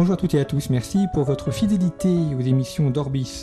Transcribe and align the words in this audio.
Bonjour 0.00 0.14
à 0.14 0.16
toutes 0.16 0.32
et 0.32 0.40
à 0.40 0.46
tous, 0.46 0.70
merci 0.70 1.08
pour 1.12 1.24
votre 1.24 1.50
fidélité 1.50 2.08
aux 2.08 2.40
émissions 2.40 2.88
d'Orbis. 2.88 3.42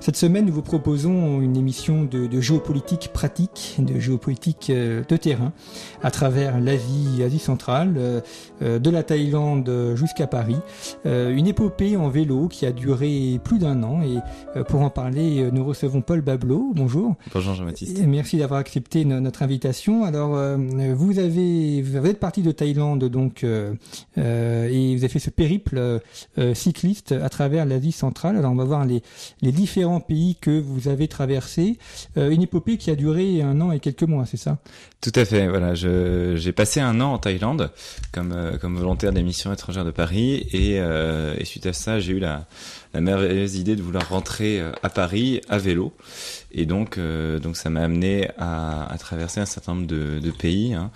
Cette 0.00 0.16
semaine, 0.16 0.44
nous 0.44 0.52
vous 0.52 0.60
proposons 0.60 1.40
une 1.40 1.56
émission 1.56 2.04
de, 2.04 2.26
de 2.26 2.40
géopolitique 2.42 3.08
pratique, 3.10 3.76
de 3.78 3.98
géopolitique 3.98 4.68
euh, 4.68 5.02
de 5.08 5.16
terrain, 5.16 5.54
à 6.02 6.10
travers 6.10 6.60
l'Asie, 6.60 7.22
Asie 7.24 7.38
centrale, 7.38 7.94
euh, 7.96 8.20
euh, 8.60 8.78
de 8.78 8.90
la 8.90 9.02
Thaïlande 9.02 9.94
jusqu'à 9.94 10.26
Paris. 10.26 10.58
Une 11.06 11.46
épopée 11.46 11.96
en 11.96 12.10
vélo 12.10 12.48
qui 12.48 12.66
a 12.66 12.72
duré 12.72 13.40
plus 13.42 13.58
d'un 13.58 13.82
an 13.82 14.02
et 14.02 14.18
pour 14.64 14.82
en 14.82 14.90
parler, 14.90 15.48
nous 15.52 15.64
recevons 15.64 16.02
Paul 16.02 16.20
Bablo. 16.20 16.72
Bonjour. 16.74 17.14
Bonjour 17.32 17.54
Jean-Baptiste. 17.54 18.02
Merci 18.06 18.36
d'avoir 18.36 18.60
accepté 18.60 19.06
notre 19.06 19.42
invitation. 19.42 20.04
Alors, 20.04 20.38
vous 20.94 21.18
avez, 21.18 21.80
vous 21.80 21.96
êtes 21.96 22.20
parti 22.20 22.42
de 22.42 22.52
Thaïlande 22.52 23.04
donc 23.04 23.44
et 23.44 24.96
vous 24.96 25.04
avez 25.04 25.08
fait 25.08 25.18
ce 25.18 25.30
périple 25.30 25.93
cycliste 26.54 27.12
à 27.12 27.28
travers 27.28 27.66
l'Asie 27.66 27.92
centrale. 27.92 28.36
Alors, 28.36 28.52
on 28.52 28.56
va 28.56 28.64
voir 28.64 28.84
les, 28.84 29.02
les 29.42 29.52
différents 29.52 30.00
pays 30.00 30.36
que 30.40 30.60
vous 30.60 30.88
avez 30.88 31.08
traversés. 31.08 31.78
une 32.16 32.42
épopée 32.42 32.76
qui 32.76 32.90
a 32.90 32.96
duré 32.96 33.42
un 33.42 33.60
an 33.60 33.72
et 33.72 33.80
quelques 33.80 34.02
mois, 34.02 34.26
c'est 34.26 34.36
ça? 34.36 34.58
Tout 35.00 35.12
à 35.14 35.24
fait. 35.24 35.48
Voilà, 35.48 35.74
j'ai 35.74 36.52
passé 36.52 36.80
un 36.80 37.00
an 37.00 37.14
en 37.14 37.18
Thaïlande 37.18 37.70
comme 38.12 38.34
comme 38.60 38.76
volontaire 38.76 39.12
des 39.12 39.22
missions 39.22 39.52
étrangères 39.52 39.84
de 39.84 39.90
Paris 39.90 40.46
et, 40.52 40.80
euh, 40.80 41.42
suite 41.44 41.66
à 41.66 41.72
ça, 41.72 42.00
j'ai 42.00 42.12
eu 42.12 42.18
la, 42.18 42.46
merveilleuse 42.94 43.56
idée 43.56 43.74
de 43.74 43.82
vouloir 43.82 44.08
rentrer 44.08 44.62
à 44.82 44.88
Paris 44.88 45.40
à 45.48 45.58
vélo. 45.58 45.92
Et 46.52 46.64
donc, 46.64 46.96
euh, 46.96 47.40
donc 47.40 47.56
ça 47.56 47.68
m'a 47.68 47.82
amené 47.82 48.28
à, 48.38 48.94
traverser 49.00 49.40
un 49.40 49.46
certain 49.46 49.74
nombre 49.74 49.88
de, 49.88 50.20
de 50.20 50.30
pays. 50.30 50.74
Hein 50.74 50.90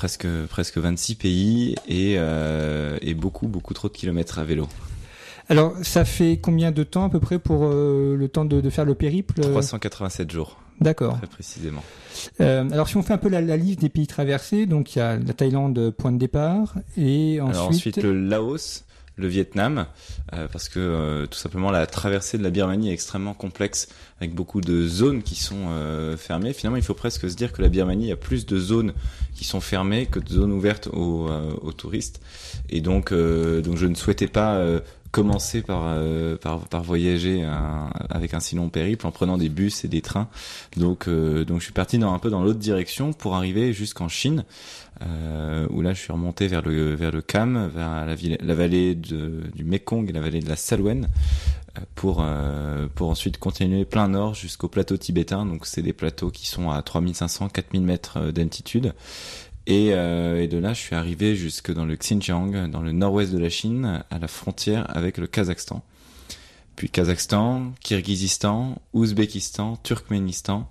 presque 0.00 0.26
presque 0.48 0.78
26 0.78 1.14
pays 1.16 1.74
et, 1.86 2.14
euh, 2.16 2.96
et 3.02 3.12
beaucoup 3.12 3.48
beaucoup 3.48 3.74
trop 3.74 3.88
de 3.88 3.92
kilomètres 3.92 4.38
à 4.38 4.44
vélo. 4.44 4.66
Alors, 5.50 5.74
ça 5.82 6.06
fait 6.06 6.38
combien 6.40 6.70
de 6.70 6.84
temps 6.84 7.04
à 7.04 7.10
peu 7.10 7.20
près 7.20 7.38
pour 7.38 7.66
euh, 7.66 8.16
le 8.16 8.28
temps 8.28 8.46
de, 8.46 8.62
de, 8.62 8.70
faire 8.70 8.86
le 8.86 8.94
périple 8.94 9.42
387 9.42 10.30
jours. 10.30 10.58
D'accord. 10.80 11.18
Très 11.18 11.26
précisément. 11.26 11.82
Euh, 12.40 12.70
alors, 12.70 12.88
si 12.88 12.96
on 12.96 13.02
fait 13.02 13.12
un 13.12 13.18
peu 13.18 13.28
la, 13.28 13.42
la, 13.42 13.58
liste 13.58 13.80
des 13.80 13.90
pays 13.90 14.06
traversés, 14.06 14.64
donc 14.64 14.96
il 14.96 15.00
y 15.00 15.02
a 15.02 15.18
la 15.18 15.34
Thaïlande, 15.34 15.90
point 15.90 16.12
de 16.12 16.18
départ, 16.18 16.76
et 16.96 17.38
ensuite. 17.42 17.56
Alors, 17.56 17.68
ensuite 17.68 18.02
le 18.02 18.14
Laos, 18.14 18.84
le 19.20 19.28
Vietnam, 19.28 19.86
euh, 20.32 20.48
parce 20.50 20.68
que 20.68 20.80
euh, 20.80 21.26
tout 21.26 21.38
simplement 21.38 21.70
la 21.70 21.86
traversée 21.86 22.38
de 22.38 22.42
la 22.42 22.50
Birmanie 22.50 22.90
est 22.90 22.92
extrêmement 22.92 23.34
complexe, 23.34 23.88
avec 24.20 24.34
beaucoup 24.34 24.60
de 24.60 24.86
zones 24.86 25.22
qui 25.22 25.36
sont 25.36 25.68
euh, 25.68 26.16
fermées. 26.16 26.52
Finalement, 26.52 26.76
il 26.76 26.82
faut 26.82 26.94
presque 26.94 27.30
se 27.30 27.36
dire 27.36 27.52
que 27.52 27.62
la 27.62 27.68
Birmanie 27.68 28.10
a 28.12 28.16
plus 28.16 28.46
de 28.46 28.58
zones 28.58 28.92
qui 29.34 29.44
sont 29.44 29.60
fermées 29.60 30.06
que 30.06 30.18
de 30.18 30.28
zones 30.28 30.52
ouvertes 30.52 30.88
aux, 30.92 31.28
aux 31.62 31.72
touristes. 31.72 32.20
Et 32.68 32.80
donc, 32.80 33.12
donc 33.12 33.76
je 33.76 33.86
ne 33.86 33.94
souhaitais 33.94 34.26
pas 34.26 34.62
commencer 35.10 35.62
par, 35.62 35.82
euh, 35.86 36.36
par, 36.36 36.60
par 36.68 36.82
voyager 36.82 37.42
un, 37.42 37.90
avec 38.10 38.34
un 38.34 38.40
si 38.40 38.54
long 38.54 38.68
périple 38.68 39.06
en 39.06 39.10
prenant 39.10 39.38
des 39.38 39.48
bus 39.48 39.84
et 39.84 39.88
des 39.88 40.02
trains. 40.02 40.28
Donc 40.76 41.08
euh, 41.08 41.44
donc 41.44 41.58
je 41.58 41.64
suis 41.64 41.72
parti 41.72 41.98
dans 41.98 42.12
un 42.12 42.18
peu 42.18 42.30
dans 42.30 42.42
l'autre 42.42 42.58
direction 42.58 43.12
pour 43.12 43.34
arriver 43.34 43.72
jusqu'en 43.72 44.08
Chine 44.08 44.44
euh, 45.02 45.66
où 45.70 45.82
là 45.82 45.94
je 45.94 46.00
suis 46.00 46.12
remonté 46.12 46.46
vers 46.46 46.62
le 46.62 46.94
vers 46.94 47.10
le 47.10 47.22
Cam, 47.22 47.70
vers 47.74 48.06
la, 48.06 48.14
ville, 48.14 48.38
la 48.40 48.54
vallée 48.54 48.94
du 48.94 49.64
Mekong 49.64 50.08
et 50.08 50.12
la 50.12 50.20
vallée 50.20 50.40
de 50.40 50.48
la 50.48 50.56
Salwen 50.56 51.08
pour 51.94 52.24
pour 52.94 53.08
ensuite 53.08 53.38
continuer 53.38 53.84
plein 53.84 54.08
nord 54.08 54.34
jusqu'au 54.34 54.68
plateau 54.68 54.96
tibétain. 54.96 55.44
Donc 55.44 55.66
c'est 55.66 55.82
des 55.82 55.92
plateaux 55.92 56.30
qui 56.30 56.46
sont 56.46 56.70
à 56.70 56.82
3500 56.82 57.48
4000 57.48 57.82
mètres 57.82 58.30
d'altitude 58.30 58.92
et, 59.66 59.92
euh, 59.92 60.42
et, 60.42 60.48
de 60.48 60.58
là, 60.58 60.72
je 60.72 60.80
suis 60.80 60.96
arrivé 60.96 61.36
jusque 61.36 61.72
dans 61.72 61.84
le 61.84 61.96
Xinjiang, 61.96 62.68
dans 62.70 62.80
le 62.80 62.92
nord-ouest 62.92 63.32
de 63.32 63.38
la 63.38 63.50
Chine, 63.50 64.02
à 64.10 64.18
la 64.18 64.28
frontière 64.28 64.84
avec 64.96 65.18
le 65.18 65.26
Kazakhstan. 65.26 65.82
Puis 66.76 66.88
Kazakhstan, 66.88 67.72
Kirghizistan, 67.80 68.80
Ouzbékistan, 68.94 69.76
Turkménistan, 69.82 70.68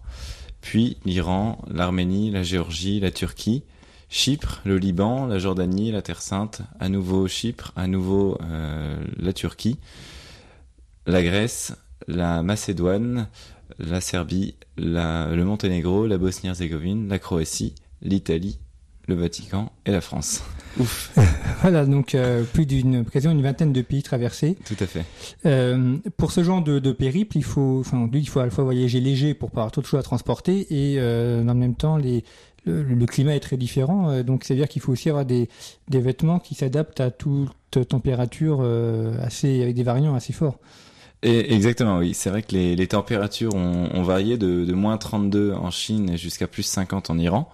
puis 0.62 0.98
l'Iran, 1.06 1.60
l'Arménie, 1.70 2.32
la 2.32 2.44
Géorgie, 2.44 3.00
la 3.00 3.12
Turquie, 3.12 3.64
Chypre, 4.10 4.62
le 4.66 4.78
Liban, 4.80 5.28
la 5.28 5.38
Jordanie, 5.38 5.92
la 5.92 6.02
Terre 6.02 6.22
Sainte, 6.22 6.64
à 6.80 6.90
nouveau 6.90 7.28
Chypre, 7.28 7.72
à 7.76 7.86
nouveau 7.86 8.40
euh, 8.42 9.00
la 9.18 9.34
Turquie, 9.34 9.78
la 11.06 11.22
Grèce, 11.22 11.76
la 12.08 12.42
Macédoine, 12.42 13.28
la 13.78 14.02
Serbie, 14.02 14.56
le 14.78 15.44
Monténégro, 15.44 16.08
la 16.08 16.18
Bosnie-Herzégovine, 16.18 17.08
la 17.08 17.20
Croatie, 17.20 17.76
l'Italie 18.02 18.58
le 19.10 19.16
Vatican 19.16 19.72
et 19.86 19.92
la 19.92 20.02
France. 20.02 20.44
Ouf. 20.80 21.12
voilà, 21.62 21.86
donc 21.86 22.16
euh, 22.16 22.44
plus 22.44 22.66
d'une 22.66 23.04
quasiment 23.06 23.34
une 23.34 23.42
vingtaine 23.42 23.74
de 23.74 23.82
pays 23.82 24.04
traversés. 24.04 24.56
Tout 24.66 24.78
à 24.80 24.86
fait. 24.86 25.04
Euh, 25.46 25.98
pour 26.18 26.32
ce 26.32 26.44
genre 26.44 26.62
de, 26.62 26.80
de, 26.80 26.92
périple, 26.92 27.38
il 27.38 27.44
faut, 27.44 27.80
enfin, 27.80 28.10
il 28.14 28.30
faut 28.30 28.40
à 28.40 28.46
la 28.46 28.52
fois 28.52 28.64
voyager 28.64 29.00
léger 29.00 29.34
pour 29.34 29.52
pas 29.52 29.62
avoir 29.62 29.72
trop 29.72 29.82
de 29.82 29.88
choses 29.88 30.00
à 30.00 30.04
transporter 30.04 30.68
et 30.70 31.00
euh, 31.00 31.46
en 31.48 31.56
même 31.56 31.76
temps 31.76 31.98
les 31.98 32.24
le, 32.66 32.84
le, 32.84 33.06
climat 33.06 33.36
est 33.36 33.40
très 33.40 33.56
différent, 33.56 34.10
euh, 34.10 34.22
donc 34.22 34.44
c'est 34.44 34.54
à 34.54 34.58
dire 34.58 34.68
qu'il 34.68 34.82
faut 34.82 34.92
aussi 34.92 35.10
avoir 35.10 35.26
des, 35.26 35.48
des 35.88 36.00
vêtements 36.00 36.40
qui 36.40 36.56
s'adaptent 36.56 37.00
à 37.00 37.10
toute 37.10 37.88
température 37.88 38.62
assez 39.22 39.62
avec 39.62 39.76
des 39.76 39.84
variants 39.84 40.14
assez 40.14 40.34
forts. 40.34 40.60
Et 41.22 41.54
exactement, 41.54 41.98
oui. 41.98 42.14
C'est 42.14 42.30
vrai 42.30 42.44
que 42.44 42.54
les, 42.54 42.76
les 42.76 42.88
températures 42.88 43.54
ont, 43.54 43.90
ont 43.94 44.04
varié 44.04 44.38
de, 44.38 44.66
de 44.66 44.74
moins 44.74 44.98
32 44.98 45.54
en 45.54 45.72
Chine 45.72 46.18
jusqu'à 46.18 46.48
plus 46.48 46.64
50 46.64 47.10
en 47.10 47.18
Iran. 47.18 47.50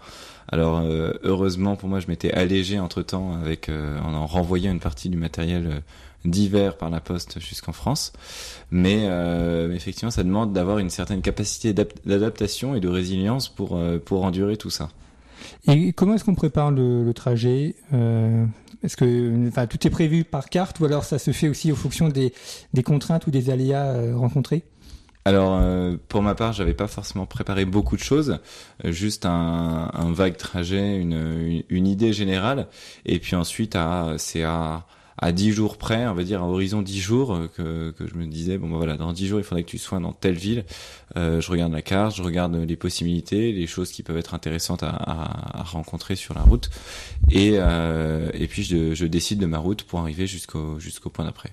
Alors 0.50 0.79
euh, 0.79 1.13
heureusement 1.23 1.75
pour 1.75 1.89
moi, 1.89 2.00
je 2.00 2.07
m'étais 2.07 2.31
allégé 2.31 2.79
entre 2.79 3.01
temps 3.01 3.33
avec 3.33 3.69
euh, 3.69 4.00
en, 4.01 4.13
en 4.13 4.25
renvoyant 4.25 4.72
une 4.72 4.79
partie 4.79 5.09
du 5.09 5.17
matériel 5.17 5.67
euh, 5.67 5.79
d'hiver 6.23 6.78
par 6.78 6.89
la 6.89 7.00
poste 7.00 7.39
jusqu'en 7.39 7.72
France. 7.72 8.13
Mais 8.72 9.01
euh, 9.03 9.73
effectivement, 9.73 10.11
ça 10.11 10.23
demande 10.23 10.53
d'avoir 10.53 10.79
une 10.79 10.89
certaine 10.89 11.22
capacité 11.22 11.73
d'adaptation 11.73 12.75
et 12.75 12.79
de 12.79 12.88
résilience 12.88 13.50
pour 13.50 13.79
pour 14.05 14.23
endurer 14.23 14.57
tout 14.57 14.72
ça. 14.72 14.89
Et 15.67 15.94
comment 15.94 16.16
est-ce 16.16 16.23
qu'on 16.23 16.34
prépare 16.34 16.72
le, 16.72 17.11
trajet 17.13 17.75
Est-ce 18.84 18.97
que 18.97 19.66
tout 19.66 19.85
est 19.85 19.91
prévu 19.91 20.23
par 20.23 20.50
carte 20.50 20.79
ou 20.79 20.85
alors 20.85 21.03
ça 21.03 21.19
se 21.19 21.31
fait 21.31 21.47
aussi 21.47 21.72
en 21.72 21.75
fonction 21.75 22.09
des, 22.09 22.34
des 22.73 22.81
contraintes 22.81 23.28
ou 23.28 23.31
des 23.31 23.51
aléas 23.51 23.94
rencontrés? 24.16 24.63
Alors 25.25 25.57
euh, 25.59 25.95
pour 26.07 26.21
ma 26.21 26.35
part, 26.35 26.53
j'avais 26.53 26.73
pas 26.73 26.87
forcément 26.87 27.25
préparé 27.25 27.65
beaucoup 27.65 27.97
de 27.97 28.01
choses, 28.03 28.39
euh, 28.85 28.91
juste 28.91 29.25
un, 29.25 29.89
vague 30.11 30.37
trajet, 30.37 30.97
une, 30.97 31.63
une, 31.69 31.87
idée 31.87 32.13
générale, 32.13 32.67
et 33.05 33.19
puis 33.19 33.35
ensuite 33.35 33.77
c'est 34.17 34.43
à 34.43 34.85
à 35.17 35.31
10 35.31 35.51
jours 35.53 35.77
près, 35.77 36.07
on 36.07 36.13
va 36.13 36.23
dire 36.23 36.43
à 36.43 36.47
horizon 36.47 36.81
10 36.81 36.99
jours, 36.99 37.35
euh, 37.35 37.91
que, 37.93 38.07
je 38.07 38.15
me 38.15 38.25
disais 38.25 38.57
bon 38.57 38.69
ben 38.69 38.77
voilà 38.77 38.97
dans 38.97 39.13
10 39.13 39.27
jours 39.27 39.39
il 39.39 39.43
faudrait 39.43 39.63
que 39.63 39.69
tu 39.69 39.77
sois 39.77 39.99
dans 39.99 40.11
telle 40.11 40.35
ville. 40.35 40.66
Euh, 41.17 41.39
je 41.39 41.51
regarde 41.51 41.71
la 41.71 41.81
carte, 41.81 42.16
je 42.16 42.23
regarde 42.23 42.55
les 42.55 42.75
possibilités, 42.75 43.51
les 43.51 43.67
choses 43.67 43.91
qui 43.91 44.03
peuvent 44.03 44.17
être 44.17 44.33
intéressantes 44.33 44.83
à, 44.83 44.89
à, 44.89 45.59
à 45.59 45.63
rencontrer 45.63 46.16
sur 46.16 46.33
la 46.33 46.41
route, 46.41 46.69
et 47.31 47.53
euh, 47.55 48.29
et 48.33 48.47
puis 48.47 48.63
je, 48.63 48.93
je 48.93 49.05
décide 49.05 49.39
de 49.39 49.45
ma 49.45 49.57
route 49.57 49.83
pour 49.83 49.99
arriver 49.99 50.28
jusqu'au 50.28 50.79
jusqu'au 50.79 51.09
point 51.09 51.25
d'après. 51.25 51.51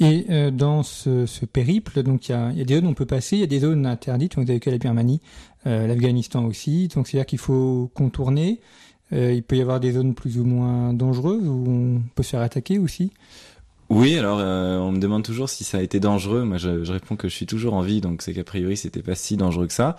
Et 0.00 0.26
euh, 0.30 0.50
dans 0.50 0.82
ce, 0.82 1.26
ce, 1.26 1.44
périple, 1.44 2.02
donc 2.02 2.28
il 2.28 2.32
y 2.32 2.34
a, 2.34 2.52
y 2.52 2.60
a, 2.60 2.64
des 2.64 2.76
zones 2.76 2.86
où 2.86 2.90
on 2.90 2.94
peut 2.94 3.06
passer, 3.06 3.36
il 3.36 3.40
y 3.40 3.44
a 3.44 3.46
des 3.46 3.60
zones 3.60 3.86
interdites. 3.86 4.36
Donc 4.36 4.44
vous 4.44 4.50
avez 4.50 4.60
que 4.60 4.70
la 4.70 4.78
Birmanie, 4.78 5.20
euh, 5.66 5.86
l'Afghanistan 5.86 6.44
aussi. 6.44 6.88
Donc 6.88 7.08
c'est-à-dire 7.08 7.26
qu'il 7.26 7.38
faut 7.38 7.90
contourner. 7.94 8.60
Euh, 9.12 9.32
il 9.32 9.42
peut 9.42 9.56
y 9.56 9.62
avoir 9.62 9.80
des 9.80 9.92
zones 9.92 10.14
plus 10.14 10.38
ou 10.38 10.44
moins 10.44 10.92
dangereuses 10.92 11.46
où 11.46 11.64
on 11.68 12.02
peut 12.14 12.22
se 12.22 12.30
faire 12.30 12.40
attaquer 12.40 12.78
aussi. 12.78 13.10
Oui, 13.90 14.18
alors 14.18 14.36
on 14.36 14.92
me 14.92 14.98
demande 14.98 15.22
toujours 15.22 15.48
si 15.48 15.64
ça 15.64 15.78
a 15.78 15.80
été 15.80 15.98
dangereux. 15.98 16.44
Moi, 16.44 16.58
je, 16.58 16.84
je 16.84 16.92
réponds 16.92 17.16
que 17.16 17.26
je 17.26 17.34
suis 17.34 17.46
toujours 17.46 17.72
en 17.72 17.80
vie, 17.80 18.02
donc 18.02 18.20
c'est 18.20 18.34
qu'a 18.34 18.44
priori 18.44 18.76
c'était 18.76 19.00
pas 19.00 19.14
si 19.14 19.38
dangereux 19.38 19.66
que 19.66 19.72
ça. 19.72 19.96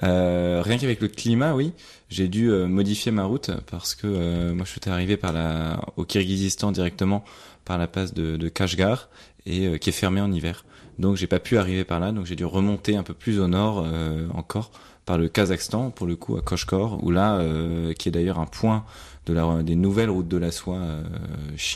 rien 0.00 0.78
qu'avec 0.78 1.00
le 1.00 1.08
climat, 1.08 1.56
oui, 1.56 1.72
j'ai 2.08 2.28
dû 2.28 2.50
modifier 2.50 3.10
ma 3.10 3.24
route 3.24 3.50
parce 3.68 3.96
que 3.96 4.52
moi 4.52 4.64
je 4.64 4.70
suis 4.70 4.80
arrivé 4.88 5.16
par 5.16 5.32
la 5.32 5.80
au 5.96 6.04
Kirghizistan 6.04 6.70
directement 6.70 7.24
par 7.64 7.78
la 7.78 7.86
passe 7.86 8.14
de, 8.14 8.36
de 8.36 8.48
Kashgar 8.48 9.08
et 9.46 9.78
qui 9.78 9.90
est 9.90 9.92
fermée 9.92 10.20
en 10.20 10.30
hiver. 10.32 10.64
Donc 10.98 11.16
j'ai 11.16 11.26
pas 11.26 11.40
pu 11.40 11.58
arriver 11.58 11.84
par 11.84 12.00
là, 12.00 12.12
donc 12.12 12.26
j'ai 12.26 12.36
dû 12.36 12.44
remonter 12.44 12.96
un 12.96 13.02
peu 13.02 13.14
plus 13.14 13.40
au 13.40 13.48
nord 13.48 13.86
encore 14.34 14.70
par 15.04 15.18
le 15.18 15.28
Kazakhstan, 15.28 15.90
pour 15.90 16.06
le 16.06 16.16
coup 16.16 16.36
à 16.36 16.42
Koshkor, 16.42 17.02
où 17.02 17.10
là, 17.10 17.36
euh, 17.36 17.92
qui 17.92 18.08
est 18.08 18.12
d'ailleurs 18.12 18.38
un 18.38 18.46
point 18.46 18.84
de 19.26 19.32
la, 19.32 19.62
des 19.62 19.74
nouvelles 19.74 20.10
routes 20.10 20.28
de 20.28 20.36
la 20.36 20.50
soie 20.50 20.76
euh, 20.76 21.02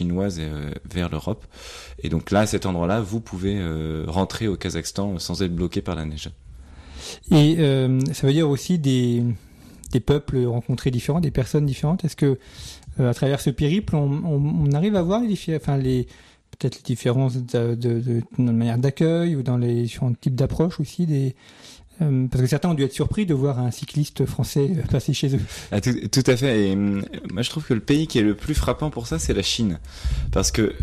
euh, 0.01 0.71
vers 0.93 1.09
l'Europe. 1.09 1.45
Et 2.03 2.09
donc 2.09 2.31
là, 2.31 2.41
à 2.41 2.47
cet 2.47 2.67
endroit-là, 2.67 3.01
vous 3.01 3.21
pouvez 3.21 3.61
rentrer 4.07 4.49
au 4.49 4.57
Kazakhstan 4.57 5.19
sans 5.19 5.43
être 5.43 5.55
bloqué 5.55 5.83
par 5.83 5.97
la 5.97 6.05
neige. 6.05 6.31
Et 7.31 7.57
ça 8.13 8.27
veut 8.27 8.33
dire 8.33 8.49
aussi 8.49 8.79
des, 8.79 9.23
des 9.91 10.01
peuples 10.01 10.45
rencontrés 10.45 10.91
différents, 10.91 11.21
des 11.21 11.31
personnes 11.31 11.67
différentes. 11.67 12.05
Est-ce 12.05 12.17
que 12.17 12.39
à 12.99 13.13
travers 13.13 13.41
ce 13.41 13.51
périple, 13.51 13.95
on, 13.95 14.71
arrive 14.73 14.97
à 14.97 15.03
voir 15.03 15.21
les, 15.21 15.37
enfin 15.57 15.77
les 15.77 16.07
peut-être 16.59 16.77
les 16.77 16.83
différences 16.83 17.37
de, 17.37 17.75
de, 17.75 18.23
manière 18.39 18.79
d'accueil 18.79 19.37
ou 19.37 19.43
dans 19.43 19.59
les 19.59 19.83
différents 19.83 20.15
types 20.15 20.35
d'approches 20.35 20.81
aussi 20.81 21.05
des 21.07 21.35
euh, 22.03 22.27
parce 22.31 22.43
que 22.43 22.49
certains 22.49 22.69
ont 22.69 22.75
dû 22.75 22.83
être 22.85 22.93
surpris 22.93 23.25
de 23.25 23.35
voir 23.35 23.59
un 23.59 23.71
cycliste 23.71 24.27
français 24.27 24.71
passer 24.91 25.15
chez 25.15 25.35
eux. 25.35 25.41
Ah, 25.73 25.81
tout, 25.81 26.25
à 26.27 26.37
fait. 26.37 26.69
Et 26.69 26.77
moi, 26.77 27.41
je 27.41 27.49
trouve 27.51 27.65
que 27.65 27.75
le 27.75 27.81
pays 27.81 28.07
qui 28.07 28.19
est 28.19 28.23
le 28.23 28.35
plus 28.35 28.55
frappant 28.55 28.91
pour 28.91 29.07
ça, 29.07 29.19
c'est 29.19 29.33
la 29.33 29.43
Chine, 29.43 29.79
parce 30.33 30.51
que 30.51 30.75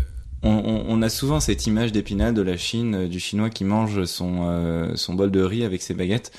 on, 0.46 1.00
a 1.00 1.08
souvent 1.08 1.40
cette 1.40 1.66
image 1.66 1.90
d'épinal 1.90 2.34
de 2.34 2.42
la 2.42 2.58
Chine, 2.58 2.94
euh, 2.94 3.08
du 3.08 3.18
chinois 3.18 3.48
qui 3.48 3.64
mange 3.64 3.98
euh, 3.98 4.92
son 4.94 5.14
bol 5.14 5.30
de 5.30 5.40
riz 5.40 5.64
avec 5.64 5.80
ses 5.80 5.94
baguettes. 5.94 6.32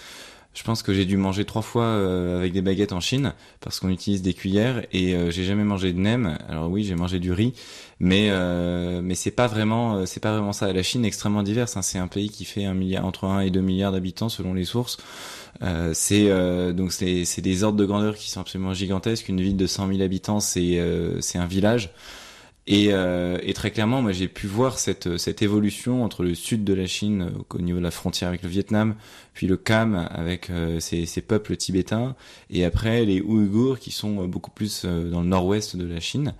Je 0.55 0.63
pense 0.63 0.83
que 0.83 0.93
j'ai 0.93 1.03
dû 1.03 1.17
manger 1.17 1.43
trois 1.43 1.61
fois 1.61 1.83
euh, 1.83 2.39
avec 2.39 2.53
des 2.53 2.61
baguettes 2.61 2.93
en 2.93 3.01
Chine 3.01 3.33
parce 3.59 3.81
qu'on 3.81 3.89
utilise 3.89 4.21
des 4.21 4.33
cuillères 4.33 4.85
et 4.93 5.13
euh, 5.13 5.29
j'ai 5.29 5.43
jamais 5.43 5.65
mangé 5.65 5.91
de 5.91 5.99
nem. 5.99 6.37
Alors 6.47 6.71
oui, 6.71 6.85
j'ai 6.85 6.95
mangé 6.95 7.19
du 7.19 7.33
riz, 7.33 7.53
mais 7.99 8.29
euh, 8.29 9.01
mais 9.03 9.15
c'est 9.15 9.31
pas 9.31 9.47
vraiment 9.47 10.05
c'est 10.05 10.21
pas 10.21 10.31
vraiment 10.31 10.53
ça. 10.53 10.71
La 10.71 10.81
Chine 10.81 11.03
est 11.03 11.09
extrêmement 11.09 11.43
diverse. 11.43 11.75
Hein. 11.75 11.81
C'est 11.81 11.99
un 11.99 12.07
pays 12.07 12.29
qui 12.29 12.45
fait 12.45 12.63
un 12.63 12.73
milliard 12.73 13.05
entre 13.05 13.25
1 13.25 13.41
et 13.41 13.49
2 13.49 13.59
milliards 13.59 13.91
d'habitants 13.91 14.29
selon 14.29 14.53
les 14.53 14.63
sources. 14.63 14.97
c'est 15.93 16.29
donc 16.73 16.93
c'est 16.93 17.25
c'est 17.25 17.41
des 17.41 17.63
ordres 17.65 17.77
de 17.77 17.85
grandeur 17.85 18.15
qui 18.15 18.31
sont 18.31 18.39
absolument 18.39 18.73
gigantesques. 18.73 19.27
Une 19.27 19.41
ville 19.41 19.57
de 19.57 19.67
100 19.67 19.89
000 19.89 20.01
habitants, 20.01 20.39
c'est 20.39 20.81
c'est 21.19 21.37
un 21.37 21.47
village. 21.47 21.91
Et, 22.67 22.87
euh, 22.91 23.37
et, 23.43 23.53
très 23.53 23.69
clairement, 23.69 24.01
moi 24.01 24.11
j'ai 24.11 24.27
pu 24.27 24.47
voir 24.47 24.79
cette, 24.79 25.19
cette 25.19 25.43
évolution 25.43 26.03
entre 26.03 26.23
le 26.23 26.33
sud 26.33 26.63
de 26.63 26.73
la 26.73 26.87
Chine 26.87 27.21
euh, 27.21 27.43
au 27.55 27.61
niveau 27.61 27.77
de 27.77 27.83
la 27.83 27.91
frontière 27.91 28.29
avec 28.29 28.41
le 28.41 28.49
Vietnam, 28.49 28.95
puis 29.33 29.45
le 29.45 29.55
Kham 29.55 30.07
avec 30.09 30.49
euh, 30.49 30.79
ces, 30.79 31.05
ces, 31.05 31.21
peuples 31.21 31.55
tibétains, 31.57 32.15
et 32.49 32.65
après 32.65 33.05
les 33.05 33.21
Ouïghours 33.21 33.77
qui 33.77 33.91
sont 33.91 34.25
beaucoup 34.25 34.49
plus 34.49 34.83
dans 34.83 35.21
le 35.21 35.27
nord-ouest 35.27 35.75
de 35.75 35.85
la 35.85 35.99
Chine. 35.99 36.33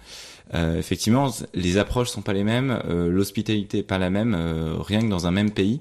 Effectivement, 0.53 1.31
les 1.53 1.77
approches 1.77 2.09
sont 2.09 2.21
pas 2.21 2.33
les 2.33 2.43
mêmes, 2.43 2.79
l'hospitalité 2.87 3.79
est 3.79 3.83
pas 3.83 3.97
la 3.97 4.09
même, 4.09 4.35
rien 4.79 5.01
que 5.01 5.07
dans 5.07 5.27
un 5.27 5.31
même 5.31 5.51
pays. 5.51 5.79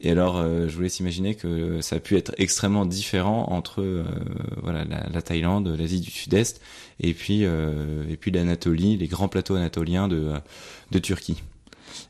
Et 0.00 0.10
alors, 0.10 0.42
je 0.42 0.74
vous 0.74 0.82
laisse 0.82 1.00
imaginer 1.00 1.34
que 1.34 1.80
ça 1.80 1.96
a 1.96 2.00
pu 2.00 2.16
être 2.16 2.32
extrêmement 2.38 2.84
différent 2.86 3.46
entre 3.50 4.04
voilà 4.62 4.84
la, 4.84 5.06
la 5.08 5.22
Thaïlande, 5.22 5.68
l'Asie 5.68 6.00
du 6.00 6.10
Sud-Est 6.10 6.60
et 7.00 7.14
puis 7.14 7.44
euh, 7.44 8.04
et 8.08 8.16
puis 8.16 8.30
l'Anatolie, 8.30 8.96
les 8.96 9.06
grands 9.06 9.28
plateaux 9.28 9.54
anatoliens 9.54 10.08
de 10.08 10.32
de 10.92 10.98
Turquie. 10.98 11.42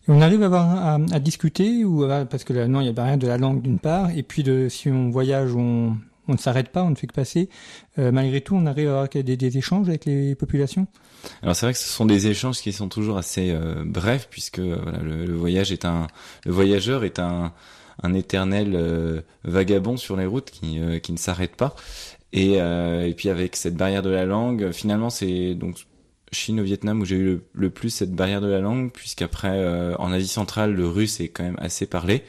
on 0.08 0.20
arrive 0.20 0.42
à, 0.42 0.46
avoir, 0.46 0.76
à, 0.76 0.98
à 1.12 1.18
discuter 1.18 1.84
ou 1.84 2.06
parce 2.30 2.44
que 2.44 2.52
là, 2.52 2.68
non, 2.68 2.80
il 2.80 2.86
y 2.86 3.00
a 3.00 3.04
rien 3.04 3.16
de 3.16 3.26
la 3.26 3.38
langue 3.38 3.62
d'une 3.62 3.78
part, 3.78 4.10
et 4.10 4.22
puis 4.22 4.42
de 4.42 4.68
si 4.68 4.88
on 4.88 5.10
voyage, 5.10 5.54
on, 5.54 5.96
on 6.28 6.32
ne 6.32 6.38
s'arrête 6.38 6.70
pas, 6.70 6.82
on 6.82 6.90
ne 6.90 6.94
fait 6.94 7.06
que 7.06 7.14
passer. 7.14 7.48
Euh, 7.98 8.12
malgré 8.12 8.40
tout, 8.40 8.54
on 8.54 8.66
arrive 8.66 8.88
à 8.88 9.02
avoir 9.02 9.08
des, 9.08 9.58
échanges 9.58 9.88
avec 9.88 10.04
les 10.04 10.34
populations. 10.34 10.86
Alors 11.42 11.56
c'est 11.56 11.66
vrai 11.66 11.72
que 11.72 11.78
ce 11.78 11.88
sont 11.88 12.06
des 12.06 12.28
échanges 12.28 12.60
qui 12.60 12.72
sont 12.72 12.88
toujours 12.88 13.18
assez 13.18 13.50
euh, 13.50 13.84
brefs 13.84 14.28
puisque 14.30 14.58
euh, 14.58 14.76
le, 15.02 15.24
le, 15.24 15.34
voyage 15.34 15.72
est 15.72 15.84
un, 15.84 16.06
le 16.44 16.52
voyageur 16.52 17.04
est 17.04 17.18
un, 17.18 17.52
éternel 18.14 19.24
vagabond 19.44 19.96
sur 19.96 20.16
les 20.16 20.26
routes 20.26 20.50
qui, 20.50 20.78
qui 21.02 21.12
ne 21.12 21.16
s'arrête 21.16 21.56
pas. 21.56 21.74
Et, 22.32 22.56
et 22.56 23.14
puis 23.16 23.30
avec 23.30 23.56
cette 23.56 23.74
barrière 23.74 24.02
de 24.02 24.10
la 24.10 24.26
langue, 24.26 24.70
finalement 24.70 25.08
c'est 25.08 25.54
donc 25.54 25.86
Chine 26.30 26.60
au 26.60 26.62
Vietnam 26.62 27.00
où 27.00 27.06
j'ai 27.06 27.16
eu 27.16 27.40
le, 27.54 27.70
plus 27.70 27.88
cette 27.88 28.12
barrière 28.12 28.42
de 28.42 28.48
la 28.48 28.60
langue, 28.60 28.92
puisqu'après 28.92 29.94
en 29.98 30.12
Asie 30.12 30.28
centrale 30.28 30.74
le 30.74 30.86
russe 30.86 31.20
est 31.20 31.28
quand 31.28 31.42
même 31.42 31.58
assez 31.58 31.86
parlé. 31.86 32.22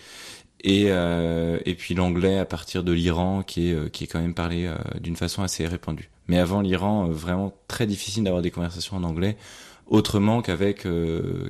Et, 0.61 0.85
euh, 0.87 1.59
et 1.65 1.75
puis 1.75 1.93
l'anglais 1.93 2.39
à 2.39 2.45
partir 2.45 2.83
de 2.83 2.91
l'Iran 2.91 3.43
qui 3.43 3.69
est, 3.69 3.73
euh, 3.73 3.89
qui 3.89 4.05
est 4.05 4.07
quand 4.07 4.19
même 4.19 4.33
parlé 4.33 4.65
euh, 4.65 4.75
d'une 4.99 5.15
façon 5.15 5.43
assez 5.43 5.67
répandue. 5.67 6.09
Mais 6.27 6.39
avant 6.39 6.61
l'Iran, 6.61 7.07
vraiment 7.09 7.53
très 7.67 7.85
difficile 7.85 8.23
d'avoir 8.23 8.41
des 8.41 8.51
conversations 8.51 8.97
en 8.97 9.03
anglais, 9.03 9.37
autrement 9.85 10.41
qu'avec 10.41 10.85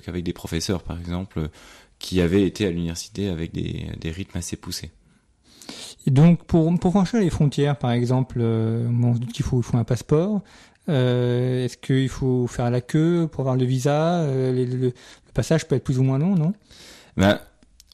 qu'avec 0.06 0.24
des 0.24 0.33
professeurs 0.33 0.83
par 0.83 1.00
exemple, 1.00 1.50
qui 2.00 2.21
avaient 2.21 2.44
été 2.44 2.68
à 2.68 2.69
l'université 2.69 3.30
avec 3.30 3.54
des, 3.54 3.88
des 4.00 4.12
rythmes 4.12 4.38
assez 4.38 4.56
poussés. 4.56 4.92
Et 6.06 6.12
donc, 6.12 6.44
pour, 6.45 6.74
pour 6.80 6.92
franchir 6.92 7.19
les 7.19 7.30
frontières, 7.30 7.77
par 7.77 7.92
exemple, 7.92 8.38
euh, 8.39 8.88
on 9.04 9.13
se 9.13 9.19
dit 9.19 9.27
qu'il 9.27 9.44
faut, 9.44 9.59
il 9.59 9.63
faut 9.63 9.77
un 9.77 9.83
passeport. 9.83 10.42
Euh, 10.89 11.65
Est-ce 11.65 11.77
qu'il 11.77 12.07
faut 12.07 12.48
faire 12.48 12.71
la 12.71 12.80
queue 12.80 13.27
pour 13.30 13.42
avoir 13.42 13.57
le 13.57 13.65
visa 13.65 14.21
euh, 14.21 14.54
le, 14.54 14.63
le, 14.77 14.94
passage 15.33 15.68
peut 15.68 15.75
être 15.75 15.83
plus 15.83 16.00
ou 16.00 16.04
moins 16.04 16.18
long, 16.18 16.33
non? 16.36 16.54
Ben, 17.18 17.39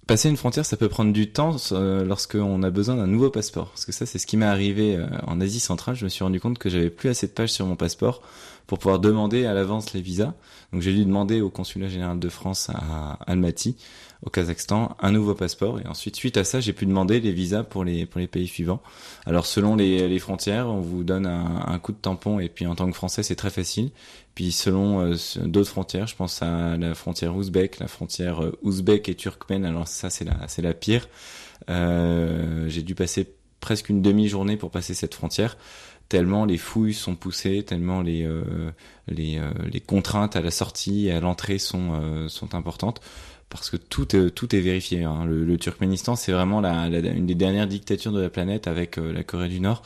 Passer 0.06 0.28
une 0.28 0.36
frontière, 0.36 0.66
ça 0.66 0.76
peut 0.76 0.90
prendre 0.90 1.14
du 1.14 1.32
temps 1.32 1.56
euh, 1.72 2.04
lorsqu'on 2.04 2.62
a 2.62 2.70
besoin 2.70 2.98
d'un 2.98 3.08
nouveau 3.08 3.30
passeport. 3.30 3.70
Parce 3.70 3.86
que 3.86 3.94
ça, 3.94 4.06
c'est 4.06 4.20
ce 4.20 4.28
qui 4.28 4.36
m'est 4.36 4.46
arrivé 4.46 4.98
euh, 4.98 5.08
en 5.28 5.40
Asie 5.40 5.62
centrale. 5.62 5.96
Je 5.96 6.04
me 6.04 6.10
suis 6.10 6.26
rendu 6.26 6.42
compte 6.42 6.58
que 6.58 6.70
j'avais 6.70 6.90
plus 6.90 7.08
assez 7.08 7.26
de 7.28 7.32
pages 7.32 7.54
sur 7.54 7.66
mon 7.66 7.78
passeport 7.78 8.22
pour 8.68 8.80
pouvoir 8.80 9.00
demander 9.00 9.46
à 9.46 9.54
l'avance 9.54 9.94
les 9.94 10.02
visas. 10.02 10.34
Donc 10.74 10.82
j'ai 10.82 10.94
dû 10.94 11.06
demander 11.06 11.40
au 11.40 11.50
consulat 11.50 11.88
général 11.88 12.20
de 12.20 12.30
France 12.30 12.70
à 12.70 13.18
Almaty 13.28 13.78
au 14.26 14.30
Kazakhstan 14.30 14.96
un 15.00 15.12
nouveau 15.12 15.36
passeport 15.36 15.80
et 15.80 15.88
ensuite 15.88 16.16
suite 16.16 16.38
à 16.38 16.44
ça 16.44 16.60
j'ai 16.60 16.74
pu 16.74 16.86
demander 16.86 17.20
les 17.20 17.32
visas 17.32 17.64
pour 17.64 17.84
les 17.84 18.06
pour 18.06 18.20
les 18.20 18.28
pays 18.28 18.48
suivants. 18.48 18.82
Alors 19.26 19.46
selon 19.46 19.76
les, 19.76 20.08
les 20.08 20.20
frontières 20.20 20.68
on 20.68 20.80
vous 20.80 21.04
donne 21.04 21.26
un, 21.26 21.66
un, 21.68 21.80
coup 21.80 21.92
de 21.92 21.98
tampon 21.98 22.40
et 22.40 22.50
puis 22.50 22.66
en 22.66 22.76
tant 22.76 22.88
que 22.88 22.96
français 22.96 23.24
c'est 23.24 23.36
très 23.36 23.50
facile. 23.50 23.92
Puis 24.36 24.52
selon 24.52 25.02
euh, 25.02 25.16
d'autres 25.44 25.70
frontières, 25.70 26.08
je 26.08 26.16
pense 26.16 26.42
à 26.42 26.76
la 26.78 26.96
frontière 26.96 27.36
ouzbek, 27.36 27.80
la 27.80 27.88
frontière 27.88 28.44
euh, 28.44 28.58
ouzbek 28.64 29.10
et 29.10 29.16
turkmène. 29.16 29.66
Alors 29.66 29.88
ça 29.88 30.10
c'est 30.10 30.26
la 30.26 30.48
c'est 30.48 30.62
la 30.62 30.74
pire. 30.74 31.08
Euh, 31.70 32.68
j'ai 32.70 32.82
dû 32.82 32.96
passer 32.96 33.28
presque 33.60 33.90
une 33.90 34.02
demi-journée 34.02 34.58
pour 34.58 34.72
passer 34.72 34.94
cette 34.94 35.14
frontière 35.14 35.58
tellement 36.10 36.46
les 36.46 36.58
fouilles 36.58 36.94
sont 36.94 37.16
poussées, 37.16 37.64
tellement 37.64 38.02
les 38.02 38.28
les, 39.08 39.42
les 39.72 39.80
contraintes 39.80 40.36
à 40.36 40.42
la 40.42 40.52
sortie 40.52 41.08
et 41.08 41.12
à 41.12 41.20
l'entrée 41.22 41.58
sont 41.58 42.28
sont 42.28 42.54
importantes 42.56 43.02
parce 43.54 43.70
que 43.70 43.78
tout 43.78 44.16
est, 44.16 44.60
vérifié. 44.60 45.04
Hein. 45.04 45.26
Le, 45.26 45.58
Turkménistan, 45.58 46.16
c'est 46.16 46.32
vraiment 46.32 46.60
la, 46.60 46.88
une 46.88 47.28
des 47.28 47.36
dernières 47.36 47.68
dictatures 47.68 48.12
de 48.12 48.20
la 48.20 48.30
planète 48.30 48.68
avec 48.68 48.98
euh, 48.98 49.14
la 49.14 49.24
Corée 49.24 49.48
du 49.48 49.60
Nord. 49.60 49.84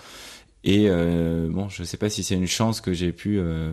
Et 0.63 0.85
euh, 0.87 1.49
bon, 1.49 1.67
je 1.67 1.83
sais 1.83 1.97
pas 1.97 2.09
si 2.09 2.23
c'est 2.23 2.35
une 2.35 2.47
chance 2.47 2.79
que 2.79 2.93
j'ai 2.93 3.11
pu 3.11 3.39
euh, 3.39 3.71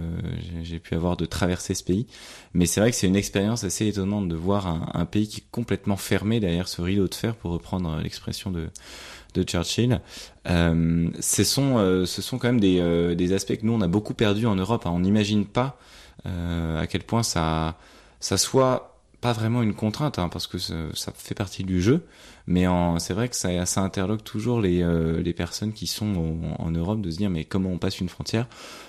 j'ai 0.63 0.79
pu 0.81 0.95
avoir 0.95 1.17
de 1.17 1.25
traverser 1.27 1.75
ce 1.75 1.85
pays, 1.85 2.07
mais 2.55 2.67
c'est 2.67 2.81
vrai 2.81 2.91
que 2.91 2.97
c'est 2.97 3.07
une 3.07 3.17
expérience 3.17 3.63
assez 3.63 3.87
étonnante 3.87 4.29
de 4.29 4.35
voir 4.35 4.67
un, 4.93 5.05
pays 5.07 5.29
qui 5.29 5.41
est 5.41 5.51
complètement 5.51 5.97
fermé 5.97 6.41
derrière 6.41 6.69
ce 6.69 6.83
rideau 6.83 7.09
de 7.09 7.15
fer, 7.15 7.37
pour 7.37 7.53
reprendre 7.53 8.01
l'expression 8.03 8.51
de 8.51 9.43
Churchill. 9.43 10.01
Ce 10.45 11.45
sont 11.45 12.39
quand 12.39 12.53
même 12.53 12.61
des, 12.61 13.33
aspects 13.33 13.57
que 13.57 13.65
nous 13.65 13.73
on 13.73 13.81
a 13.81 13.89
beaucoup 13.89 14.15
perdu 14.15 14.47
en 14.47 14.57
Europe. 14.57 14.87
Hein. 14.87 14.93
On 14.93 15.01
n'imagine 15.01 15.47
pas 15.47 15.79
à 16.25 16.87
quel 16.87 17.03
point 17.03 17.23
ça 17.23 17.77
soit 18.21 18.94
pas 19.25 19.33
vraiment 19.33 19.63
une 19.63 19.73
contrainte, 19.73 20.19
hein, 20.19 20.29
parce 20.29 20.47
que 20.47 20.59
ça, 20.59 20.77
fait 21.15 21.35
partie 21.35 21.65
du 21.65 21.81
jeu, 21.81 22.05
mais 22.47 22.67
c'est 22.99 23.15
vrai 23.15 23.31
que 23.31 23.37
ça, 23.37 23.65
ça 23.65 23.81
interloque 23.81 24.23
toujours 24.23 24.61
les, 24.61 24.83
euh, 24.83 25.23
les 25.23 25.33
personnes 25.33 25.73
qui 25.73 25.87
sont 25.87 26.43
en, 26.59 26.71
Europe 26.71 27.01
de 27.01 27.11
se 27.11 27.17
dire 27.17 27.31
mais 27.31 27.47
comment 27.47 27.71
on 27.71 27.79
passe 27.79 28.01
une 28.01 28.11
frontière? 28.11 28.47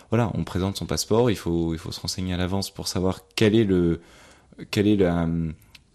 Voilà, 0.09 0.31
on 0.33 0.43
présente 0.43 0.75
son 0.75 0.85
passeport, 0.85 1.31
il 1.31 1.37
faut, 1.37 1.73
il 1.73 1.79
faut 1.79 1.93
se 1.93 2.01
renseigner 2.01 2.33
à 2.33 2.37
l'avance 2.37 2.69
pour 2.69 2.89
savoir 2.89 3.21
quel 3.37 3.55
est 3.55 3.63
le, 3.63 4.01
quelle 4.71 4.87
est 4.87 4.97
la, 4.97 5.25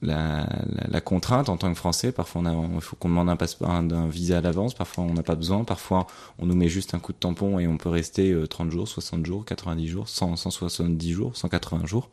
la, 0.00 1.00
contrainte 1.02 1.50
en 1.50 1.58
tant 1.58 1.70
que 1.70 1.76
Français. 1.76 2.10
Parfois, 2.10 2.40
on 2.40 2.46
a, 2.46 2.74
il 2.76 2.80
faut 2.80 2.96
qu'on 2.96 3.10
demande 3.10 3.28
un 3.28 3.36
passeport, 3.36 3.68
un, 3.68 4.08
visa 4.08 4.38
à 4.38 4.40
l'avance. 4.40 4.72
Parfois, 4.72 5.04
on 5.04 5.12
n'a 5.12 5.22
pas 5.22 5.34
besoin. 5.34 5.64
Parfois, 5.64 6.06
on 6.38 6.46
nous 6.46 6.56
met 6.56 6.70
juste 6.70 6.94
un 6.94 6.98
coup 6.98 7.12
de 7.12 7.18
tampon 7.18 7.58
et 7.58 7.66
on 7.66 7.76
peut 7.76 7.90
rester 7.90 8.34
30 8.48 8.68
euh, 8.68 8.70
jours, 8.70 8.88
60 8.88 9.26
jours, 9.26 9.44
90 9.44 9.86
jours, 9.86 10.08
100, 10.08 10.36
170 10.36 11.12
jours, 11.12 11.36
180 11.36 11.84
jours. 11.84 12.08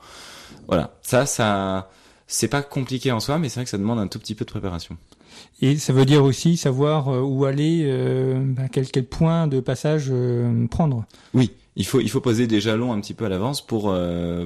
Voilà. 0.67 0.97
Ça, 1.03 1.25
ça, 1.25 1.89
c'est 2.27 2.49
pas 2.49 2.61
compliqué 2.61 3.11
en 3.11 3.19
soi, 3.19 3.39
mais 3.39 3.49
c'est 3.49 3.55
vrai 3.55 3.63
que 3.63 3.69
ça 3.69 3.77
demande 3.77 3.99
un 3.99 4.07
tout 4.07 4.19
petit 4.19 4.35
peu 4.35 4.43
de 4.43 4.49
préparation. 4.49 4.97
Et 5.61 5.77
ça 5.77 5.93
veut 5.93 6.05
dire 6.05 6.23
aussi 6.23 6.57
savoir 6.57 7.09
euh, 7.09 7.21
où 7.21 7.45
aller, 7.45 7.83
euh, 7.85 8.39
bah, 8.43 8.63
quel, 8.71 8.89
quel 8.89 9.05
point 9.05 9.47
de 9.47 9.59
passage 9.59 10.07
euh, 10.09 10.67
prendre. 10.67 11.05
Oui, 11.33 11.51
il 11.75 11.85
faut 11.85 12.01
il 12.01 12.09
faut 12.09 12.21
poser 12.21 12.47
des 12.47 12.59
jalons 12.59 12.91
un 12.91 12.99
petit 12.99 13.13
peu 13.13 13.25
à 13.25 13.29
l'avance 13.29 13.65
pour 13.65 13.95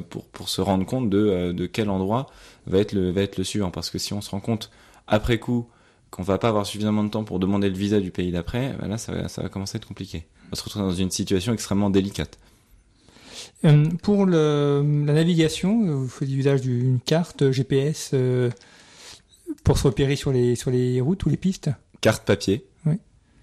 pour 0.10 0.26
pour 0.26 0.50
se 0.50 0.62
rendre 0.62 0.86
compte 0.86 1.10
de 1.10 1.54
de 1.54 1.66
quel 1.66 1.90
endroit 1.90 2.28
va 2.68 2.80
être 2.80 2.92
le 2.92 3.10
va 3.12 3.22
être 3.22 3.38
le 3.38 3.46
suivant 3.46 3.72
parce 3.72 3.90
que 3.90 3.98
si 3.98 4.14
on 4.14 4.20
se 4.20 4.30
rend 4.30 4.42
compte 4.42 4.70
après 5.08 5.40
coup 5.40 5.68
qu'on 6.10 6.24
va 6.24 6.38
pas 6.38 6.50
avoir 6.50 6.66
suffisamment 6.66 7.06
de 7.06 7.10
temps 7.10 7.24
pour 7.24 7.40
demander 7.40 7.70
le 7.70 7.78
visa 7.78 8.02
du 8.02 8.12
pays 8.12 8.34
d'après, 8.34 8.76
ben 8.82 8.90
là 8.90 8.98
ça 8.98 9.14
va, 9.14 9.30
ça 9.30 9.42
va 9.42 9.48
commencer 9.48 9.78
à 9.78 9.80
être 9.80 9.88
compliqué. 9.88 10.26
On 10.48 10.50
va 10.52 10.58
se 10.58 10.64
retrouver 10.64 10.86
dans 10.86 10.94
une 10.94 11.10
situation 11.10 11.54
extrêmement 11.54 11.90
délicate. 11.90 12.38
Euh, 13.66 13.86
pour 14.02 14.26
le, 14.26 14.84
la 15.06 15.14
navigation, 15.14 15.86
vous 15.86 16.08
faites 16.08 16.30
usage 16.30 16.62
d'une 16.62 17.00
carte 17.00 17.52
GPS 17.52 18.12
euh, 18.14 18.50
pour 19.64 19.78
se 19.78 19.84
repérer 19.84 20.16
sur 20.16 20.32
les 20.32 20.56
sur 20.56 20.72
les 20.72 21.00
routes 21.02 21.26
ou 21.26 21.30
les 21.30 21.38
pistes. 21.38 21.70
Carte 22.02 22.26
papier. 22.26 22.66
Oui. 22.86 22.96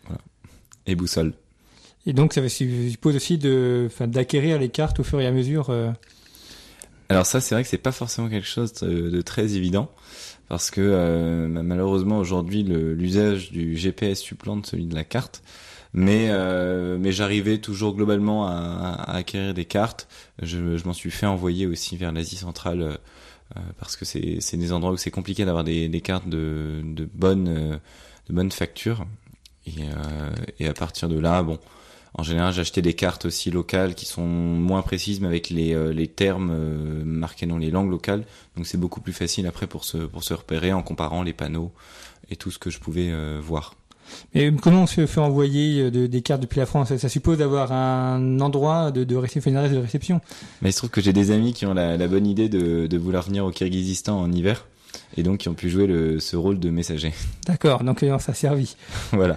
Voilà. 0.05 0.21
Et 0.87 0.95
boussole. 0.95 1.35
Et 2.07 2.13
donc 2.13 2.33
ça 2.33 2.47
suppose 2.49 3.17
aussi 3.17 3.39
d'acquérir 3.39 4.59
les 4.59 4.71
cartes 4.71 4.99
au 5.01 5.05
fur 5.05 5.21
et 5.21 5.27
à 5.27 5.31
mesure. 5.31 5.71
Euh... 5.71 5.91
Alors 7.11 7.27
ça, 7.27 7.41
c'est 7.41 7.55
vrai 7.55 7.63
que 7.63 7.69
c'est 7.69 7.79
pas 7.79 7.93
forcément 7.93 8.29
quelque 8.29 8.47
chose 8.47 8.73
de, 8.75 9.11
de 9.11 9.21
très 9.23 9.55
évident 9.55 9.91
parce 10.49 10.71
que 10.71 10.81
euh, 10.81 11.47
malheureusement 11.49 12.19
aujourd'hui 12.19 12.63
l'usage 12.63 13.51
du 13.53 13.77
GPS 13.77 14.21
supplante 14.21 14.67
celui 14.67 14.87
de 14.87 14.95
la 14.95 15.05
carte. 15.05 15.43
Mais 15.95 16.29
euh, 16.31 16.99
mais 16.99 17.13
j'arrivais 17.13 17.59
toujours 17.59 17.95
globalement 17.95 18.47
à, 18.47 18.53
à, 18.53 19.17
acquérir 19.17 19.55
des 19.55 19.65
cartes. 19.65 20.09
Je, 20.43 20.77
je 20.77 20.85
m'en 20.85 20.93
suis 20.93 21.11
fait 21.11 21.27
envoyer 21.27 21.67
aussi 21.67 21.97
vers 21.97 22.13
l'Asie 22.13 22.37
centrale 22.37 22.83
euh, 23.57 23.61
parce 23.79 23.97
que 23.97 24.05
c'est 24.05 24.39
c'est 24.41 24.57
des 24.59 24.73
endroits 24.73 24.93
où 24.93 24.97
c'est 24.97 25.11
compliqué 25.11 25.45
d'avoir 25.45 25.65
des, 25.65 25.89
des 25.89 26.01
cartes 26.01 26.29
de 26.29 26.83
de 26.85 27.09
bonne 27.13 27.49
euh, 27.49 27.79
de 28.29 28.35
bonne 28.35 28.53
facture. 28.53 29.07
Et 29.67 29.83
euh, 29.83 30.31
et 30.59 30.69
à 30.69 30.75
partir 30.75 31.09
de 31.09 31.19
là, 31.19 31.43
bon, 31.43 31.59
en 32.15 32.23
général, 32.23 32.53
j'achetais 32.53 32.83
des 32.83 32.95
cartes 32.95 33.27
aussi 33.27 33.51
locales 33.51 33.95
qui 33.95 34.07
sont 34.07 34.27
moins 34.27 34.83
précises, 34.83 35.21
mais 35.21 35.29
avec 35.29 35.51
les, 35.51 35.75
euh, 35.75 35.93
les 35.93 36.09
termes 36.09 36.51
euh, 36.53 37.05
marqués 37.05 37.47
dans 37.47 37.59
les 37.59 37.71
langues 37.71 37.91
locales. 37.91 38.25
Donc 38.57 38.67
c'est 38.67 38.79
beaucoup 38.79 39.01
plus 39.01 39.13
facile 39.13 39.47
après 39.47 39.67
pour 39.67 39.85
se, 39.85 39.99
pour 39.99 40.25
se 40.25 40.35
repérer 40.35 40.73
en 40.73 40.83
comparant 40.83 41.23
les 41.23 41.33
panneaux 41.33 41.73
et 42.31 42.37
tout 42.37 42.51
ce 42.51 42.59
que 42.59 42.71
je 42.71 42.81
pouvais 42.81 43.11
euh, 43.11 43.39
voir. 43.43 43.75
Mais 44.35 44.53
comment 44.61 44.83
on 44.83 44.87
se 44.87 45.07
fait 45.07 45.21
envoyer 45.21 45.91
de, 45.91 46.07
des 46.07 46.23
cartes 46.23 46.43
depuis 46.43 46.59
la 46.59 46.67
France? 46.67 46.95
Ça 46.97 47.09
suppose 47.09 47.39
d'avoir 47.39 47.73
un 47.73 48.41
endroit 48.41 48.91
de, 48.91 49.05
de 49.05 49.17
réception, 49.17 49.51
une 49.51 49.57
adresse 49.57 49.73
de 49.73 49.79
réception. 49.83 50.21
Mais 50.63 50.71
il 50.71 50.73
se 50.73 50.79
trouve 50.79 50.91
que 50.91 51.01
j'ai 51.01 51.13
des 51.13 51.31
amis 51.31 51.53
qui 51.53 51.67
ont 51.67 51.75
la, 51.75 51.97
la 51.97 52.09
bonne 52.09 52.27
idée 52.27 52.49
de, 52.49 52.87
de 52.87 52.99
vouloir 52.99 53.25
venir 53.25 53.45
au 53.45 53.51
Kyrgyzstan 53.51 54.19
en 54.21 54.31
hiver 54.33 54.67
et 55.17 55.23
donc 55.23 55.39
qui 55.39 55.49
ont 55.49 55.55
pu 55.55 55.71
jouer 55.71 55.87
le, 55.87 56.21
ce 56.21 56.37
rôle 56.37 56.59
de 56.59 56.71
messager. 56.71 57.13
D'accord, 57.47 57.85
donc 57.85 58.01
ça 58.01 58.33
a 58.33 58.35
servi. 58.35 58.77
voilà. 59.13 59.37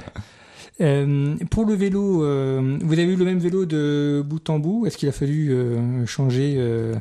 Euh, 0.80 1.36
pour 1.50 1.66
le 1.66 1.74
vélo, 1.76 2.24
euh, 2.24 2.78
vous 2.82 2.94
avez 2.94 3.04
eu 3.14 3.16
le 3.16 3.26
même 3.26 3.40
vélo 3.40 3.66
de 3.66 4.24
bout 4.26 4.50
en 4.50 4.60
bout? 4.60 4.86
Est-ce 4.86 4.98
qu'il 4.98 5.10
a 5.10 5.12
fallu 5.12 5.52
euh, 5.52 6.06
changer 6.08 6.56
euh, 6.58 6.96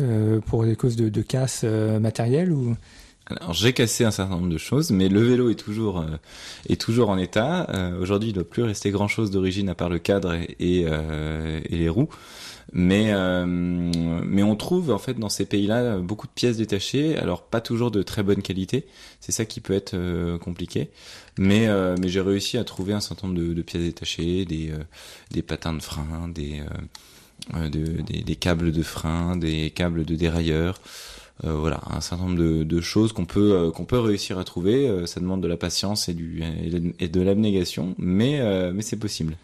euh, 0.00 0.40
pour 0.40 0.64
des 0.64 0.74
causes 0.74 0.96
de, 0.96 1.08
de 1.08 1.22
casse 1.22 1.64
matérielle 1.64 2.52
ou? 2.52 2.74
Alors 3.26 3.52
j'ai 3.52 3.72
cassé 3.72 4.04
un 4.04 4.10
certain 4.10 4.34
nombre 4.36 4.48
de 4.48 4.58
choses, 4.58 4.90
mais 4.90 5.08
le 5.08 5.20
vélo 5.22 5.48
est 5.50 5.54
toujours 5.54 6.00
euh, 6.00 6.06
est 6.68 6.80
toujours 6.80 7.08
en 7.08 7.18
état. 7.18 7.66
Euh, 7.70 8.00
Aujourd'hui, 8.00 8.30
il 8.30 8.32
ne 8.32 8.36
doit 8.36 8.48
plus 8.48 8.62
rester 8.64 8.90
grand 8.90 9.08
chose 9.08 9.30
d'origine 9.30 9.68
à 9.68 9.74
part 9.74 9.88
le 9.88 9.98
cadre 9.98 10.34
et, 10.34 10.84
euh, 10.86 11.60
et 11.68 11.76
les 11.76 11.88
roues. 11.88 12.08
Mais 12.72 13.12
mais 13.44 14.42
on 14.42 14.56
trouve 14.56 14.90
en 14.92 14.98
fait 14.98 15.18
dans 15.18 15.28
ces 15.28 15.44
pays-là 15.44 15.98
beaucoup 15.98 16.26
de 16.26 16.32
pièces 16.32 16.56
détachées. 16.56 17.18
Alors 17.18 17.42
pas 17.42 17.60
toujours 17.60 17.90
de 17.90 18.02
très 18.02 18.22
bonne 18.22 18.40
qualité. 18.40 18.86
C'est 19.20 19.32
ça 19.32 19.44
qui 19.44 19.60
peut 19.60 19.74
être 19.74 19.94
compliqué. 20.38 20.88
Mais 21.38 21.68
mais 22.00 22.08
j'ai 22.08 22.22
réussi 22.22 22.56
à 22.56 22.64
trouver 22.64 22.94
un 22.94 23.00
certain 23.00 23.26
nombre 23.28 23.40
de, 23.40 23.52
de 23.52 23.62
pièces 23.62 23.82
détachées, 23.82 24.46
des 24.46 24.72
des 25.32 25.42
patins 25.42 25.74
de 25.74 25.82
frein, 25.82 26.28
des, 26.28 26.62
de, 27.52 28.00
des 28.02 28.22
des 28.22 28.36
câbles 28.36 28.72
de 28.72 28.82
frein, 28.82 29.36
des 29.36 29.70
câbles 29.70 30.06
de 30.06 30.14
dérailleur. 30.14 30.80
Euh, 31.44 31.54
voilà, 31.54 31.80
un 31.90 32.00
certain 32.00 32.24
nombre 32.24 32.38
de, 32.38 32.62
de 32.62 32.80
choses 32.80 33.12
qu'on 33.12 33.24
peut 33.24 33.52
euh, 33.54 33.70
qu'on 33.72 33.84
peut 33.84 33.98
réussir 33.98 34.38
à 34.38 34.44
trouver. 34.44 34.88
Euh, 34.88 35.06
ça 35.06 35.18
demande 35.18 35.42
de 35.42 35.48
la 35.48 35.56
patience 35.56 36.08
et 36.08 36.14
du 36.14 36.42
et 37.00 37.08
de 37.08 37.20
l'abnégation, 37.20 37.94
mais 37.98 38.40
mais 38.72 38.82
c'est 38.82 38.96
possible. 38.96 39.36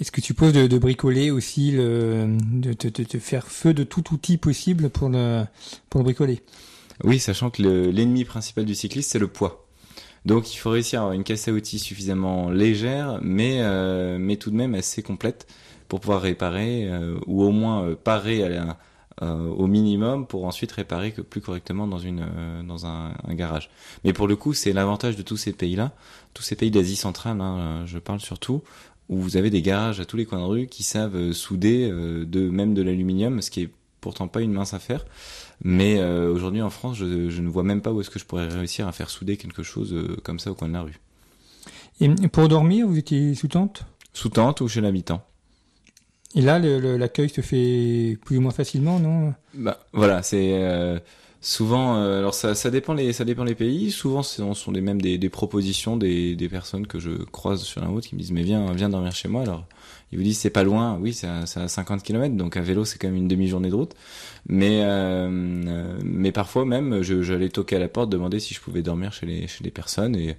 Est-ce 0.00 0.10
que 0.10 0.20
tu 0.20 0.34
poses 0.34 0.52
de, 0.52 0.66
de 0.66 0.78
bricoler 0.78 1.30
aussi, 1.30 1.70
le, 1.72 2.36
de, 2.52 2.72
de, 2.72 3.18
faire 3.18 3.46
feu 3.46 3.74
de 3.74 3.84
tout 3.84 4.14
outil 4.14 4.38
possible 4.38 4.88
pour 4.88 5.08
le 5.08 5.44
pour 5.90 6.00
le 6.00 6.04
bricoler? 6.04 6.40
Oui, 7.04 7.18
sachant 7.18 7.50
que 7.50 7.62
l'ennemi 7.62 8.24
principal 8.24 8.64
du 8.64 8.74
cycliste 8.74 9.10
c'est 9.10 9.18
le 9.18 9.28
poids. 9.28 9.66
Donc 10.24 10.54
il 10.54 10.56
faut 10.56 10.70
réussir 10.70 11.00
à 11.00 11.02
avoir 11.02 11.14
une 11.14 11.24
caisse 11.24 11.48
à 11.48 11.52
outils 11.52 11.78
suffisamment 11.78 12.50
légère, 12.50 13.18
mais 13.22 13.60
mais 14.18 14.36
tout 14.36 14.50
de 14.50 14.56
même 14.56 14.74
assez 14.74 15.02
complète 15.02 15.46
pour 15.88 16.00
pouvoir 16.00 16.22
réparer 16.22 16.90
ou 17.26 17.42
au 17.42 17.50
moins 17.50 17.94
parer 18.02 18.42
à 18.42 18.48
la 18.48 18.78
euh, 19.20 19.48
au 19.48 19.66
minimum 19.66 20.26
pour 20.26 20.46
ensuite 20.46 20.72
réparer 20.72 21.12
que 21.12 21.20
plus 21.20 21.40
correctement 21.40 21.86
dans 21.86 21.98
une 21.98 22.20
euh, 22.20 22.62
dans 22.62 22.86
un, 22.86 23.12
un, 23.26 23.34
garage. 23.34 23.68
Mais 24.04 24.12
pour 24.12 24.26
le 24.26 24.36
coup, 24.36 24.54
c'est 24.54 24.72
l'avantage 24.72 25.16
de 25.16 25.22
tous 25.22 25.36
ces 25.36 25.52
pays-là, 25.52 25.92
tous 26.32 26.42
ces 26.42 26.56
pays 26.56 26.70
d'Asie 26.70 26.96
centrale, 26.96 27.40
hein, 27.40 27.84
je 27.86 27.98
parle 27.98 28.20
surtout, 28.20 28.62
où 29.08 29.18
vous 29.18 29.36
avez 29.36 29.50
des 29.50 29.62
garages 29.62 30.00
à 30.00 30.04
tous 30.04 30.16
les 30.16 30.24
coins 30.24 30.40
de 30.40 30.44
rue 30.44 30.66
qui 30.66 30.82
savent 30.82 31.16
euh, 31.16 31.32
souder 31.32 31.88
euh, 31.90 32.24
de 32.24 32.48
même 32.48 32.74
de 32.74 32.82
l'aluminium, 32.82 33.42
ce 33.42 33.50
qui 33.50 33.62
est 33.62 33.70
pourtant 34.00 34.26
pas 34.26 34.40
une 34.40 34.52
mince 34.52 34.74
affaire. 34.74 35.04
Mais 35.62 35.98
euh, 35.98 36.32
aujourd'hui 36.32 36.62
en 36.62 36.70
France, 36.70 36.96
je, 36.96 37.28
je, 37.28 37.42
ne 37.42 37.48
vois 37.48 37.62
même 37.62 37.82
pas 37.82 37.92
où 37.92 38.00
est-ce 38.00 38.10
que 38.10 38.18
je 38.18 38.24
pourrais 38.24 38.48
réussir 38.48 38.88
à 38.88 38.92
faire 38.92 39.10
souder 39.10 39.36
quelque 39.36 39.62
chose 39.62 39.94
comme 40.24 40.38
ça 40.38 40.50
au 40.50 40.54
coin 40.54 40.68
de 40.68 40.72
la 40.72 40.82
rue. 40.82 40.98
Et 42.00 42.08
pour 42.28 42.48
dormir, 42.48 42.88
vous 42.88 42.98
étiez 42.98 43.34
sous 43.34 43.48
tente? 43.48 43.84
Sous 44.12 44.30
tente 44.30 44.60
ou 44.60 44.66
chez 44.66 44.80
l'habitant. 44.80 45.24
Et 46.34 46.40
là, 46.40 46.58
l'accueil 46.58 47.28
se 47.28 47.40
fait 47.40 48.18
plus 48.24 48.38
ou 48.38 48.40
moins 48.40 48.52
facilement, 48.52 48.98
non? 48.98 49.34
Bah 49.54 49.78
voilà, 49.92 50.22
c'est 50.22 50.52
euh, 50.54 50.98
souvent. 51.42 51.96
Euh, 51.96 52.20
alors 52.20 52.32
ça, 52.32 52.54
ça 52.54 52.70
dépend 52.70 52.94
les, 52.94 53.12
ça 53.12 53.24
dépend 53.24 53.44
les 53.44 53.54
pays. 53.54 53.90
Souvent, 53.90 54.22
ce 54.22 54.42
sont 54.54 54.72
des 54.72 54.80
mêmes 54.80 55.02
des, 55.02 55.18
des 55.18 55.28
propositions 55.28 55.98
des, 55.98 56.34
des 56.34 56.48
personnes 56.48 56.86
que 56.86 56.98
je 56.98 57.10
croise 57.10 57.62
sur 57.62 57.82
la 57.82 57.88
route 57.88 58.06
qui 58.06 58.14
me 58.14 58.20
disent 58.20 58.32
mais 58.32 58.42
viens, 58.42 58.72
viens 58.72 58.88
dormir 58.88 59.12
chez 59.14 59.28
moi. 59.28 59.42
Alors 59.42 59.66
ils 60.10 60.18
vous 60.18 60.24
disent 60.24 60.38
c'est 60.38 60.50
pas 60.50 60.64
loin. 60.64 60.98
Oui, 61.02 61.12
c'est 61.12 61.26
à, 61.26 61.42
à, 61.42 61.68
50 61.68 62.02
km, 62.02 62.34
donc 62.34 62.56
à 62.56 62.62
vélo 62.62 62.86
c'est 62.86 62.98
quand 62.98 63.08
même 63.08 63.16
une 63.16 63.28
demi-journée 63.28 63.68
de 63.68 63.74
route. 63.74 63.94
Mais 64.46 64.80
euh, 64.84 65.98
mais 66.02 66.32
parfois 66.32 66.64
même, 66.64 67.02
j'allais 67.02 67.50
toquer 67.50 67.76
à 67.76 67.78
la 67.78 67.88
porte, 67.88 68.08
demander 68.08 68.40
si 68.40 68.54
je 68.54 68.60
pouvais 68.60 68.82
dormir 68.82 69.12
chez 69.12 69.26
les 69.26 69.46
chez 69.48 69.64
les 69.64 69.70
personnes 69.70 70.16
et 70.16 70.36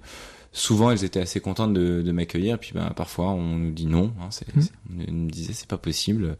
souvent 0.54 0.90
elles 0.90 1.04
étaient 1.04 1.20
assez 1.20 1.40
contentes 1.40 1.74
de, 1.74 2.00
de 2.00 2.12
m'accueillir 2.12 2.58
puis 2.58 2.70
ben 2.74 2.90
parfois 2.96 3.32
on 3.32 3.56
nous 3.58 3.72
dit 3.72 3.86
non 3.86 4.14
hein, 4.20 4.28
c'est, 4.30 4.48
mmh. 4.56 4.62
on 5.08 5.12
nous 5.12 5.30
disait 5.30 5.52
c'est 5.52 5.68
pas 5.68 5.76
possible. 5.76 6.36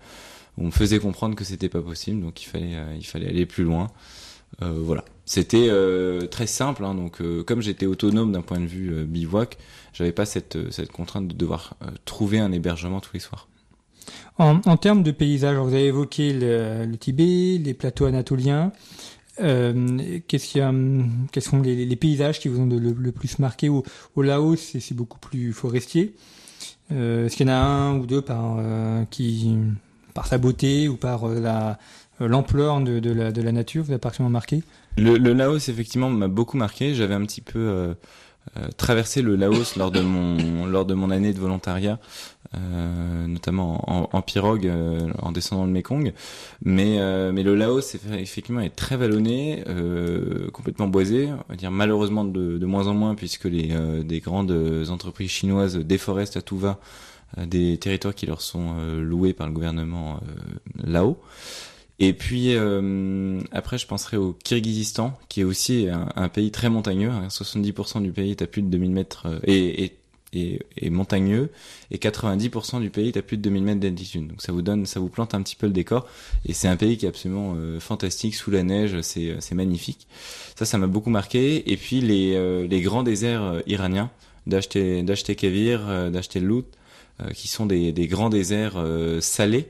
On 0.57 0.67
me 0.67 0.71
faisait 0.71 1.01
comprendre 1.01 1.35
que 1.35 1.45
c'était 1.45 1.69
pas 1.69 1.83
possible 1.83 2.23
donc 2.23 2.41
il 2.43 2.47
fallait 2.47 2.77
euh, 2.77 2.95
il 2.97 3.05
fallait 3.05 3.29
aller 3.29 3.45
plus 3.45 3.65
loin. 3.65 3.89
Euh, 4.63 4.79
voilà. 4.81 5.05
C'était 5.27 5.67
euh, 5.69 6.27
très 6.27 6.47
simple 6.47 6.85
hein, 6.85 6.95
donc 6.95 7.21
euh, 7.21 7.43
comme 7.43 7.61
j'étais 7.61 7.87
autonome 7.87 8.31
d'un 8.31 8.43
point 8.43 8.61
de 8.61 8.67
vue 8.67 8.93
euh, 8.93 9.05
bivouac 9.05 9.59
j'avais 9.93 10.13
pas 10.13 10.27
cette 10.27 10.71
cette 10.71 10.93
contrainte 10.93 11.27
de 11.27 11.35
devoir 11.35 11.75
trouver 12.05 12.39
un 12.39 12.53
hébergement 12.53 13.01
tous 13.01 13.15
les 13.15 13.21
soirs. 13.21 13.49
En, 14.39 14.61
en 14.67 14.77
termes 14.77 15.03
de 15.03 15.11
paysage 15.11 15.57
vous 15.57 15.75
avez 15.75 15.87
évoqué 15.87 16.33
le, 16.33 16.85
le 16.85 16.97
Tibet 16.97 17.59
les 17.59 17.75
plateaux 17.75 18.05
anatoliens 18.05 18.73
euh, 19.41 20.21
qu'est-ce 20.29 20.47
qu'il 20.47 20.61
y 20.61 20.63
a, 20.63 20.73
quels 21.33 21.43
sont 21.43 21.61
les, 21.61 21.85
les, 21.85 21.97
paysages 21.97 22.39
qui 22.41 22.49
vous 22.49 22.61
ont 22.61 22.67
le, 22.67 22.79
le 22.79 23.13
plus 23.13 23.39
marqué 23.39 23.69
au, 23.69 23.83
au 24.15 24.23
Laos 24.23 24.77
C'est 24.79 24.95
beaucoup 24.95 25.19
plus 25.19 25.53
forestier. 25.53 26.15
Euh, 26.93 27.27
Est-ce 27.27 27.37
qu'il 27.37 27.47
y 27.49 27.51
en 27.51 27.55
a 27.55 27.57
un 27.57 27.97
ou 27.99 28.07
deux 28.07 28.23
par 28.23 28.57
euh, 28.59 29.05
qui, 29.11 29.57
par 30.13 30.27
sa 30.27 30.39
beauté 30.39 30.89
ou 30.89 30.97
par 30.97 31.29
euh, 31.29 31.41
la 31.41 31.79
l'ampleur 32.21 32.81
de, 32.81 33.01
de, 33.01 33.11
la, 33.11 33.33
de 33.33 33.43
la 33.43 33.51
nature, 33.51 33.83
vous 33.83 33.93
a 33.93 33.99
particulièrement 33.99 34.33
marqué? 34.33 34.63
Le, 34.97 35.17
le 35.17 35.33
Laos 35.33 35.69
effectivement 35.69 36.11
m'a 36.11 36.29
beaucoup 36.29 36.57
marqué. 36.57 36.95
J'avais 36.95 37.15
un 37.15 37.25
petit 37.25 37.41
peu 37.41 37.59
euh, 37.59 37.95
euh, 38.57 38.69
traversé 38.77 39.21
le 39.21 39.35
Laos 39.35 39.77
lors 39.77 39.91
de 39.91 40.01
mon 40.01 40.67
lors 40.67 40.85
de 40.85 40.95
mon 40.95 41.11
année 41.11 41.33
de 41.33 41.41
volontariat, 41.41 41.99
euh, 42.55 43.27
notamment 43.27 43.91
en, 43.91 44.09
en 44.13 44.23
pirogue 44.23 44.67
euh, 44.67 45.11
en 45.21 45.33
descendant 45.33 45.65
le 45.67 45.73
Mekong. 45.73 46.13
Mais 46.63 46.99
euh, 46.99 47.33
mais 47.33 47.43
le 47.43 47.55
Laos 47.55 47.95
effectivement 47.95 48.61
est 48.61 48.75
très 48.75 48.97
vallonné, 48.97 49.65
euh, 49.69 50.51
complètement 50.51 50.89
boisé. 50.89 51.29
On 51.33 51.53
va 51.53 51.57
dire 51.57 51.71
malheureusement 51.71 52.25
de, 52.25 52.59
de 52.59 52.67
moins 52.67 52.87
en 52.87 52.95
moins 52.95 53.15
puisque 53.15 53.45
les 53.45 53.75
des 54.05 54.21
grandes 54.21 54.53
entreprises 54.91 55.31
chinoises 55.31 55.77
déforestent 55.77 56.37
à 56.37 56.43
tout 56.43 56.59
va 56.59 56.79
des 57.37 57.79
territoires 57.79 58.15
qui 58.15 58.27
leur 58.27 58.41
sont 58.41 58.77
loués 59.01 59.33
par 59.33 59.47
le 59.47 59.53
gouvernement 59.53 60.21
là-haut. 60.83 61.19
Et 62.01 62.13
puis 62.13 62.55
euh, 62.55 63.41
après, 63.53 63.79
je 63.79 63.87
penserai 63.87 64.17
au 64.17 64.33
Kyrgyzstan, 64.33 65.17
qui 65.29 65.43
est 65.43 65.45
aussi 65.45 65.89
un, 65.89 66.29
pays 66.29 66.51
très 66.51 66.69
montagneux. 66.69 67.11
70% 67.29 68.03
du 68.03 68.11
pays 68.11 68.33
est 68.33 68.43
à 68.43 68.47
plus 68.47 68.63
de 68.63 68.69
2000 68.69 68.91
mètres 68.91 69.27
euh, 69.27 69.39
et, 69.45 69.85
et, 69.85 69.93
et, 70.35 70.91
montagneux, 70.91 71.51
et 71.91 71.99
90% 71.99 72.81
du 72.81 72.91
pays 72.91 73.13
est 73.15 73.23
plus 73.23 73.37
de 73.37 73.43
2000 73.43 73.63
mètres 73.63 73.81
d'altitude. 73.81 74.29
Donc 74.29 74.43
ça 74.43 74.53
vous 74.53 74.63
donne, 74.63 74.87
ça 74.87 75.01
vous 75.01 75.09
plante 75.09 75.35
un 75.35 75.43
petit 75.43 75.57
peu 75.57 75.67
le 75.67 75.73
décor. 75.73 76.07
Et 76.47 76.53
c'est 76.53 76.69
un 76.69 76.77
pays 76.77 76.97
qui 76.97 77.07
est 77.07 77.09
absolument 77.09 77.55
euh, 77.57 77.81
fantastique 77.81 78.35
sous 78.35 78.51
la 78.51 78.63
neige, 78.63 79.01
c'est 79.03 79.37
c'est 79.41 79.55
magnifique. 79.55 80.07
Ça, 80.57 80.65
ça 80.65 80.79
m'a 80.79 80.87
beaucoup 80.87 81.11
marqué. 81.11 81.71
Et 81.71 81.77
puis 81.77 82.01
les 82.01 82.35
euh, 82.35 82.67
les 82.67 82.81
grands 82.81 83.03
déserts 83.03 83.63
iraniens, 83.67 84.11
d'acheter 84.47 85.03
d'acheter 85.03 85.35
Kevir, 85.37 86.11
d'acheter 86.11 86.41
Lout 86.41 86.67
qui 87.33 87.47
sont 87.47 87.65
des, 87.65 87.93
des 87.93 88.09
grands 88.09 88.29
déserts 88.29 88.85
salés 89.21 89.69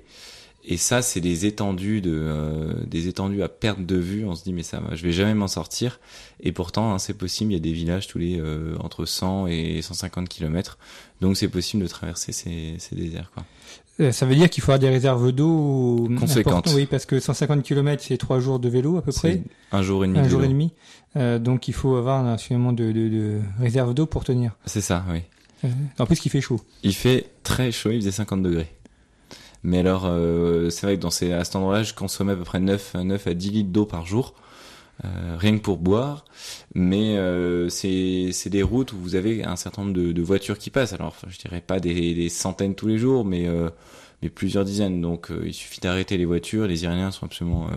et 0.67 0.79
ça, 0.79 1.03
c'est 1.03 1.21
des 1.21 1.45
étendues 1.45 2.01
de, 2.01 2.11
euh, 2.15 2.73
des 2.87 3.07
étendues 3.07 3.43
à 3.43 3.51
perte 3.51 3.85
de 3.85 3.97
vue. 3.97 4.25
On 4.25 4.35
se 4.35 4.45
dit 4.45 4.55
mais 4.55 4.63
ça, 4.63 4.81
je 4.93 5.03
vais 5.03 5.13
jamais 5.13 5.35
m'en 5.35 5.47
sortir. 5.49 6.01
Et 6.41 6.53
pourtant, 6.53 6.95
hein, 6.95 6.99
c'est 6.99 7.13
possible. 7.13 7.53
Il 7.53 7.55
y 7.55 7.59
a 7.59 7.61
des 7.61 7.73
villages 7.73 8.07
tous 8.07 8.19
les 8.19 8.41
euh, 8.41 8.75
entre 8.81 9.05
100 9.05 9.49
et 9.49 9.83
150 9.83 10.27
kilomètres. 10.27 10.79
Donc 11.21 11.37
c'est 11.37 11.49
possible 11.49 11.83
de 11.83 11.89
traverser 11.89 12.33
ces, 12.33 12.77
ces 12.79 12.97
déserts. 12.97 13.31
Quoi. 13.35 13.45
Euh, 14.01 14.11
ça 14.11 14.25
veut 14.25 14.35
dire 14.35 14.49
qu'il 14.49 14.63
faut 14.63 14.73
avoir 14.73 14.79
des 14.81 14.89
réserves 14.89 15.33
d'eau 15.33 16.09
conséquentes. 16.19 16.73
Oui, 16.75 16.87
parce 16.87 17.05
que 17.05 17.21
150 17.21 17.63
km, 17.63 18.03
c'est 18.03 18.17
trois 18.17 18.41
jours 18.41 18.59
de 18.59 18.69
vélo 18.71 18.97
à 18.97 19.03
peu 19.03 19.13
près. 19.13 19.43
Un 19.71 19.83
jour 19.83 20.03
et 20.03 20.09
demi. 20.09 20.19
Un 20.19 20.29
jour 20.29 20.43
et 20.45 20.49
demi. 20.49 20.73
donc 21.15 21.69
il 21.69 21.75
faut 21.75 21.97
avoir 21.97 22.27
absolument 22.27 22.73
de, 22.73 22.91
de, 22.91 23.09
de 23.11 23.41
réserves 23.61 23.93
d'eau 23.93 24.07
pour 24.07 24.25
tenir. 24.25 24.53
C'est 24.65 24.81
ça, 24.81 25.05
oui. 25.11 25.21
en 25.99 26.07
plus, 26.07 26.25
il 26.25 26.31
fait 26.31 26.41
chaud. 26.41 26.61
Il 26.83 26.95
fait 26.95 27.27
très 27.43 27.71
chaud. 27.71 27.91
Il 27.91 28.01
faisait 28.01 28.13
50 28.13 28.43
degrés. 28.43 28.75
Mais 29.65 29.79
alors, 29.81 30.05
euh, 30.07 30.71
c'est 30.71 30.87
vrai 30.87 30.97
que 30.97 31.03
dans 31.03 31.11
ces, 31.11 31.33
à 31.33 31.43
cet 31.45 31.57
endroit-là, 31.57 31.83
je 31.83 31.95
consommais 31.95 32.33
à 32.33 32.37
peu 32.37 32.45
près 32.45 32.61
9, 32.61 32.95
9 33.03 33.27
à 33.27 33.35
10 33.35 33.51
litres 33.51 33.71
d'eau 33.71 33.87
par 33.87 34.07
jour. 34.07 34.35
Euh, 35.05 35.37
rien 35.39 35.57
que 35.59 35.63
pour 35.63 35.79
boire, 35.79 36.25
mais 36.75 37.17
euh, 37.17 37.69
c'est 37.69 38.49
des 38.49 38.63
routes 38.63 38.93
où 38.93 38.97
vous 38.97 39.17
avez 39.17 39.43
un 39.45 39.57
certain 39.57 39.83
nombre 39.83 39.95
de, 39.95 40.23
voitures 40.23 40.57
qui 40.57 40.71
passent. 40.71 40.93
Alors, 40.93 41.17
je 41.27 41.37
dirais 41.37 41.61
pas 41.61 41.81
des, 41.81 42.29
centaines 42.29 42.77
tous 42.77 42.87
les 42.87 42.99
jours, 42.99 43.25
mais 43.25 43.49
euh, 43.49 43.71
mais 44.23 44.29
plusieurs 44.29 44.65
dizaines. 44.65 45.01
Donc, 45.01 45.31
il 45.45 45.53
suffit 45.53 45.81
d'arrêter 45.81 46.17
les 46.17 46.25
voitures. 46.25 46.67
Les 46.69 46.85
Iraniens 46.85 47.11
sont 47.11 47.27
absolument 47.27 47.69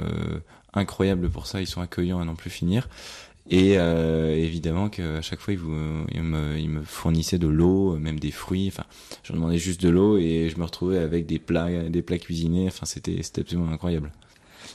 incroyables 0.73 1.29
pour 1.29 1.47
ça. 1.47 1.59
Ils 1.59 1.67
sont 1.67 1.81
accueillants 1.81 2.19
à 2.19 2.25
n'en 2.25 2.35
plus 2.35 2.51
finir. 2.51 2.87
Et 3.49 3.77
euh, 3.77 4.35
évidemment 4.35 4.89
qu'à 4.89 5.21
chaque 5.21 5.39
fois, 5.39 5.53
ils, 5.53 5.59
vous, 5.59 5.73
ils, 6.13 6.21
me, 6.21 6.57
ils 6.57 6.69
me 6.69 6.81
fournissaient 6.83 7.39
de 7.39 7.47
l'eau, 7.47 7.95
même 7.97 8.19
des 8.19 8.31
fruits. 8.31 8.67
Enfin, 8.67 8.83
je 9.23 9.33
demandais 9.33 9.57
juste 9.57 9.81
de 9.81 9.89
l'eau 9.89 10.17
et 10.17 10.49
je 10.53 10.59
me 10.59 10.65
retrouvais 10.65 10.97
avec 10.97 11.25
des 11.25 11.39
plats, 11.39 11.89
des 11.89 12.01
plats 12.01 12.17
cuisinés. 12.17 12.67
Enfin, 12.67 12.85
c'était, 12.85 13.21
c'était 13.23 13.41
absolument 13.41 13.71
incroyable. 13.71 14.11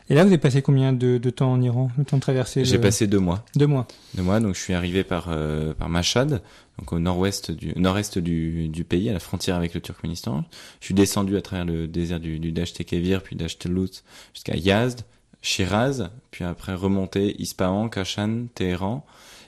Et 0.09 0.15
là, 0.15 0.23
vous 0.23 0.29
avez 0.29 0.39
passé 0.39 0.63
combien 0.63 0.93
de, 0.93 1.19
de 1.19 1.31
temps 1.31 1.53
en 1.53 1.61
Iran, 1.61 1.91
le 1.99 2.05
temps 2.05 2.17
de 2.17 2.23
traverser 2.23 2.65
J'ai 2.65 2.79
passé 2.79 3.07
deux 3.07 3.19
mois. 3.19 3.45
Deux 3.57 3.67
mois. 3.67 3.87
Deux 4.15 4.23
mois. 4.23 4.41
Donc, 4.41 4.55
je 4.55 4.61
suis 4.61 4.73
arrivé 4.73 5.05
par 5.05 5.27
euh, 5.29 5.75
par 5.75 5.89
Mashhad, 5.89 6.43
donc 6.79 6.93
au 6.93 6.99
nord-ouest 6.99 7.51
du 7.51 7.73
nord-est 7.77 8.19
du, 8.19 8.69
du 8.69 8.85
pays, 8.85 9.11
à 9.11 9.13
la 9.13 9.21
frontière 9.21 9.57
avec 9.57 9.75
le 9.75 9.81
Turkménistan. 9.81 10.45
Je 10.81 10.87
suis 10.87 10.95
descendu 10.95 11.37
à 11.37 11.43
travers 11.43 11.67
le 11.67 11.89
désert 11.89 12.21
du, 12.21 12.39
du 12.39 12.53
Dasht-e-Kevir, 12.53 13.23
puis 13.23 13.37
Dasht-Lut 13.37 14.03
jusqu'à 14.33 14.57
Yazd, 14.57 15.03
Shiraz, 15.43 16.09
puis 16.31 16.45
après 16.45 16.75
remonter 16.75 17.35
Ispahan, 17.41 17.89
Kashan, 17.89 18.47
Téhéran. 18.55 19.05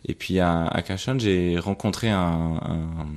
Et 0.06 0.14
puis 0.14 0.38
à, 0.38 0.66
à 0.66 0.82
Kashan, 0.82 1.18
j'ai 1.18 1.58
rencontré 1.58 2.10
un, 2.10 2.60
un, 2.60 3.08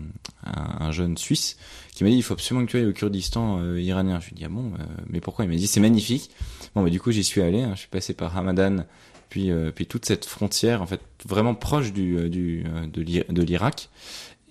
un, 0.79 0.91
jeune 0.91 1.17
Suisse 1.17 1.57
qui 1.93 2.03
m'a 2.05 2.10
dit 2.10 2.15
il 2.15 2.24
faut 2.24 2.34
absolument 2.34 2.65
que 2.65 2.72
tu 2.72 2.77
ailles 2.77 2.86
au 2.86 2.93
Kurdistan 2.93 3.60
euh, 3.60 3.81
iranien. 3.81 4.19
Je 4.22 4.27
lui 4.27 4.36
ai 4.36 4.38
dit 4.38 4.46
ah 4.46 4.50
bon, 4.50 4.72
euh, 4.79 4.84
mais 5.10 5.19
pourquoi? 5.19 5.43
Il 5.43 5.50
m'a 5.50 5.55
dit 5.55 5.67
c'est 5.67 5.81
magnifique. 5.81 6.31
Bon, 6.75 6.84
bah, 6.84 6.89
du 6.89 7.01
coup 7.01 7.12
j'y 7.12 7.25
suis 7.25 7.41
allé. 7.41 7.62
Hein. 7.62 7.72
je 7.74 7.79
suis 7.79 7.89
passé 7.89 8.13
par 8.13 8.38
Hamadan, 8.38 8.86
puis 9.29 9.51
euh, 9.51 9.72
puis 9.72 9.86
toute 9.86 10.05
cette 10.05 10.25
frontière 10.25 10.81
en 10.81 10.86
fait 10.86 11.01
vraiment 11.25 11.55
proche 11.55 11.91
du, 11.91 12.17
euh, 12.17 12.29
du 12.29 12.63
de 12.63 13.41
l'Irak. 13.41 13.89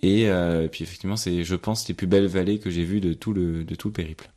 Et 0.02 0.28
puis 0.70 0.84
effectivement 0.84 1.16
c'est 1.16 1.42
je 1.42 1.56
pense 1.56 1.88
les 1.88 1.94
plus 1.94 2.06
belles 2.06 2.26
vallées 2.26 2.58
que 2.58 2.70
j'ai 2.70 2.84
vues 2.84 3.00
de 3.00 3.14
tout 3.14 3.32
le 3.32 3.64
de 3.64 3.74
tout 3.74 3.88
le 3.88 3.94
périple. 3.94 4.28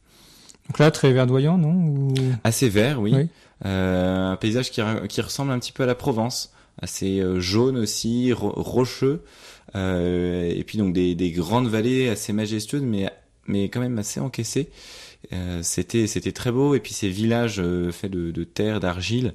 Donc 0.69 0.79
là, 0.79 0.91
très 0.91 1.11
verdoyant, 1.11 1.57
non 1.57 1.71
Ou... 1.71 2.13
Assez 2.43 2.69
vert, 2.69 3.01
oui. 3.01 3.13
oui. 3.13 3.27
Euh, 3.65 4.31
un 4.31 4.35
paysage 4.37 4.71
qui, 4.71 4.81
qui, 5.09 5.21
ressemble 5.21 5.51
un 5.51 5.59
petit 5.59 5.73
peu 5.73 5.83
à 5.83 5.85
la 5.85 5.95
Provence, 5.95 6.53
assez 6.81 7.19
euh, 7.19 7.39
jaune 7.39 7.77
aussi, 7.77 8.31
ro 8.31 8.51
rocheux, 8.55 9.23
euh, 9.75 10.49
et 10.49 10.63
puis 10.63 10.77
donc 10.77 10.93
des, 10.93 11.15
des, 11.15 11.31
grandes 11.31 11.67
vallées 11.67 12.07
assez 12.07 12.31
majestueuses, 12.31 12.83
mais 12.83 13.09
mais 13.47 13.67
quand 13.67 13.81
même 13.81 13.97
assez 13.97 14.19
encaissées. 14.19 14.69
Euh, 15.33 15.59
c'était 15.63 16.07
c'était 16.07 16.31
très 16.31 16.51
beau 16.51 16.75
et 16.75 16.79
puis 16.79 16.93
ces 16.93 17.09
villages 17.09 17.59
euh, 17.59 17.91
faits 17.91 18.09
de, 18.09 18.31
de 18.31 18.43
terre 18.45 18.79
d'argile 18.79 19.33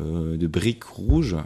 euh, 0.00 0.38
de 0.38 0.46
briques 0.46 0.84
rouges 0.84 1.36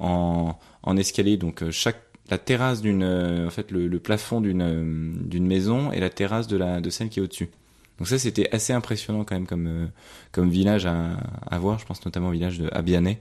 en, 0.00 0.58
en 0.82 0.96
escalier 0.96 1.36
donc 1.36 1.68
chaque 1.70 2.00
la 2.30 2.38
terrasse 2.38 2.80
d'une 2.80 3.04
en 3.04 3.50
fait 3.50 3.70
le, 3.70 3.86
le 3.86 3.98
plafond 3.98 4.40
d'une 4.40 5.12
d'une 5.26 5.46
maison 5.46 5.92
et 5.92 6.00
la 6.00 6.08
terrasse 6.08 6.46
de 6.46 6.56
la 6.56 6.80
de 6.80 6.88
celle 6.88 7.10
qui 7.10 7.20
est 7.20 7.22
au-dessus 7.22 7.50
donc 7.98 8.06
ça, 8.06 8.18
c'était 8.18 8.48
assez 8.52 8.72
impressionnant 8.72 9.24
quand 9.24 9.34
même 9.34 9.46
comme 9.46 9.66
euh, 9.66 9.86
comme 10.30 10.50
village 10.50 10.86
à, 10.86 11.16
à, 11.46 11.58
voir. 11.58 11.78
Je 11.78 11.86
pense 11.86 12.04
notamment 12.04 12.28
au 12.28 12.32
village 12.32 12.58
de 12.58 12.68
Abiane, 12.72 13.16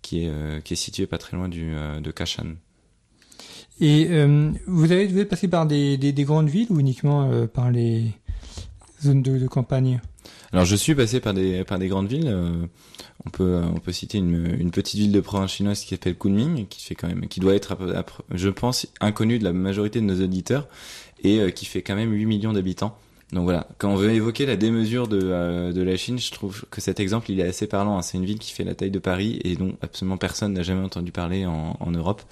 qui 0.00 0.24
est 0.24 0.28
euh, 0.28 0.60
qui 0.60 0.72
est 0.72 0.76
situé 0.76 1.06
pas 1.06 1.18
très 1.18 1.36
loin 1.36 1.48
du 1.48 1.74
euh, 1.74 2.00
de 2.00 2.10
Kashan. 2.10 2.54
Et 3.80 4.06
vous 4.66 4.92
avez 4.92 5.06
vous 5.06 5.18
êtes 5.18 5.28
passé 5.28 5.48
par 5.48 5.66
des, 5.66 5.96
des, 5.96 6.12
des 6.12 6.24
grandes 6.24 6.48
villes 6.48 6.68
ou 6.70 6.78
uniquement 6.78 7.46
par 7.48 7.70
les 7.70 8.12
zones 9.02 9.22
de, 9.22 9.38
de, 9.38 9.48
campagne? 9.48 10.00
Alors 10.52 10.66
je 10.66 10.76
suis 10.76 10.94
passé 10.94 11.18
par 11.18 11.34
des 11.34 11.64
par 11.64 11.80
des 11.80 11.88
grandes 11.88 12.06
villes. 12.06 12.32
on 13.26 13.30
peut 13.30 13.60
on 13.64 13.80
peut 13.80 13.90
citer 13.90 14.18
une, 14.18 14.54
une 14.60 14.70
petite 14.70 15.00
ville 15.00 15.10
de 15.10 15.20
province 15.20 15.52
chinoise 15.52 15.80
qui 15.80 15.88
s'appelle 15.88 16.16
Kunming, 16.16 16.68
qui 16.68 16.84
fait 16.84 16.94
quand 16.94 17.08
même 17.08 17.26
qui 17.26 17.40
doit 17.40 17.54
être 17.54 17.76
je 18.30 18.50
pense 18.50 18.86
inconnue 19.00 19.40
de 19.40 19.44
la 19.44 19.52
majorité 19.52 20.00
de 20.00 20.04
nos 20.04 20.22
auditeurs 20.22 20.68
et 21.24 21.50
qui 21.52 21.64
fait 21.64 21.82
quand 21.82 21.96
même 21.96 22.12
8 22.12 22.26
millions 22.26 22.52
d'habitants. 22.52 22.96
Donc 23.32 23.44
voilà, 23.44 23.66
quand 23.78 23.90
on 23.90 23.96
veut 23.96 24.10
évoquer 24.10 24.44
la 24.44 24.56
démesure 24.56 25.08
de, 25.08 25.18
euh, 25.22 25.72
de 25.72 25.82
la 25.82 25.96
Chine, 25.96 26.18
je 26.18 26.30
trouve 26.30 26.64
que 26.70 26.82
cet 26.82 27.00
exemple 27.00 27.30
il 27.30 27.40
est 27.40 27.46
assez 27.46 27.66
parlant. 27.66 27.96
Hein. 27.96 28.02
C'est 28.02 28.18
une 28.18 28.26
ville 28.26 28.38
qui 28.38 28.52
fait 28.52 28.64
la 28.64 28.74
taille 28.74 28.90
de 28.90 28.98
Paris 28.98 29.40
et 29.44 29.56
dont 29.56 29.74
absolument 29.80 30.18
personne 30.18 30.52
n'a 30.52 30.62
jamais 30.62 30.84
entendu 30.84 31.12
parler 31.12 31.46
en, 31.46 31.76
en 31.80 31.90
Europe. 31.90 32.22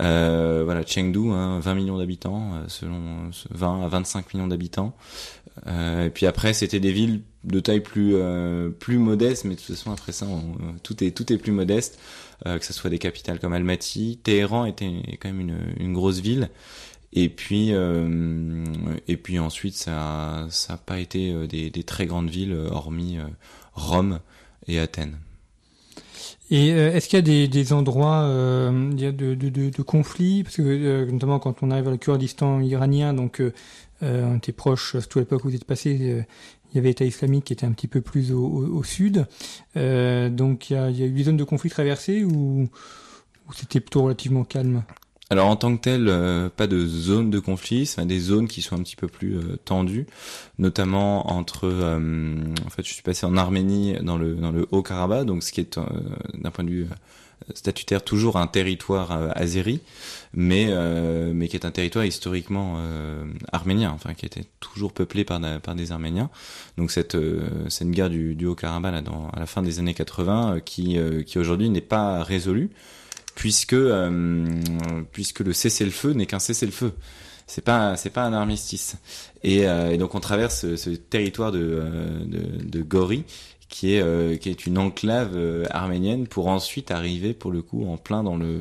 Euh, 0.00 0.62
voilà, 0.64 0.84
Chengdu, 0.86 1.30
hein, 1.30 1.60
20 1.60 1.74
millions 1.74 1.98
d'habitants, 1.98 2.54
euh, 2.54 2.64
selon 2.68 3.30
20 3.50 3.84
à 3.84 3.88
25 3.88 4.34
millions 4.34 4.48
d'habitants. 4.48 4.94
Euh, 5.66 6.06
et 6.06 6.10
puis 6.10 6.26
après, 6.26 6.52
c'était 6.52 6.78
des 6.80 6.92
villes 6.92 7.22
de 7.44 7.60
taille 7.60 7.80
plus 7.80 8.12
euh, 8.14 8.70
plus 8.70 8.98
modeste, 8.98 9.44
mais 9.44 9.54
de 9.54 9.60
toute 9.60 9.74
façon 9.74 9.90
après 9.90 10.12
ça, 10.12 10.26
tout 10.82 11.02
est 11.02 11.10
tout 11.10 11.32
est 11.32 11.38
plus 11.38 11.52
modeste. 11.52 11.98
que 12.44 12.64
ce 12.64 12.72
soit 12.72 12.90
des 12.90 12.98
capitales 12.98 13.40
comme 13.40 13.52
Almaty, 13.52 14.20
Téhéran 14.22 14.66
était 14.66 15.18
quand 15.20 15.28
même 15.28 15.40
une, 15.40 15.58
une 15.78 15.92
grosse 15.92 16.20
ville. 16.20 16.50
Et 17.12 17.28
puis, 17.28 17.72
euh, 17.72 18.64
et 19.06 19.16
puis 19.16 19.38
ensuite, 19.38 19.74
ça, 19.74 20.46
n'a 20.68 20.76
pas 20.76 20.98
été 20.98 21.32
euh, 21.32 21.46
des, 21.46 21.70
des, 21.70 21.82
très 21.82 22.06
grandes 22.06 22.28
villes, 22.28 22.52
euh, 22.52 22.68
hormis 22.70 23.18
Rome 23.74 24.20
et 24.66 24.78
Athènes. 24.78 25.16
Et 26.50 26.68
est-ce 26.68 27.08
qu'il 27.08 27.18
y 27.18 27.20
a 27.20 27.22
des, 27.22 27.46
des 27.46 27.72
endroits 27.74 28.22
euh, 28.22 28.92
de, 28.92 29.10
de, 29.10 29.34
de, 29.34 29.48
de, 29.50 29.82
Parce 30.42 30.56
que 30.56 31.10
notamment 31.10 31.38
quand 31.38 31.62
on 31.62 31.70
arrive 31.70 31.88
à 31.88 31.90
le 31.90 31.98
Kurdistan 31.98 32.60
iranien, 32.60 33.12
donc 33.12 33.40
euh, 33.40 33.52
on 34.00 34.36
était 34.36 34.52
proche, 34.52 34.92
surtout 34.92 35.18
à 35.18 35.22
l'époque 35.22 35.44
où 35.44 35.48
vous 35.48 35.54
êtes 35.54 35.66
passé, 35.66 35.90
il 35.90 36.74
y 36.74 36.78
avait 36.78 36.88
l'État 36.88 37.04
islamique 37.04 37.44
qui 37.44 37.52
était 37.52 37.66
un 37.66 37.72
petit 37.72 37.86
peu 37.86 38.00
plus 38.00 38.32
au, 38.32 38.46
au, 38.46 38.82
sud. 38.82 39.26
donc 39.74 40.70
il 40.70 40.72
y, 40.72 40.76
a, 40.76 40.88
il 40.88 40.98
y, 40.98 41.02
a, 41.02 41.06
eu 41.06 41.12
des 41.12 41.24
zones 41.24 41.36
de 41.36 41.44
conflit 41.44 41.68
traversées 41.68 42.24
ou 42.24 42.68
c'était 43.54 43.80
plutôt 43.80 44.02
relativement 44.02 44.44
calme? 44.44 44.84
Alors 45.30 45.48
en 45.48 45.56
tant 45.56 45.76
que 45.76 45.82
tel, 45.82 46.08
euh, 46.08 46.48
pas 46.48 46.66
de 46.66 46.86
zone 46.86 47.30
de 47.30 47.38
conflit, 47.38 47.84
c'est 47.84 48.04
des 48.06 48.18
zones 48.18 48.48
qui 48.48 48.62
sont 48.62 48.76
un 48.76 48.82
petit 48.82 48.96
peu 48.96 49.08
plus 49.08 49.36
euh, 49.36 49.58
tendues, 49.62 50.06
notamment 50.58 51.30
entre. 51.30 51.68
Euh, 51.68 52.36
en 52.66 52.70
fait, 52.70 52.82
je 52.82 52.94
suis 52.94 53.02
passé 53.02 53.26
en 53.26 53.36
Arménie 53.36 53.96
dans 54.00 54.16
le 54.16 54.34
dans 54.36 54.50
le 54.50 54.66
Haut-Karabakh, 54.70 55.26
donc 55.26 55.42
ce 55.42 55.52
qui 55.52 55.60
est 55.60 55.78
d'un 56.32 56.50
point 56.50 56.64
de 56.64 56.70
vue 56.70 56.86
statutaire 57.54 58.02
toujours 58.02 58.36
un 58.36 58.46
territoire 58.46 59.12
azéri, 59.36 59.80
mais 60.32 60.72
mais 61.32 61.48
qui 61.48 61.56
est 61.56 61.66
un 61.66 61.70
territoire 61.70 62.04
historiquement 62.04 62.82
arménien, 63.52 63.92
enfin 63.94 64.14
qui 64.14 64.26
était 64.26 64.46
toujours 64.60 64.92
peuplé 64.92 65.24
par 65.24 65.40
par 65.60 65.74
des 65.74 65.92
Arméniens. 65.92 66.30
Donc 66.78 66.90
cette 66.90 67.16
cette 67.68 67.90
guerre 67.90 68.10
du, 68.10 68.34
du 68.34 68.46
Haut-Karabakh 68.46 68.92
là, 68.92 69.02
à 69.32 69.40
la 69.40 69.46
fin 69.46 69.62
des 69.62 69.78
années 69.78 69.94
80, 69.94 70.60
qui 70.64 70.98
qui 71.26 71.38
aujourd'hui 71.38 71.70
n'est 71.70 71.80
pas 71.80 72.22
résolue 72.24 72.70
puisque 73.38 73.72
euh, 73.72 74.60
puisque 75.12 75.40
le 75.40 75.52
cessez-le-feu 75.52 76.12
n'est 76.12 76.26
qu'un 76.26 76.40
cessez-le-feu. 76.40 76.92
C'est 77.46 77.62
pas 77.62 77.96
c'est 77.96 78.10
pas 78.10 78.24
un 78.24 78.32
armistice. 78.32 78.96
Et, 79.44 79.68
euh, 79.68 79.92
et, 79.92 79.96
donc 79.96 80.16
on 80.16 80.20
traverse 80.20 80.74
ce, 80.74 80.90
territoire 80.90 81.52
de, 81.52 81.60
euh, 81.62 82.18
de, 82.24 82.64
de 82.64 82.82
Gori 82.82 83.24
qui 83.68 83.94
est 83.94 84.02
euh, 84.02 84.36
qui 84.36 84.50
est 84.50 84.66
une 84.66 84.76
enclave 84.76 85.36
euh, 85.36 85.64
arménienne 85.70 86.26
pour 86.26 86.48
ensuite 86.48 86.90
arriver 86.90 87.32
pour 87.32 87.52
le 87.52 87.62
coup 87.62 87.86
en 87.88 87.96
plein 87.96 88.24
dans 88.24 88.36
le 88.36 88.58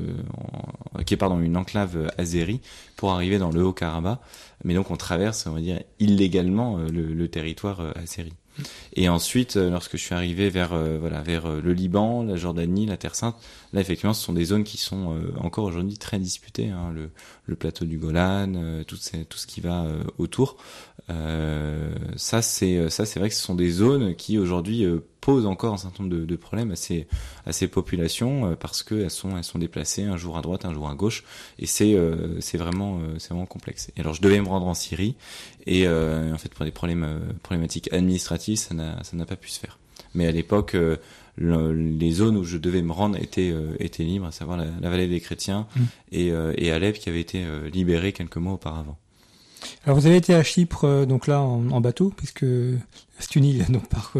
qui 1.07 1.15
est 1.15 1.17
pardon 1.17 1.39
une 1.39 1.57
enclave 1.57 2.11
azérie 2.19 2.61
pour 2.97 3.11
arriver 3.13 3.39
dans 3.39 3.49
le 3.49 3.63
Haut-Karabakh 3.63 4.19
mais 4.63 4.75
donc 4.75 4.91
on 4.91 4.97
traverse 4.97 5.47
on 5.47 5.53
va 5.53 5.61
dire 5.61 5.81
illégalement 5.99 6.77
le, 6.77 7.13
le 7.13 7.27
territoire 7.29 7.81
azéri 7.97 8.33
et 8.93 9.09
ensuite, 9.09 9.57
euh, 9.57 9.69
lorsque 9.69 9.97
je 9.97 10.01
suis 10.01 10.15
arrivé 10.15 10.49
vers 10.49 10.73
euh, 10.73 10.97
voilà 10.99 11.21
vers 11.21 11.45
euh, 11.45 11.61
le 11.61 11.73
Liban, 11.73 12.23
la 12.23 12.35
Jordanie, 12.35 12.85
la 12.85 12.97
Terre 12.97 13.15
Sainte, 13.15 13.35
là 13.73 13.81
effectivement, 13.81 14.13
ce 14.13 14.23
sont 14.23 14.33
des 14.33 14.45
zones 14.45 14.63
qui 14.63 14.77
sont 14.77 15.15
encore 15.39 15.65
aujourd'hui 15.65 15.97
très 15.97 16.19
disputées. 16.19 16.69
Hein, 16.69 16.91
le, 16.93 17.09
le, 17.45 17.55
plateau 17.55 17.85
du 17.85 17.97
Golan, 17.97 18.83
tout, 18.87 18.97
tout 19.29 19.37
ce 19.37 19.47
qui 19.47 19.61
va 19.61 19.85
autour. 20.17 20.57
ça 21.07 22.41
c'est 22.41 22.89
ça 22.89 23.05
c'est 23.05 23.19
vrai 23.19 23.29
que 23.29 23.35
ce 23.35 23.41
sont 23.41 23.55
des 23.55 23.69
zones 23.69 24.15
qui 24.15 24.37
aujourd'hui 24.37 24.85
pose 25.27 25.45
encore 25.45 25.73
un 25.73 25.77
certain 25.77 26.03
nombre 26.03 26.15
de, 26.15 26.23
de 26.23 26.35
problèmes 26.37 26.71
à 26.71 26.77
ces, 26.77 27.05
à 27.45 27.51
ces 27.51 27.67
populations 27.67 28.55
parce 28.55 28.81
qu'elles 28.81 29.11
sont, 29.11 29.35
elles 29.35 29.43
sont 29.43 29.59
déplacées 29.59 30.05
un 30.05 30.15
jour 30.15 30.37
à 30.37 30.41
droite, 30.41 30.63
un 30.63 30.73
jour 30.73 30.87
à 30.87 30.95
gauche, 30.95 31.25
et 31.59 31.65
c'est 31.65 31.97
c'est 32.39 32.57
vraiment, 32.57 33.01
c'est 33.17 33.31
vraiment 33.31 33.45
complexe. 33.45 33.91
Et 33.97 33.99
alors 33.99 34.13
je 34.13 34.21
devais 34.21 34.39
me 34.39 34.47
rendre 34.47 34.67
en 34.67 34.73
Syrie, 34.73 35.15
et 35.65 35.85
en 35.85 36.37
fait 36.37 36.53
pour 36.53 36.63
des 36.63 36.71
problèmes 36.71 37.19
problématiques 37.43 37.91
administratives, 37.91 38.57
ça 38.57 38.73
n'a 38.73 39.25
pas 39.25 39.35
pu 39.35 39.49
se 39.49 39.59
faire. 39.59 39.79
Mais 40.13 40.27
à 40.27 40.31
l'époque, 40.31 40.77
les 41.37 42.11
zones 42.11 42.37
où 42.37 42.45
je 42.45 42.57
devais 42.57 42.81
me 42.81 42.93
rendre 42.93 43.17
étaient, 43.17 43.53
étaient 43.79 44.03
libres, 44.03 44.27
à 44.27 44.31
savoir 44.31 44.57
la, 44.57 44.89
vallée 44.89 45.09
des 45.09 45.19
chrétiens 45.19 45.67
mmh. 45.75 45.81
et, 46.13 46.27
et 46.55 46.71
Alep 46.71 46.99
qui 46.99 47.09
avait 47.09 47.19
été 47.19 47.43
libéré 47.73 48.13
quelques 48.13 48.37
mois 48.37 48.53
auparavant. 48.53 48.97
Alors 49.85 49.97
vous 49.97 50.05
avez 50.05 50.17
été 50.17 50.33
à 50.33 50.43
Chypre, 50.43 50.85
euh, 50.85 51.05
donc 51.05 51.27
là 51.27 51.41
en, 51.41 51.81
bateau, 51.81 52.11
puisque 52.15 52.45
c'est 53.19 53.35
une 53.35 53.45
île, 53.45 53.65
donc 53.69 53.87
par, 53.87 54.13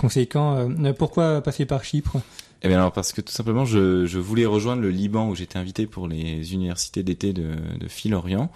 conséquent, 0.00 0.56
euh, 0.56 0.92
pourquoi 0.92 1.40
passer 1.42 1.66
par 1.66 1.84
Chypre? 1.84 2.20
Eh 2.62 2.68
bien 2.68 2.78
alors 2.78 2.92
parce 2.92 3.12
que 3.12 3.20
tout 3.20 3.32
simplement 3.32 3.64
je, 3.64 4.06
je 4.06 4.18
voulais 4.18 4.46
rejoindre 4.46 4.80
le 4.80 4.90
Liban 4.90 5.28
où 5.28 5.34
j'étais 5.34 5.58
invité 5.58 5.86
pour 5.86 6.08
les 6.08 6.54
universités 6.54 7.02
d'été 7.02 7.32
de, 7.34 7.50
de 7.78 7.86
Phil-Orient 7.86 8.50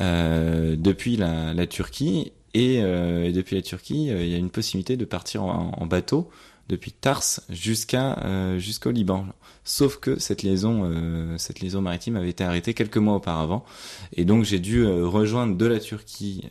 euh, 0.00 0.76
depuis 0.76 1.16
la, 1.16 1.66
Turquie. 1.66 2.32
Et, 2.54 2.80
depuis 2.80 3.56
la 3.56 3.62
Turquie 3.62 4.06
il 4.06 4.28
y 4.28 4.34
a 4.34 4.38
une 4.38 4.50
possibilité 4.50 4.96
de 4.96 5.04
partir 5.04 5.44
en 5.44 5.86
bateau 5.86 6.30
depuis 6.68 6.92
Tars 6.92 7.40
jusqu'à 7.50 8.18
euh, 8.24 8.58
jusqu'au 8.58 8.90
Liban. 8.90 9.26
Sauf 9.64 9.98
que 9.98 10.18
cette 10.18 10.42
liaison 10.42 10.82
euh, 10.84 11.36
cette 11.38 11.60
liaison 11.60 11.80
maritime 11.80 12.16
avait 12.16 12.30
été 12.30 12.44
arrêtée 12.44 12.74
quelques 12.74 12.96
mois 12.96 13.14
auparavant 13.14 13.64
et 14.12 14.24
donc 14.24 14.44
j'ai 14.44 14.58
dû 14.58 14.84
euh, 14.84 15.06
rejoindre 15.06 15.56
de 15.56 15.66
la 15.66 15.80
Turquie 15.80 16.48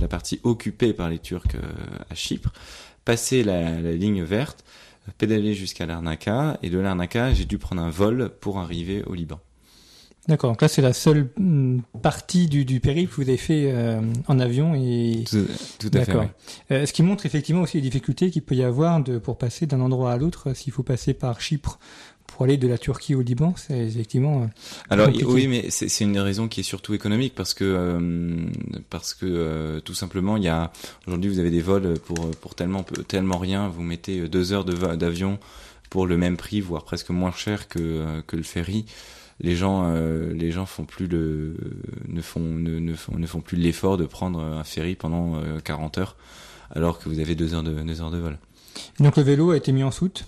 la 0.00 0.08
partie 0.08 0.40
occupée 0.42 0.92
par 0.92 1.08
les 1.08 1.18
Turcs 1.18 1.56
à 2.08 2.14
Chypre, 2.14 2.52
passer 3.04 3.42
la, 3.42 3.80
la 3.80 3.92
ligne 3.92 4.22
verte, 4.22 4.64
pédaler 5.18 5.54
jusqu'à 5.54 5.86
Larnaca 5.86 6.58
et 6.62 6.70
de 6.70 6.78
Larnaca 6.78 7.32
j'ai 7.32 7.44
dû 7.44 7.58
prendre 7.58 7.82
un 7.82 7.90
vol 7.90 8.30
pour 8.40 8.58
arriver 8.58 9.02
au 9.04 9.14
Liban. 9.14 9.40
D'accord. 10.28 10.50
Donc 10.50 10.62
là, 10.62 10.68
c'est 10.68 10.82
la 10.82 10.92
seule 10.92 11.28
mm, 11.38 11.80
partie 12.02 12.46
du, 12.46 12.64
du 12.64 12.80
périple 12.80 13.10
que 13.10 13.16
vous 13.16 13.28
avez 13.28 13.36
fait 13.36 13.70
euh, 13.72 14.00
en 14.28 14.38
avion 14.38 14.74
et 14.74 15.24
tout, 15.28 15.46
tout 15.78 15.90
à 15.94 16.04
fait. 16.04 16.14
Oui. 16.14 16.26
Euh, 16.70 16.86
ce 16.86 16.92
qui 16.92 17.02
montre 17.02 17.26
effectivement 17.26 17.62
aussi 17.62 17.78
les 17.78 17.82
difficultés 17.82 18.30
qu'il 18.30 18.42
peut 18.42 18.54
y 18.54 18.62
avoir 18.62 19.02
de, 19.02 19.18
pour 19.18 19.38
passer 19.38 19.66
d'un 19.66 19.80
endroit 19.80 20.12
à 20.12 20.16
l'autre. 20.16 20.54
S'il 20.54 20.72
faut 20.72 20.82
passer 20.82 21.14
par 21.14 21.40
Chypre 21.40 21.78
pour 22.30 22.44
aller 22.44 22.56
de 22.56 22.68
la 22.68 22.78
Turquie 22.78 23.14
au 23.14 23.22
Liban, 23.22 23.54
c'est 23.56 23.78
effectivement. 23.78 24.42
Euh, 24.42 24.46
Alors 24.88 25.08
oui, 25.26 25.46
mais 25.46 25.66
c'est 25.70 26.04
une 26.04 26.18
raison 26.18 26.48
qui 26.48 26.60
est 26.60 26.64
surtout 26.64 26.94
économique 26.94 27.34
parce 27.34 27.54
que 27.54 27.64
euh, 27.64 28.46
parce 28.88 29.14
que 29.14 29.26
euh, 29.26 29.80
tout 29.80 29.94
simplement, 29.94 30.36
il 30.36 30.44
y 30.44 30.48
a 30.48 30.72
aujourd'hui 31.06 31.30
vous 31.30 31.38
avez 31.38 31.50
des 31.50 31.60
vols 31.60 31.98
pour 31.98 32.30
pour 32.40 32.54
tellement 32.54 32.84
tellement 33.08 33.38
rien. 33.38 33.68
Vous 33.68 33.82
mettez 33.82 34.28
deux 34.28 34.52
heures 34.52 34.64
d'avion 34.64 35.38
pour 35.90 36.06
le 36.06 36.16
même 36.16 36.36
prix, 36.36 36.60
voire 36.60 36.84
presque 36.84 37.10
moins 37.10 37.32
cher 37.32 37.68
que 37.68 38.22
que 38.26 38.36
le 38.36 38.42
ferry 38.42 38.86
les 39.40 39.56
gens 39.56 39.84
euh, 39.86 40.32
les 40.32 40.50
gens 40.50 40.66
font 40.66 40.84
plus 40.84 41.06
le 41.06 41.54
ne 42.08 42.20
font 42.20 42.40
ne, 42.40 42.78
ne 42.78 42.94
font 42.94 43.16
ne 43.16 43.26
font 43.26 43.40
plus 43.40 43.56
l'effort 43.56 43.96
de 43.96 44.06
prendre 44.06 44.40
un 44.40 44.64
ferry 44.64 44.94
pendant 44.94 45.36
euh, 45.36 45.60
40 45.60 45.98
heures 45.98 46.16
alors 46.70 46.98
que 46.98 47.08
vous 47.08 47.18
avez 47.18 47.34
deux 47.34 47.54
heures 47.54 47.62
de 47.62 47.72
deux 47.72 48.00
heures 48.00 48.10
de 48.10 48.18
vol. 48.18 48.38
donc 49.00 49.16
le 49.16 49.22
vélo 49.22 49.50
a 49.50 49.56
été 49.56 49.72
mis 49.72 49.82
en 49.82 49.90
soute? 49.90 50.26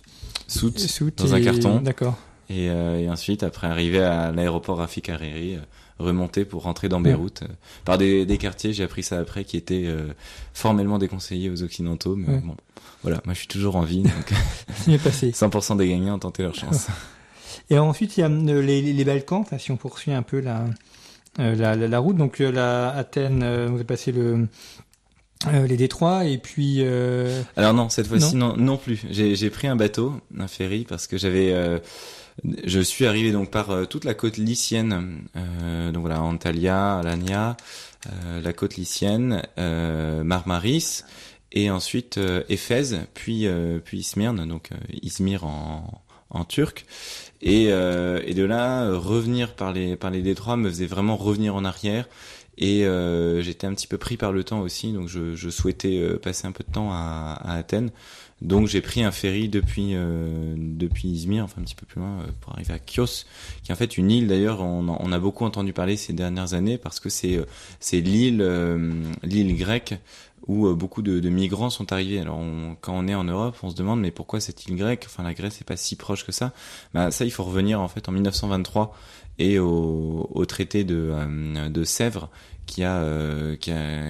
Soute, 0.49 0.79
soute 0.81 1.19
dans 1.19 1.35
un 1.35 1.41
carton. 1.41 1.81
D'accord. 1.81 2.19
Et, 2.51 2.69
euh, 2.69 2.99
et, 2.99 3.09
ensuite 3.09 3.43
après 3.43 3.67
arriver 3.67 4.03
à 4.03 4.33
l'aéroport 4.33 4.79
Rafik 4.79 5.09
Hariri, 5.09 5.55
euh, 5.55 5.61
remonter 5.99 6.45
pour 6.45 6.65
rentrer 6.65 6.89
dans 6.89 7.01
Beyrouth 7.01 7.45
par 7.85 7.97
des, 7.97 8.27
des 8.27 8.37
quartiers 8.37 8.73
j'ai 8.73 8.83
appris 8.83 9.03
ça 9.03 9.19
après 9.19 9.45
qui 9.45 9.57
étaient 9.57 9.89
formellement 10.53 10.99
déconseillés 10.99 11.49
aux 11.49 11.63
occidentaux 11.63 12.17
mais 12.17 12.39
bon 12.39 12.57
voilà 13.03 13.21
moi 13.25 13.35
je 13.35 13.41
suis 13.41 13.47
toujours 13.47 13.77
en 13.77 13.83
vie 13.83 14.03
donc 14.03 15.01
passé. 15.05 15.31
100% 15.33 15.77
des 15.77 15.89
gagnants 15.89 16.17
ont 16.17 16.19
tenté 16.19 16.43
leur 16.43 16.55
chance. 16.55 16.89
Et 17.71 17.79
ensuite, 17.79 18.17
il 18.17 18.21
y 18.21 18.23
a 18.23 18.29
euh, 18.29 18.63
les, 18.63 18.81
les 18.81 19.05
Balkans, 19.05 19.45
si 19.59 19.71
on 19.71 19.77
poursuit 19.77 20.13
un 20.13 20.23
peu 20.23 20.41
la, 20.41 20.67
euh, 21.41 21.55
la, 21.55 21.77
la, 21.77 21.89
la, 21.89 21.99
route. 21.99 22.17
Donc, 22.17 22.41
euh, 22.41 22.53
la 22.53 22.91
Athènes, 22.91 23.67
vous 23.67 23.75
avez 23.77 23.85
passé 23.85 24.13
le, 24.13 24.49
les 25.51 25.77
détroits 25.77 26.25
et 26.27 26.39
puis. 26.39 26.79
Euh... 26.81 27.43
Alors 27.57 27.73
non, 27.73 27.89
cette 27.89 28.07
fois-ci 28.07 28.37
non. 28.37 28.57
non, 28.57 28.77
plus. 28.77 29.03
J'ai 29.11 29.51
pris 29.51 29.67
un 29.67 29.77
bateau, 29.77 30.21
un 30.39 30.49
ferry, 30.49 30.85
parce 30.89 31.07
que 31.07 31.17
j'avais. 31.17 31.53
Euh, 31.53 31.79
je 32.65 32.81
suis 32.81 33.07
arrivé 33.07 33.31
donc 33.31 33.51
par 33.51 33.87
toute 33.89 34.05
la 34.05 34.15
côte 34.15 34.39
lycienne, 34.39 35.27
donc 35.35 36.01
voilà 36.01 36.23
Antalya, 36.23 36.99
Alania, 37.01 37.59
la 38.43 38.53
côte 38.55 38.77
lycienne, 38.77 39.43
Marmaris 39.59 41.03
et 41.53 41.71
ensuite 41.71 42.19
Éphèse, 42.49 43.01
puis 43.13 43.47
puis 43.85 44.03
Smyrne, 44.03 44.49
donc 44.49 44.71
Izmir 45.03 45.45
en 45.45 46.03
en 46.33 46.45
turc. 46.45 46.85
Et, 47.41 47.67
euh, 47.71 48.21
de 48.21 48.43
là, 48.43 48.91
revenir 48.97 49.55
par 49.55 49.73
les, 49.73 49.97
par 49.97 50.11
les 50.11 50.23
détroits 50.23 50.57
me 50.57 50.69
faisait 50.69 50.87
vraiment 50.87 51.17
revenir 51.17 51.55
en 51.55 51.65
arrière. 51.65 52.09
Et 52.59 52.85
euh, 52.85 53.41
j'étais 53.43 53.67
un 53.67 53.75
petit 53.75 53.87
peu 53.87 53.97
pris 53.97 54.17
par 54.17 54.33
le 54.33 54.45
temps 54.45 54.61
aussi, 54.61 54.93
donc 54.93 55.09
je, 55.09 55.51
souhaitais 55.51 55.99
euh, 55.99 56.19
passer 56.19 56.47
un 56.47 56.53
peu 56.53 56.65
de 56.65 56.73
temps 56.73 56.91
à, 56.93 57.41
Athènes. 57.45 57.91
Donc 58.43 58.67
j'ai 58.67 58.81
pris 58.81 59.05
un 59.05 59.13
ferry 59.13 59.49
depuis 59.49 59.95
euh, 59.95 60.55
depuis 60.57 61.09
Izmir, 61.09 61.45
enfin 61.45 61.61
un 61.61 61.65
petit 61.65 61.77
peu 61.77 61.87
plus 61.87 62.01
loin, 62.01 62.21
euh, 62.21 62.31
pour 62.41 62.53
arriver 62.53 62.75
à 62.75 62.79
Chios, 62.85 63.25
qui 63.63 63.71
est 63.71 63.73
en 63.73 63.77
fait 63.77 63.97
une 63.97 64.11
île. 64.11 64.27
D'ailleurs, 64.27 64.61
on, 64.61 64.89
on, 64.89 65.13
a 65.13 65.19
beaucoup 65.19 65.45
entendu 65.45 65.73
parler 65.73 65.97
ces 65.97 66.13
dernières 66.13 66.53
années 66.53 66.77
parce 66.77 66.99
que 66.99 67.09
c'est 67.09 67.41
c'est 67.79 68.01
l'île 68.01 68.45
l'île 69.23 69.57
grecque 69.57 69.95
où 70.47 70.67
euh, 70.67 70.75
beaucoup 70.75 71.03
de, 71.03 71.29
migrants 71.29 71.71
sont 71.71 71.93
arrivés. 71.93 72.21
Alors 72.21 72.41
quand 72.81 72.95
on 72.95 73.07
est 73.09 73.15
en 73.15 73.25
Europe, 73.25 73.57
on 73.63 73.71
se 73.71 73.77
demande 73.77 74.01
mais 74.01 74.11
pourquoi 74.11 74.41
cette 74.41 74.67
île 74.67 74.77
grecque? 74.77 75.05
Enfin 75.07 75.23
la 75.23 75.35
Grèce 75.35 75.61
n'est 75.61 75.65
pas 75.65 75.77
si 75.77 75.97
proche 75.97 76.25
que 76.27 76.33
ça. 76.33 76.53
Bah, 76.95 77.11
ça 77.11 77.25
il 77.25 77.31
faut 77.31 77.45
revenir 77.45 77.81
en 77.81 77.89
fait 77.89 78.09
en 78.09 78.13
1923 78.13 78.97
et 79.39 79.59
au, 79.59 80.29
au 80.33 80.45
traité 80.47 80.85
de, 80.85 81.11
euh, 81.13 81.69
de 81.69 81.85
Sèvres 81.85 82.29
qui 82.67 82.85
a, 82.85 82.99
euh, 82.99 83.57
qui 83.57 83.71
a, 83.71 84.03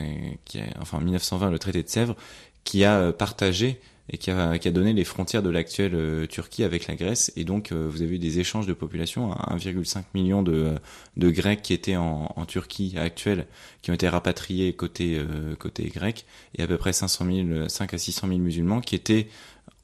qui 0.44 0.60
a 0.60 0.64
enfin 0.80 1.00
1920 1.00 1.50
le 1.50 1.58
traité 1.58 1.82
de 1.82 1.88
Sèvres 1.88 2.16
qui 2.64 2.84
a 2.84 3.12
partagé 3.12 3.80
et 4.10 4.18
qui 4.18 4.30
a, 4.30 4.58
qui 4.58 4.68
a 4.68 4.70
donné 4.70 4.92
les 4.92 5.04
frontières 5.04 5.42
de 5.42 5.50
l'actuelle 5.50 5.94
euh, 5.94 6.26
Turquie 6.26 6.64
avec 6.64 6.86
la 6.86 6.96
Grèce. 6.96 7.32
Et 7.36 7.44
donc, 7.44 7.70
euh, 7.72 7.88
vous 7.88 8.02
avez 8.02 8.16
eu 8.16 8.18
des 8.18 8.40
échanges 8.40 8.66
de 8.66 8.72
population, 8.72 9.32
1,5 9.32 10.04
million 10.14 10.42
de, 10.42 10.74
de 11.16 11.30
Grecs 11.30 11.62
qui 11.62 11.72
étaient 11.72 11.96
en, 11.96 12.32
en, 12.34 12.44
Turquie 12.44 12.94
actuelle, 12.98 13.46
qui 13.80 13.90
ont 13.90 13.94
été 13.94 14.08
rapatriés 14.08 14.72
côté, 14.72 15.16
euh, 15.18 15.54
côté 15.54 15.84
grec, 15.84 16.26
et 16.56 16.62
à 16.62 16.66
peu 16.66 16.78
près 16.78 16.92
500 16.92 17.26
000, 17.26 17.68
5 17.68 17.94
à 17.94 17.98
600 17.98 18.28
000 18.28 18.40
musulmans 18.40 18.80
qui 18.80 18.96
étaient 18.96 19.28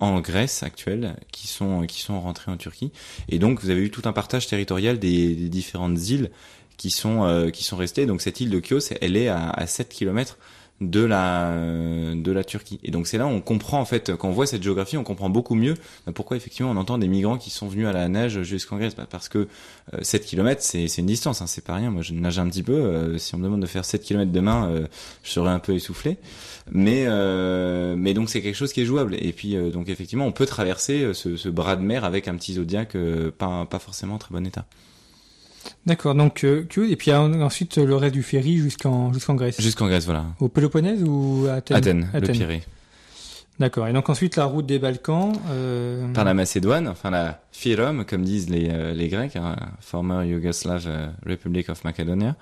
en 0.01 0.21
Grèce 0.21 0.63
actuelle, 0.63 1.17
qui 1.33 1.47
sont, 1.47 1.83
qui 1.83 2.01
sont 2.01 2.21
rentrés 2.21 2.51
en 2.51 2.57
Turquie. 2.57 2.93
Et 3.29 3.39
donc, 3.39 3.61
vous 3.61 3.71
avez 3.71 3.83
eu 3.83 3.91
tout 3.91 4.03
un 4.05 4.13
partage 4.13 4.47
territorial 4.47 4.99
des, 4.99 5.35
des 5.35 5.49
différentes 5.49 6.09
îles 6.09 6.31
qui 6.77 6.91
sont, 6.91 7.51
qui 7.53 7.65
sont 7.65 7.77
restées. 7.77 8.07
Donc, 8.07 8.21
cette 8.21 8.41
île 8.41 8.51
de 8.51 8.61
Chios, 8.65 8.79
elle 9.01 9.17
est 9.17 9.27
à, 9.27 9.51
à 9.51 9.67
7 9.67 9.89
kilomètres 9.89 10.39
de 10.81 11.05
la 11.05 11.55
de 12.15 12.33
la 12.33 12.45
Turquie. 12.45 12.79
Et 12.85 12.91
donc 12.91 13.07
c'est 13.09 13.19
là 13.19 13.27
on 13.27 13.41
comprend 13.41 13.81
en 13.81 13.85
fait 13.85 14.15
quand 14.17 14.29
on 14.29 14.33
voit 14.33 14.47
cette 14.47 14.63
géographie, 14.63 14.97
on 14.97 15.03
comprend 15.05 15.29
beaucoup 15.29 15.57
mieux 15.57 15.75
bah, 16.07 16.13
pourquoi 16.15 16.37
effectivement 16.37 16.71
on 16.71 16.77
entend 16.77 16.99
des 16.99 17.09
migrants 17.09 17.37
qui 17.37 17.51
sont 17.51 17.67
venus 17.67 17.87
à 17.87 17.93
la 17.93 18.09
nage 18.09 18.43
jusqu'en 18.43 18.77
Grèce. 18.77 18.95
Bah, 18.95 19.07
parce 19.11 19.29
que 19.29 19.49
7 20.01 20.23
euh, 20.23 20.25
km 20.25 20.63
c'est 20.63 20.87
c'est 20.87 21.01
une 21.01 21.07
distance, 21.07 21.43
hein, 21.43 21.47
c'est 21.47 21.65
pas 21.65 21.75
rien. 21.75 21.91
Moi 21.91 22.03
je 22.03 22.15
nage 22.15 22.39
un 22.39 22.49
petit 22.49 22.63
peu. 22.63 22.75
Euh, 22.75 23.19
si 23.19 23.35
on 23.35 23.39
me 23.39 23.45
demande 23.45 23.63
de 23.63 23.67
faire 23.67 23.85
7 23.85 24.03
km 24.03 24.31
demain, 24.31 24.69
euh, 24.69 24.87
je 25.25 25.31
serais 25.31 25.51
un 25.51 25.59
peu 25.59 25.75
essoufflé. 25.75 26.17
Mais 26.71 27.07
mais 27.97 28.15
donc 28.15 28.29
c'est 28.29 28.43
quelque 28.43 28.55
chose 28.55 28.73
qui 28.73 28.81
est 28.81 28.87
jouable. 28.87 29.17
Et 29.19 29.33
puis 29.33 29.57
donc 29.73 29.89
effectivement 29.89 30.27
on 30.27 30.33
peut 30.33 30.47
traverser 30.47 31.13
ce, 31.15 31.37
ce, 31.37 31.49
bras 31.49 31.77
de 31.77 31.83
mer 31.83 32.05
avec 32.05 32.29
un 32.29 32.37
petit 32.37 32.55
zodiac 32.55 32.97
pas 33.39 33.67
pas 33.67 33.79
forcément 33.79 34.15
en 34.15 34.19
très 34.19 34.33
bon 34.33 34.47
état. 34.47 34.67
D'accord, 35.87 36.15
donc 36.15 36.45
euh, 36.45 36.67
et 36.89 36.97
puis 36.97 37.13
ensuite 37.13 37.79
le 37.79 37.95
reste 37.97 38.15
du 38.15 38.23
ferry 38.23 38.59
jusqu'en 38.59 39.13
jusqu'en 39.13 39.35
Grèce. 39.35 39.61
Jusqu'en 39.61 39.87
Grèce, 39.87 40.05
voilà. 40.05 40.27
Au 40.41 40.49
Péloponnèse 40.49 41.03
ou 41.03 41.47
à 41.49 41.55
Athènes? 41.55 41.77
Athènes, 41.77 42.11
Athènes. 42.13 42.29
le 42.29 42.33
Pirée. 42.33 42.63
D'accord. 43.59 43.89
Et 43.89 43.93
donc 43.93 44.09
ensuite 44.09 44.37
la 44.37 44.45
route 44.45 44.67
des 44.67 44.79
Balkans. 44.79 45.33
Euh... 45.51 46.13
Par 46.13 46.25
la 46.25 46.33
Macédoine, 46.33 46.87
enfin 46.87 47.11
la 47.11 47.41
Fyrom, 47.51 48.05
comme 48.05 48.23
disent 48.23 48.49
les, 48.49 48.69
euh, 48.71 48.95
les 48.95 49.09
Grecs, 49.09 49.35
hein, 49.35 49.57
former 49.81 50.29
Yugoslav 50.29 50.85
euh, 50.87 51.09
Republic 51.27 51.69
of 51.69 51.83
Macedonia, 51.83 52.37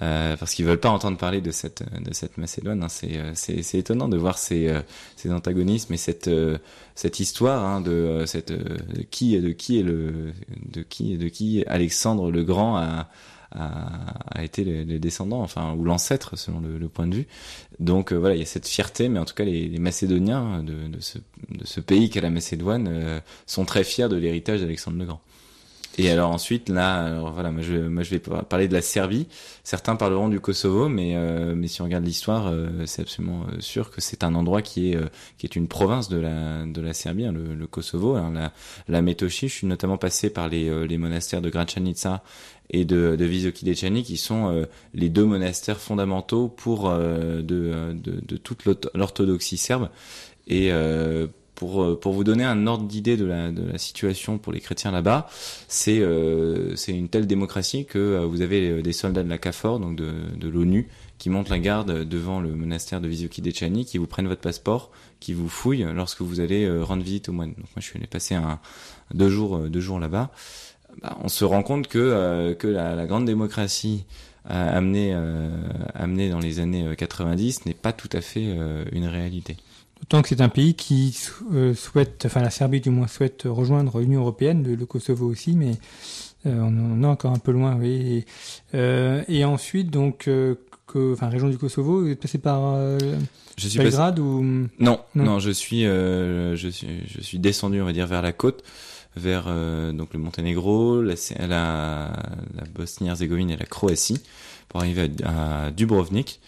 euh, 0.00 0.36
parce 0.38 0.54
qu'ils 0.54 0.64
veulent 0.64 0.80
pas 0.80 0.88
entendre 0.88 1.18
parler 1.18 1.42
de 1.42 1.50
cette 1.50 1.84
de 2.02 2.14
cette 2.14 2.38
Macédoine. 2.38 2.82
Hein. 2.82 2.88
C'est 2.88 3.20
c'est 3.34 3.62
c'est 3.62 3.78
étonnant 3.78 4.08
de 4.08 4.16
voir 4.16 4.38
ces 4.38 4.74
ces 5.16 5.30
antagonismes 5.30 5.92
et 5.92 5.98
cette 5.98 6.30
cette 6.94 7.20
histoire 7.20 7.62
hein, 7.62 7.82
de 7.82 8.24
cette 8.26 8.52
de 8.52 9.02
qui 9.10 9.38
de 9.38 9.50
qui 9.50 9.80
est 9.80 9.82
le 9.82 10.32
de 10.72 10.82
qui 10.82 11.18
de 11.18 11.28
qui 11.28 11.62
Alexandre 11.66 12.30
le 12.30 12.42
Grand 12.42 12.78
a 12.78 13.08
a, 13.52 14.38
a 14.38 14.44
été 14.44 14.64
les, 14.64 14.84
les, 14.84 14.98
descendants, 14.98 15.42
enfin 15.42 15.74
ou 15.74 15.84
l'ancêtre 15.84 16.36
selon 16.36 16.60
le, 16.60 16.78
le, 16.78 16.88
point 16.88 17.06
de 17.06 17.14
vue. 17.14 17.26
Donc 17.80 18.12
euh, 18.12 18.16
voilà, 18.16 18.34
il 18.34 18.38
y 18.38 18.42
a 18.42 18.46
cette 18.46 18.68
fierté, 18.68 19.08
mais 19.08 19.18
en 19.18 19.24
tout 19.24 19.34
cas 19.34 19.44
les, 19.44 19.68
les 19.68 19.78
Macédoniens 19.78 20.62
de, 20.62 20.88
de, 20.88 21.00
ce, 21.00 21.18
de 21.50 21.64
ce 21.64 21.80
pays 21.80 22.10
qu'est 22.10 22.20
la 22.20 22.30
Macédoine 22.30 22.88
euh, 22.88 23.20
sont 23.46 23.64
très 23.64 23.84
fiers 23.84 24.08
de 24.08 24.16
l'héritage 24.16 24.60
d'Alexandre 24.60 24.98
le 24.98 25.04
Grand. 25.06 25.20
Et 25.96 26.10
alors 26.10 26.30
ensuite, 26.30 26.68
là, 26.68 27.04
alors 27.04 27.32
voilà, 27.32 27.52
moi 27.52 27.62
je, 27.62 27.76
moi 27.76 28.02
je 28.02 28.10
vais 28.10 28.18
parler 28.18 28.66
de 28.66 28.72
la 28.72 28.82
Serbie. 28.82 29.28
Certains 29.62 29.94
parleront 29.94 30.28
du 30.28 30.40
Kosovo, 30.40 30.88
mais 30.88 31.14
euh, 31.14 31.54
mais 31.56 31.68
si 31.68 31.82
on 31.82 31.84
regarde 31.84 32.04
l'histoire, 32.04 32.48
euh, 32.48 32.84
c'est 32.86 33.02
absolument 33.02 33.44
euh, 33.52 33.60
sûr 33.60 33.90
que 33.90 34.00
c'est 34.00 34.24
un 34.24 34.34
endroit 34.34 34.60
qui 34.60 34.92
est 34.92 34.98
qui 35.38 35.46
est 35.46 35.54
une 35.54 35.68
province 35.68 36.08
de 36.08 36.18
la 36.18 36.64
de 36.66 36.80
la 36.80 36.94
Serbie, 36.94 37.26
hein, 37.26 37.32
le, 37.32 37.54
le, 37.54 37.66
Kosovo. 37.66 38.16
Alors, 38.16 38.30
la 38.30 38.52
la 38.88 39.02
je 39.06 39.46
suis 39.46 39.66
notamment 39.66 39.96
passé 39.96 40.30
par 40.30 40.48
les 40.48 40.86
les 40.86 40.98
monastères 40.98 41.40
de 41.40 41.50
Gračanica 41.50 42.22
et 42.70 42.84
de, 42.84 43.16
de 43.16 43.24
Visoki 43.24 43.64
Dečani, 43.64 44.02
qui 44.02 44.16
sont 44.16 44.66
les 44.94 45.08
deux 45.08 45.24
monastères 45.24 45.78
fondamentaux 45.78 46.48
pour 46.48 46.90
de, 46.90 47.42
de, 47.42 47.92
de 47.92 48.36
toute 48.36 48.64
l'orthodoxie 48.94 49.56
serbe. 49.56 49.90
Et 50.46 50.72
pour, 51.54 51.82
euh, 51.82 51.98
pour 51.98 52.12
vous 52.12 52.24
donner 52.24 52.44
un 52.44 52.66
ordre 52.66 52.86
d'idée 52.86 53.16
de 53.16 53.24
la, 53.24 53.50
de 53.50 53.62
la 53.64 53.78
situation 53.78 54.38
pour 54.38 54.52
les 54.52 54.60
chrétiens 54.60 54.90
là-bas, 54.90 55.28
c'est 55.68 56.00
euh, 56.00 56.74
c'est 56.76 56.92
une 56.92 57.08
telle 57.08 57.26
démocratie 57.26 57.84
que 57.86 57.98
euh, 57.98 58.26
vous 58.26 58.42
avez 58.42 58.82
des 58.82 58.92
soldats 58.92 59.22
de 59.22 59.28
la 59.28 59.38
CAFOR, 59.38 59.78
donc 59.78 59.96
de, 59.96 60.10
de 60.36 60.48
l'ONU, 60.48 60.88
qui 61.18 61.30
montent 61.30 61.48
la 61.48 61.58
garde 61.58 62.04
devant 62.04 62.40
le 62.40 62.54
monastère 62.54 63.00
de 63.00 63.08
Visoki 63.08 63.40
Dechani, 63.40 63.84
qui 63.84 63.98
vous 63.98 64.06
prennent 64.06 64.28
votre 64.28 64.40
passeport, 64.40 64.90
qui 65.20 65.32
vous 65.32 65.48
fouillent 65.48 65.86
lorsque 65.94 66.22
vous 66.22 66.40
allez 66.40 66.68
rendre 66.80 67.02
visite 67.02 67.28
au 67.28 67.32
moine. 67.32 67.50
Donc 67.50 67.66
moi 67.74 67.78
je 67.78 67.84
suis 67.84 67.98
allé 67.98 68.06
passer 68.06 68.34
un, 68.34 68.58
deux 69.12 69.28
jours 69.28 69.58
deux 69.68 69.80
jours 69.80 70.00
là-bas. 70.00 70.30
Bah, 71.02 71.16
on 71.22 71.28
se 71.28 71.44
rend 71.44 71.62
compte 71.62 71.88
que 71.88 72.54
que 72.58 72.66
la, 72.66 72.94
la 72.94 73.06
grande 73.06 73.24
démocratie 73.24 74.04
amenée 74.46 75.14
amenée 75.94 76.28
dans 76.28 76.38
les 76.38 76.60
années 76.60 76.94
90 76.96 77.66
n'est 77.66 77.74
pas 77.74 77.92
tout 77.92 78.10
à 78.12 78.20
fait 78.20 78.56
une 78.92 79.06
réalité. 79.06 79.56
D'autant 80.04 80.20
que 80.20 80.28
c'est 80.28 80.42
un 80.42 80.50
pays 80.50 80.74
qui 80.74 81.16
euh, 81.52 81.72
souhaite, 81.74 82.24
enfin 82.26 82.42
la 82.42 82.50
Serbie 82.50 82.82
du 82.82 82.90
moins 82.90 83.06
souhaite 83.06 83.44
rejoindre 83.46 84.00
l'Union 84.00 84.20
européenne, 84.20 84.62
le, 84.62 84.84
Kosovo 84.84 85.26
aussi, 85.26 85.56
mais 85.56 85.72
euh, 86.44 86.60
on 86.60 87.00
en 87.00 87.02
est 87.02 87.06
encore 87.06 87.32
un 87.32 87.38
peu 87.38 87.52
loin, 87.52 87.74
oui. 87.76 87.88
Et, 87.88 88.24
euh, 88.74 89.22
et 89.28 89.46
ensuite, 89.46 89.90
donc, 89.90 90.24
que, 90.24 90.58
enfin, 91.12 91.30
région 91.30 91.48
du 91.48 91.56
Kosovo, 91.56 92.02
vous 92.02 92.08
êtes 92.10 92.20
passé 92.20 92.36
par 92.36 92.76
je 93.56 93.68
suis 93.68 93.78
Belgrade 93.78 94.18
ou 94.18 94.68
non, 94.78 95.00
non, 95.14 95.38
je 95.38 95.50
suis, 95.50 95.84
je 95.84 96.68
suis, 96.70 96.88
je 97.06 97.20
suis 97.22 97.38
descendu, 97.38 97.80
on 97.80 97.86
va 97.86 97.94
dire, 97.94 98.06
vers 98.06 98.20
la 98.20 98.34
côte, 98.34 98.62
vers 99.16 99.44
donc 99.92 100.12
le 100.12 100.18
Monténégro, 100.18 101.02
la, 101.02 102.12
Bosnie-Herzégovine 102.74 103.50
et 103.50 103.56
la 103.56 103.66
Croatie, 103.66 104.20
pour 104.68 104.80
arriver 104.80 105.10
à, 105.24 105.70
Dubrovnik. 105.70 106.40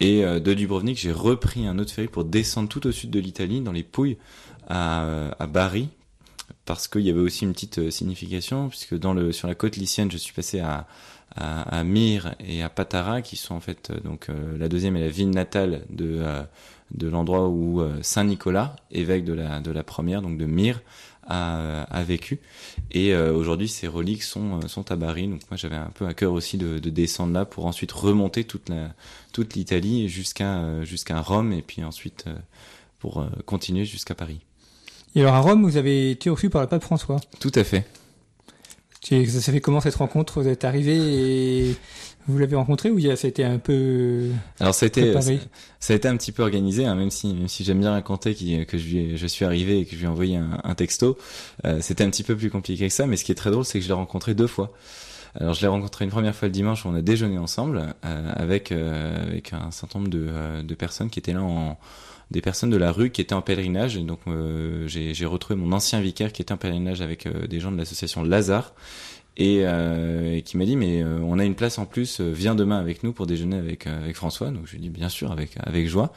Et 0.00 0.24
euh, 0.24 0.40
de 0.40 0.52
Dubrovnik, 0.52 0.98
j'ai 0.98 1.12
repris 1.12 1.66
un 1.66 1.78
autre 1.78 1.92
ferry 1.92 2.08
pour 2.08 2.24
descendre 2.24 2.68
tout 2.68 2.86
au 2.86 2.92
sud 2.92 3.10
de 3.10 3.20
l'Italie, 3.20 3.60
dans 3.60 3.72
les 3.72 3.82
Pouilles, 3.82 4.16
à, 4.68 5.30
à 5.38 5.46
Bari, 5.46 5.88
parce 6.64 6.88
qu'il 6.88 7.02
y 7.02 7.10
avait 7.10 7.20
aussi 7.20 7.44
une 7.44 7.52
petite 7.52 7.78
euh, 7.78 7.90
signification, 7.90 8.68
puisque 8.68 8.98
dans 8.98 9.14
le, 9.14 9.32
sur 9.32 9.48
la 9.48 9.54
côte 9.54 9.76
lycienne, 9.76 10.10
je 10.10 10.16
suis 10.16 10.32
passé 10.32 10.60
à, 10.60 10.86
à, 11.36 11.84
Myre 11.84 12.34
et 12.40 12.62
à 12.62 12.68
Patara, 12.68 13.22
qui 13.22 13.36
sont 13.36 13.54
en 13.54 13.60
fait 13.60 13.90
euh, 13.90 14.00
donc 14.00 14.28
la 14.58 14.68
deuxième 14.68 14.96
est 14.96 15.00
la 15.00 15.08
ville 15.08 15.30
natale 15.30 15.82
de 15.88 16.22
de 16.90 17.08
l'endroit 17.08 17.48
où 17.48 17.82
Saint 18.02 18.24
Nicolas, 18.24 18.76
évêque 18.90 19.24
de 19.24 19.32
la 19.32 19.60
de 19.60 19.70
la 19.70 19.82
première, 19.82 20.20
donc 20.20 20.36
de 20.36 20.44
Myre, 20.44 20.82
a, 21.26 21.82
a 21.82 22.02
vécu. 22.02 22.40
Et 22.90 23.12
euh, 23.14 23.32
aujourd'hui, 23.32 23.68
ces 23.68 23.88
reliques 23.88 24.22
sont, 24.22 24.60
euh, 24.60 24.68
sont 24.68 24.90
à 24.90 24.96
Bari. 24.96 25.28
Donc 25.28 25.40
moi, 25.50 25.56
j'avais 25.56 25.76
un 25.76 25.90
peu 25.94 26.06
à 26.06 26.14
cœur 26.14 26.32
aussi 26.32 26.58
de, 26.58 26.78
de, 26.78 26.90
descendre 26.90 27.32
là 27.32 27.44
pour 27.44 27.66
ensuite 27.66 27.92
remonter 27.92 28.44
toute 28.44 28.68
la 28.68 28.94
toute 29.32 29.54
l'Italie 29.54 30.08
jusqu'à 30.08 30.58
euh, 30.58 30.84
jusqu'à 30.84 31.20
Rome 31.20 31.52
et 31.52 31.62
puis 31.62 31.84
ensuite 31.84 32.26
pour 32.98 33.26
continuer 33.46 33.84
jusqu'à 33.84 34.14
Paris. 34.14 34.40
Et 35.14 35.22
alors 35.22 35.34
à 35.34 35.40
Rome, 35.40 35.64
vous 35.64 35.76
avez 35.76 36.12
été 36.12 36.30
reçu 36.30 36.50
par 36.50 36.62
le 36.62 36.68
pape 36.68 36.82
François? 36.82 37.20
Tout 37.40 37.52
à 37.54 37.64
fait. 37.64 37.84
Ça 39.02 39.40
s'est 39.40 39.52
fait 39.52 39.60
comment 39.60 39.80
cette 39.80 39.96
rencontre? 39.96 40.40
Vous 40.40 40.48
êtes 40.48 40.64
arrivé 40.64 40.96
et 40.96 41.76
vous 42.28 42.38
l'avez 42.38 42.56
rencontré 42.56 42.90
ou 42.90 43.00
ça 43.00 43.26
a 43.26 43.28
été 43.28 43.44
un 43.44 43.58
peu 43.58 44.28
Alors 44.60 44.74
ça 44.74 44.84
a 44.84 44.88
été 44.88 45.12
ça, 45.80 45.92
a 45.92 45.96
été 45.96 46.08
un 46.08 46.16
petit 46.16 46.32
peu 46.32 46.42
organisé, 46.42 46.84
hein, 46.86 46.94
même 46.94 47.10
si 47.10 47.34
même 47.34 47.48
si 47.48 47.64
j'aime 47.64 47.80
bien 47.80 47.90
raconter 47.92 48.34
que 48.64 48.78
je, 48.78 49.16
je 49.16 49.26
suis 49.26 49.44
arrivé 49.44 49.80
et 49.80 49.84
que 49.84 49.92
je 49.92 49.96
lui 49.96 50.04
ai 50.04 50.08
envoyé 50.08 50.36
un, 50.36 50.60
un 50.62 50.74
texto. 50.74 51.18
Euh, 51.64 51.78
C'était 51.80 52.04
un 52.04 52.10
petit 52.10 52.22
peu 52.22 52.36
plus 52.36 52.50
compliqué 52.50 52.86
que 52.86 52.92
ça, 52.94 53.06
mais 53.06 53.16
ce 53.16 53.24
qui 53.24 53.32
est 53.32 53.36
très 53.36 53.50
drôle, 53.50 53.64
c'est 53.64 53.78
que 53.78 53.84
je 53.84 53.88
l'ai 53.88 53.94
rencontré 53.94 54.34
deux 54.34 54.46
fois. 54.46 54.72
Alors 55.40 55.54
je 55.54 55.62
l'ai 55.62 55.66
rencontré 55.66 56.04
une 56.04 56.10
première 56.10 56.34
fois 56.34 56.48
le 56.48 56.52
dimanche 56.52 56.84
où 56.84 56.88
on 56.88 56.94
a 56.94 57.00
déjeuné 57.00 57.38
ensemble 57.38 57.94
euh, 58.04 58.32
avec 58.36 58.70
euh, 58.70 59.22
avec 59.22 59.52
un 59.54 59.70
certain 59.70 59.98
nombre 59.98 60.10
de, 60.10 60.26
euh, 60.28 60.62
de 60.62 60.74
personnes 60.74 61.08
qui 61.08 61.18
étaient 61.18 61.32
là 61.32 61.42
en 61.42 61.78
des 62.30 62.40
personnes 62.42 62.70
de 62.70 62.76
la 62.76 62.92
rue 62.92 63.10
qui 63.10 63.20
étaient 63.20 63.34
en 63.34 63.42
pèlerinage. 63.42 63.96
Et 63.96 64.02
donc 64.02 64.20
euh, 64.26 64.86
j'ai 64.86 65.26
retrouvé 65.26 65.58
mon 65.58 65.72
ancien 65.72 66.00
vicaire 66.00 66.32
qui 66.32 66.42
était 66.42 66.52
en 66.52 66.56
pèlerinage 66.58 67.00
avec 67.00 67.26
des 67.48 67.60
gens 67.60 67.72
de 67.72 67.76
l'association 67.78 68.22
Lazare 68.22 68.74
et, 69.36 69.60
euh, 69.62 70.40
qui 70.40 70.56
m'a 70.56 70.64
dit 70.64 70.76
mais 70.76 71.02
euh, 71.02 71.18
on 71.22 71.38
a 71.38 71.44
une 71.44 71.54
place 71.54 71.78
en 71.78 71.86
plus, 71.86 72.20
euh, 72.20 72.30
viens 72.32 72.54
demain 72.54 72.78
avec 72.78 73.02
nous 73.02 73.12
pour 73.12 73.26
déjeuner 73.26 73.56
avec 73.56 73.86
euh, 73.86 74.02
avec 74.02 74.16
François. 74.16 74.50
Donc 74.50 74.66
je 74.66 74.76
lui 74.76 74.86
ai 74.86 74.88
bien 74.90 75.08
sûr 75.08 75.32
avec 75.32 75.52
avec 75.58 75.88
joie. 75.88 76.12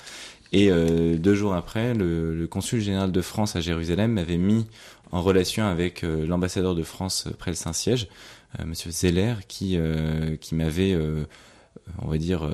Et 0.51 0.69
deux 0.69 1.35
jours 1.35 1.53
après, 1.53 1.93
le, 1.93 2.33
le, 2.33 2.47
consul 2.47 2.79
général 2.79 3.11
de 3.11 3.21
France 3.21 3.57
à 3.57 3.61
Jérusalem 3.61 4.13
m'avait 4.13 4.37
mis 4.37 4.65
en 5.11 5.21
relation 5.21 5.65
avec 5.65 6.03
l'ambassadeur 6.03 6.75
de 6.75 6.83
France 6.83 7.27
près 7.39 7.51
le 7.51 7.55
Saint-Siège, 7.55 8.07
Monsieur 8.63 8.89
Zeller, 8.89 9.33
qui 9.49 9.77
qui 10.39 10.55
m'avait, 10.55 10.95
on 12.01 12.07
va 12.07 12.17
dire 12.17 12.49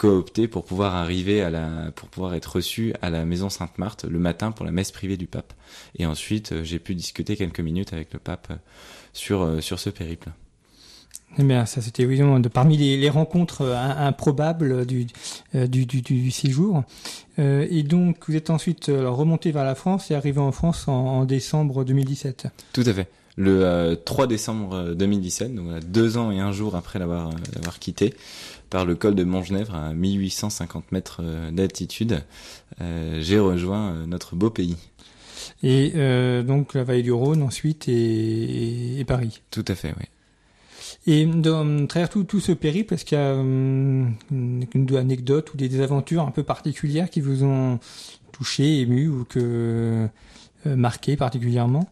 coopté 0.00 0.48
pour 0.48 0.64
pouvoir 0.64 0.94
arriver 0.94 1.42
à 1.42 1.50
la, 1.50 1.90
pour 1.94 2.08
pouvoir 2.08 2.34
être 2.34 2.56
reçu 2.56 2.94
à 3.02 3.10
la 3.10 3.26
maison 3.26 3.50
Sainte-Marthe 3.50 4.04
le 4.04 4.18
matin 4.18 4.50
pour 4.50 4.64
la 4.64 4.72
messe 4.72 4.92
privée 4.92 5.18
du 5.18 5.26
pape. 5.26 5.52
Et 5.98 6.06
ensuite, 6.06 6.62
j'ai 6.62 6.78
pu 6.78 6.94
discuter 6.94 7.36
quelques 7.36 7.60
minutes 7.60 7.92
avec 7.92 8.12
le 8.12 8.18
pape 8.18 8.50
sur, 9.12 9.42
euh, 9.42 9.60
sur 9.60 9.78
ce 9.78 9.90
périple. 9.90 10.30
Eh 11.38 11.42
bien, 11.42 11.64
ça 11.64 11.80
c'était 11.80 12.02
évidemment 12.02 12.40
de, 12.40 12.48
parmi 12.48 12.76
les, 12.76 12.96
les 12.96 13.10
rencontres 13.10 13.62
euh, 13.62 13.76
improbables 13.76 14.84
du, 14.86 15.06
euh, 15.54 15.66
du, 15.66 15.86
du, 15.86 16.00
du, 16.00 16.30
séjour. 16.30 16.82
Euh, 17.38 17.66
et 17.70 17.82
donc, 17.82 18.16
vous 18.26 18.34
êtes 18.34 18.50
ensuite 18.50 18.86
remonté 18.88 19.52
vers 19.52 19.64
la 19.64 19.74
France 19.74 20.10
et 20.10 20.14
arrivé 20.14 20.40
en 20.40 20.52
France 20.52 20.88
en, 20.88 20.92
en 20.92 21.24
décembre 21.24 21.84
2017. 21.84 22.48
Tout 22.72 22.84
à 22.86 22.92
fait. 22.92 23.08
Le 23.36 23.64
euh, 23.64 23.96
3 23.96 24.26
décembre 24.26 24.92
2017, 24.94 25.54
donc 25.54 25.80
deux 25.84 26.18
ans 26.18 26.30
et 26.30 26.40
un 26.40 26.52
jour 26.52 26.74
après 26.74 26.98
l'avoir 26.98 27.30
l'avoir 27.54 27.78
quitté, 27.78 28.14
par 28.70 28.84
le 28.86 28.94
col 28.94 29.14
de 29.14 29.24
Montgenèvre 29.24 29.74
à 29.74 29.92
1850 29.92 30.92
mètres 30.92 31.22
d'altitude, 31.50 32.22
j'ai 32.78 33.38
rejoint 33.38 34.06
notre 34.06 34.36
beau 34.36 34.50
pays. 34.50 34.76
Et 35.62 35.92
euh, 35.96 36.42
donc 36.42 36.74
la 36.74 36.84
vallée 36.84 37.02
du 37.02 37.12
Rhône 37.12 37.42
ensuite 37.42 37.88
et, 37.88 38.98
et, 38.98 39.04
Paris. 39.04 39.42
Tout 39.50 39.64
à 39.68 39.74
fait, 39.74 39.94
oui. 39.98 40.06
Et 41.06 41.24
dans 41.26 41.86
travers 41.86 42.08
tout, 42.08 42.24
tout 42.24 42.40
ce 42.40 42.52
périple, 42.52 42.94
est-ce 42.94 43.04
qu'il 43.04 43.16
y 43.16 43.20
a 43.20 43.34
hum, 43.34 44.14
une, 44.30 44.96
anecdote 44.96 45.52
ou 45.54 45.56
des, 45.56 45.80
aventures 45.80 46.22
un 46.22 46.30
peu 46.30 46.42
particulières 46.42 47.10
qui 47.10 47.20
vous 47.20 47.44
ont 47.44 47.78
touché, 48.32 48.80
ému 48.80 49.08
ou 49.08 49.24
que 49.24 50.08
euh, 50.66 50.76
marqué 50.76 51.16
particulièrement? 51.16 51.88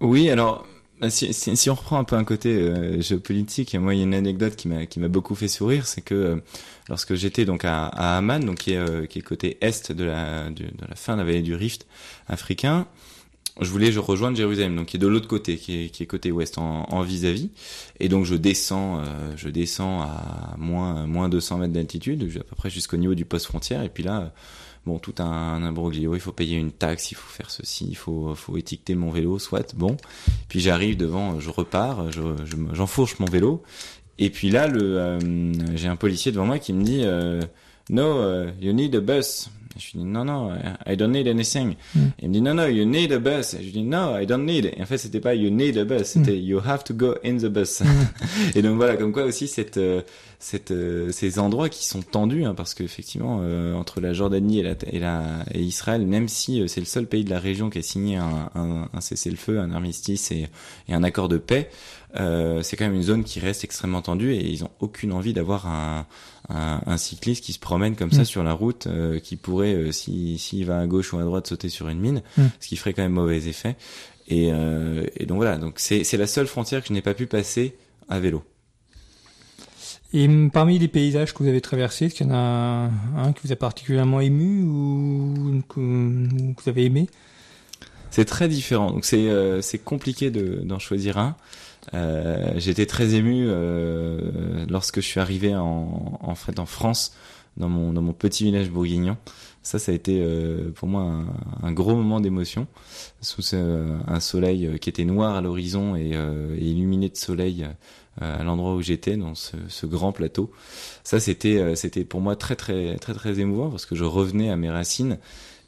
Oui, 0.00 0.28
alors 0.28 0.66
si, 1.08 1.32
si, 1.34 1.56
si, 1.56 1.70
on 1.70 1.74
reprend 1.74 1.98
un 1.98 2.04
peu 2.04 2.16
un 2.16 2.24
côté 2.24 2.54
euh, 2.54 3.00
géopolitique, 3.00 3.74
moi 3.74 3.94
il 3.94 3.98
y 3.98 4.00
a 4.00 4.04
une 4.04 4.14
anecdote 4.14 4.56
qui 4.56 4.68
m'a 4.68 4.86
qui 4.86 5.00
m'a 5.00 5.08
beaucoup 5.08 5.34
fait 5.34 5.48
sourire, 5.48 5.86
c'est 5.86 6.02
que 6.02 6.14
euh, 6.14 6.36
lorsque 6.88 7.14
j'étais 7.14 7.44
donc 7.44 7.64
à, 7.64 7.86
à 7.86 8.16
Amman, 8.18 8.40
donc 8.40 8.58
qui 8.58 8.72
est 8.72 8.78
euh, 8.78 9.06
qui 9.06 9.18
est 9.18 9.22
côté 9.22 9.58
est 9.60 9.92
de 9.92 10.04
la 10.04 10.50
de, 10.50 10.64
la 10.88 10.94
fin 10.94 11.14
de 11.14 11.18
la 11.18 11.24
vallée 11.24 11.42
du 11.42 11.54
Rift 11.54 11.86
africain, 12.28 12.86
je 13.60 13.68
voulais 13.68 13.92
je 13.92 13.98
rejoindre 13.98 14.36
Jérusalem, 14.36 14.76
donc 14.76 14.86
qui 14.86 14.96
est 14.96 15.00
de 15.00 15.06
l'autre 15.06 15.28
côté, 15.28 15.56
qui 15.56 15.84
est 15.84 15.88
qui 15.88 16.04
est 16.04 16.06
côté 16.06 16.30
ouest 16.30 16.58
en 16.58 17.02
vis-à-vis, 17.02 17.50
et 17.98 18.08
donc 18.08 18.24
je 18.24 18.36
descends 18.36 19.00
euh, 19.00 19.32
je 19.36 19.48
descends 19.48 20.02
à 20.02 20.54
moins 20.58 21.06
moins 21.06 21.28
200 21.28 21.58
mètres 21.58 21.72
d'altitude, 21.72 22.30
à 22.36 22.44
peu 22.44 22.56
près 22.56 22.70
jusqu'au 22.70 22.96
niveau 22.96 23.14
du 23.14 23.24
poste 23.24 23.46
frontière, 23.46 23.82
et 23.82 23.88
puis 23.88 24.04
là 24.04 24.32
bon, 24.86 24.98
tout 24.98 25.14
un, 25.18 25.24
un 25.24 25.62
imbroglio, 25.62 26.14
il 26.14 26.20
faut 26.20 26.32
payer 26.32 26.56
une 26.56 26.72
taxe, 26.72 27.10
il 27.10 27.14
faut 27.14 27.28
faire 27.28 27.50
ceci, 27.50 27.86
il 27.88 27.96
faut, 27.96 28.34
faut 28.34 28.56
étiqueter 28.56 28.94
mon 28.94 29.10
vélo, 29.10 29.38
soit, 29.38 29.74
bon. 29.74 29.96
Puis 30.48 30.60
j'arrive 30.60 30.96
devant, 30.96 31.40
je 31.40 31.50
repars, 31.50 32.06
j'enfourche 32.72 33.16
je, 33.18 33.22
mon 33.22 33.30
vélo, 33.30 33.62
et 34.18 34.30
puis 34.30 34.50
là, 34.50 34.68
le, 34.68 34.98
euh, 34.98 35.18
j'ai 35.74 35.88
un 35.88 35.96
policier 35.96 36.32
devant 36.32 36.46
moi 36.46 36.58
qui 36.58 36.72
me 36.72 36.84
dit, 36.84 37.00
euh, 37.02 37.40
no, 37.90 38.22
uh, 38.22 38.52
you 38.60 38.72
need 38.72 38.94
a 38.94 39.00
bus. 39.00 39.50
Je 39.76 39.92
lui 39.92 40.04
dis 40.04 40.04
non 40.04 40.24
non, 40.24 40.52
I 40.86 40.96
don't 40.96 41.10
need 41.10 41.26
anything. 41.26 41.74
Mm. 41.94 42.00
Il 42.22 42.28
me 42.28 42.34
dit 42.34 42.40
non 42.40 42.54
non, 42.54 42.66
you 42.68 42.84
need 42.84 43.12
a 43.12 43.18
bus. 43.18 43.56
je 43.58 43.64
lui 43.64 43.72
dis 43.72 43.82
no, 43.82 44.16
I 44.16 44.24
don't 44.24 44.44
need. 44.44 44.66
Et 44.66 44.80
en 44.80 44.86
fait, 44.86 44.98
c'était 44.98 45.18
pas 45.18 45.34
you 45.34 45.50
need 45.50 45.76
a 45.78 45.84
bus, 45.84 46.04
c'était 46.04 46.32
mm. 46.32 46.44
you 46.44 46.60
have 46.64 46.84
to 46.84 46.94
go 46.94 47.14
in 47.24 47.38
the 47.38 47.46
bus. 47.46 47.80
Mm. 47.80 47.86
et 48.54 48.62
donc 48.62 48.76
voilà, 48.76 48.96
comme 48.96 49.12
quoi 49.12 49.24
aussi 49.24 49.48
cette 49.48 49.76
euh, 49.76 50.02
cette 50.44 50.72
euh, 50.72 51.10
ces 51.10 51.38
endroits 51.38 51.70
qui 51.70 51.86
sont 51.86 52.02
tendus 52.02 52.44
hein, 52.44 52.54
parce 52.54 52.74
qu'effectivement 52.74 53.40
euh, 53.42 53.72
entre 53.74 54.02
la 54.02 54.12
Jordanie 54.12 54.58
et 54.58 54.62
la 54.62 54.74
et, 54.86 54.98
la, 54.98 55.22
et 55.52 55.62
Israël, 55.62 56.06
même 56.06 56.28
si 56.28 56.68
c'est 56.68 56.80
le 56.80 56.86
seul 56.86 57.06
pays 57.06 57.24
de 57.24 57.30
la 57.30 57.38
région 57.38 57.70
qui 57.70 57.78
a 57.78 57.82
signé 57.82 58.16
un, 58.16 58.50
un, 58.54 58.88
un 58.92 59.00
cessez-le-feu, 59.00 59.58
un 59.58 59.72
armistice 59.72 60.30
et, 60.32 60.48
et 60.88 60.94
un 60.94 61.02
accord 61.02 61.28
de 61.28 61.38
paix. 61.38 61.70
Euh, 62.16 62.62
c'est 62.62 62.76
quand 62.76 62.84
même 62.84 62.94
une 62.94 63.02
zone 63.02 63.24
qui 63.24 63.40
reste 63.40 63.64
extrêmement 63.64 64.02
tendue 64.02 64.34
et 64.34 64.48
ils 64.48 64.62
ont 64.64 64.70
aucune 64.80 65.12
envie 65.12 65.32
d'avoir 65.32 65.66
un, 65.66 66.06
un, 66.48 66.80
un, 66.86 66.96
cycliste 66.96 67.42
qui 67.42 67.52
se 67.52 67.58
promène 67.58 67.96
comme 67.96 68.12
ça 68.12 68.22
mm. 68.22 68.26
sur 68.26 68.44
la 68.44 68.52
route, 68.52 68.86
euh, 68.86 69.18
qui 69.18 69.36
pourrait, 69.36 69.74
euh, 69.74 69.92
s'il 69.92 70.38
si, 70.38 70.62
va 70.62 70.78
à 70.78 70.86
gauche 70.86 71.12
ou 71.12 71.18
à 71.18 71.24
droite, 71.24 71.46
sauter 71.46 71.70
sur 71.70 71.88
une 71.88 71.98
mine, 71.98 72.22
mm. 72.36 72.42
ce 72.60 72.68
qui 72.68 72.76
ferait 72.76 72.92
quand 72.92 73.02
même 73.02 73.12
mauvais 73.12 73.48
effet. 73.48 73.76
Et, 74.28 74.48
et 74.48 75.26
donc 75.26 75.36
voilà, 75.36 75.58
donc 75.58 75.74
c'est 75.76 76.16
la 76.16 76.26
seule 76.26 76.46
frontière 76.46 76.80
que 76.80 76.88
je 76.88 76.94
n'ai 76.94 77.02
pas 77.02 77.12
pu 77.12 77.26
passer 77.26 77.76
à 78.08 78.20
vélo. 78.20 78.42
Et 80.16 80.28
parmi 80.52 80.78
les 80.78 80.86
paysages 80.86 81.34
que 81.34 81.42
vous 81.42 81.48
avez 81.48 81.60
traversés, 81.60 82.06
est-ce 82.06 82.14
qu'il 82.14 82.28
y 82.28 82.30
en 82.30 82.34
a 82.34 82.88
un 83.16 83.32
qui 83.32 83.48
vous 83.48 83.52
a 83.52 83.56
particulièrement 83.56 84.20
ému 84.20 84.62
ou 84.62 85.60
que, 85.68 85.80
vous 85.80 86.68
avez 86.68 86.84
aimé? 86.84 87.08
C'est 88.12 88.24
très 88.24 88.46
différent, 88.46 88.92
donc 88.92 89.04
c'est 89.04 89.28
euh, 89.28 89.60
compliqué 89.84 90.30
d'en 90.30 90.78
choisir 90.78 91.18
un. 91.18 91.34
Euh, 91.94 92.52
J'étais 92.58 92.86
très 92.86 93.14
ému 93.14 93.44
euh, 93.48 94.64
lorsque 94.68 95.00
je 95.00 95.06
suis 95.06 95.18
arrivé 95.18 95.56
en, 95.56 96.20
en 96.22 96.34
en 96.34 96.66
France, 96.66 97.16
dans 97.56 97.68
mon, 97.68 97.92
dans 97.92 98.02
mon 98.02 98.12
petit 98.12 98.44
village 98.44 98.70
bourguignon. 98.70 99.16
Ça, 99.64 99.80
ça 99.80 99.90
a 99.90 99.94
été 99.96 100.20
euh, 100.22 100.70
pour 100.76 100.86
moi 100.86 101.24
un, 101.62 101.72
gros 101.72 101.96
moment 101.96 102.20
d'émotion, 102.20 102.68
sous 103.20 103.56
un 103.56 104.20
soleil 104.20 104.78
qui 104.78 104.90
était 104.90 105.04
noir 105.04 105.34
à 105.34 105.40
l'horizon 105.40 105.96
et, 105.96 106.16
illuminé 106.60 107.08
de 107.08 107.16
soleil 107.16 107.66
à 108.20 108.42
l'endroit 108.44 108.74
où 108.74 108.82
j'étais 108.82 109.16
dans 109.16 109.34
ce, 109.34 109.86
grand 109.86 110.12
plateau. 110.12 110.50
Ça 111.02 111.20
c'était 111.20 111.58
euh, 111.58 111.74
c'était 111.74 112.04
pour 112.04 112.20
moi 112.20 112.36
très 112.36 112.56
très 112.56 112.96
très 112.96 113.14
très 113.14 113.40
émouvant 113.40 113.70
parce 113.70 113.86
que 113.86 113.94
je 113.94 114.04
revenais 114.04 114.50
à 114.50 114.56
mes 114.56 114.70
racines 114.70 115.18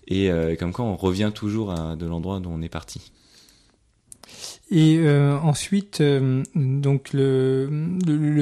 et 0.08 0.30
euh, 0.30 0.56
comme 0.56 0.72
quoi 0.72 0.84
on 0.84 0.96
revient 0.96 1.32
toujours 1.34 1.72
à 1.72 1.96
de 1.96 2.06
l'endroit 2.06 2.40
dont 2.40 2.52
on 2.54 2.62
est 2.62 2.68
parti. 2.68 3.12
Et 4.70 4.98
euh, 4.98 5.38
ensuite, 5.38 6.00
euh, 6.00 6.42
donc 6.56 7.12
le, 7.12 7.68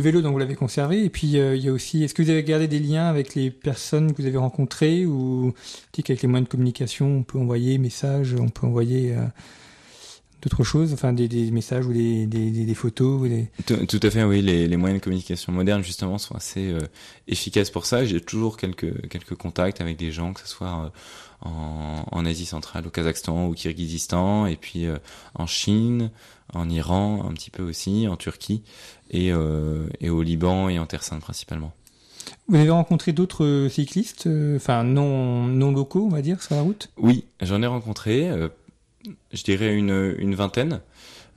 vélo, 0.00 0.22
donc 0.22 0.32
vous 0.32 0.38
l'avez 0.38 0.54
conservé. 0.54 1.04
Et 1.04 1.10
puis 1.10 1.38
euh, 1.38 1.54
il 1.54 1.62
y 1.62 1.68
a 1.68 1.72
aussi, 1.72 2.02
est-ce 2.02 2.14
que 2.14 2.22
vous 2.22 2.30
avez 2.30 2.42
gardé 2.42 2.66
des 2.66 2.78
liens 2.78 3.06
avec 3.06 3.34
les 3.34 3.50
personnes 3.50 4.12
que 4.12 4.22
vous 4.22 4.28
avez 4.28 4.38
rencontrées 4.38 5.04
ou 5.04 5.52
qu'avec 5.92 6.22
les 6.22 6.28
moyens 6.28 6.48
de 6.48 6.50
communication, 6.50 7.18
on 7.18 7.22
peut 7.22 7.38
envoyer 7.38 7.76
messages, 7.76 8.34
on 8.38 8.48
peut 8.48 8.66
envoyer 8.66 9.14
d'autres 10.44 10.62
choses, 10.62 10.92
enfin 10.92 11.12
des, 11.12 11.26
des, 11.26 11.50
messages 11.50 11.86
ou 11.86 11.92
des, 11.92 12.26
des, 12.26 12.50
des 12.50 12.74
photos 12.74 13.22
ou 13.22 13.28
des... 13.28 13.48
Tout, 13.66 13.86
tout, 13.86 14.00
à 14.02 14.10
fait, 14.10 14.22
oui. 14.24 14.42
Les, 14.42 14.68
les, 14.68 14.76
moyens 14.76 15.00
de 15.00 15.04
communication 15.04 15.52
modernes 15.52 15.82
justement 15.82 16.18
sont 16.18 16.34
assez 16.34 16.70
euh, 16.70 16.80
efficaces 17.28 17.70
pour 17.70 17.86
ça. 17.86 18.04
J'ai 18.04 18.20
toujours 18.20 18.56
quelques 18.56 19.08
quelques 19.08 19.34
contacts 19.34 19.80
avec 19.80 19.96
des 19.96 20.12
gens, 20.12 20.34
que 20.34 20.40
ce 20.40 20.46
soit 20.46 20.68
euh, 20.84 21.48
en, 21.48 22.04
en, 22.10 22.26
Asie 22.26 22.44
centrale, 22.44 22.86
au 22.86 22.90
Kazakhstan, 22.90 23.46
au 23.46 23.52
Kirghizistan, 23.54 24.46
et 24.46 24.56
puis 24.56 24.86
euh, 24.86 24.98
en 25.34 25.46
Chine, 25.46 26.10
en 26.52 26.68
Iran, 26.68 27.26
un 27.28 27.32
petit 27.32 27.50
peu 27.50 27.62
aussi, 27.62 28.06
en 28.06 28.16
Turquie, 28.16 28.62
et, 29.10 29.28
et 30.00 30.10
au 30.10 30.22
Liban 30.22 30.68
et 30.68 30.78
en 30.78 30.86
Terre 30.86 31.04
Sainte 31.04 31.20
principalement. 31.20 31.72
Vous 32.48 32.56
avez 32.56 32.70
rencontré 32.70 33.12
d'autres 33.12 33.68
cyclistes, 33.70 34.28
enfin 34.56 34.82
non 34.82 35.44
non 35.44 35.72
locaux, 35.72 36.04
on 36.04 36.08
va 36.08 36.20
dire, 36.20 36.42
sur 36.42 36.54
la 36.54 36.62
route? 36.62 36.90
Oui, 36.96 37.24
j'en 37.40 37.62
ai 37.62 37.66
rencontré 37.66 38.30
je 39.32 39.42
dirais 39.42 39.74
une, 39.74 40.14
une 40.18 40.34
vingtaine. 40.34 40.80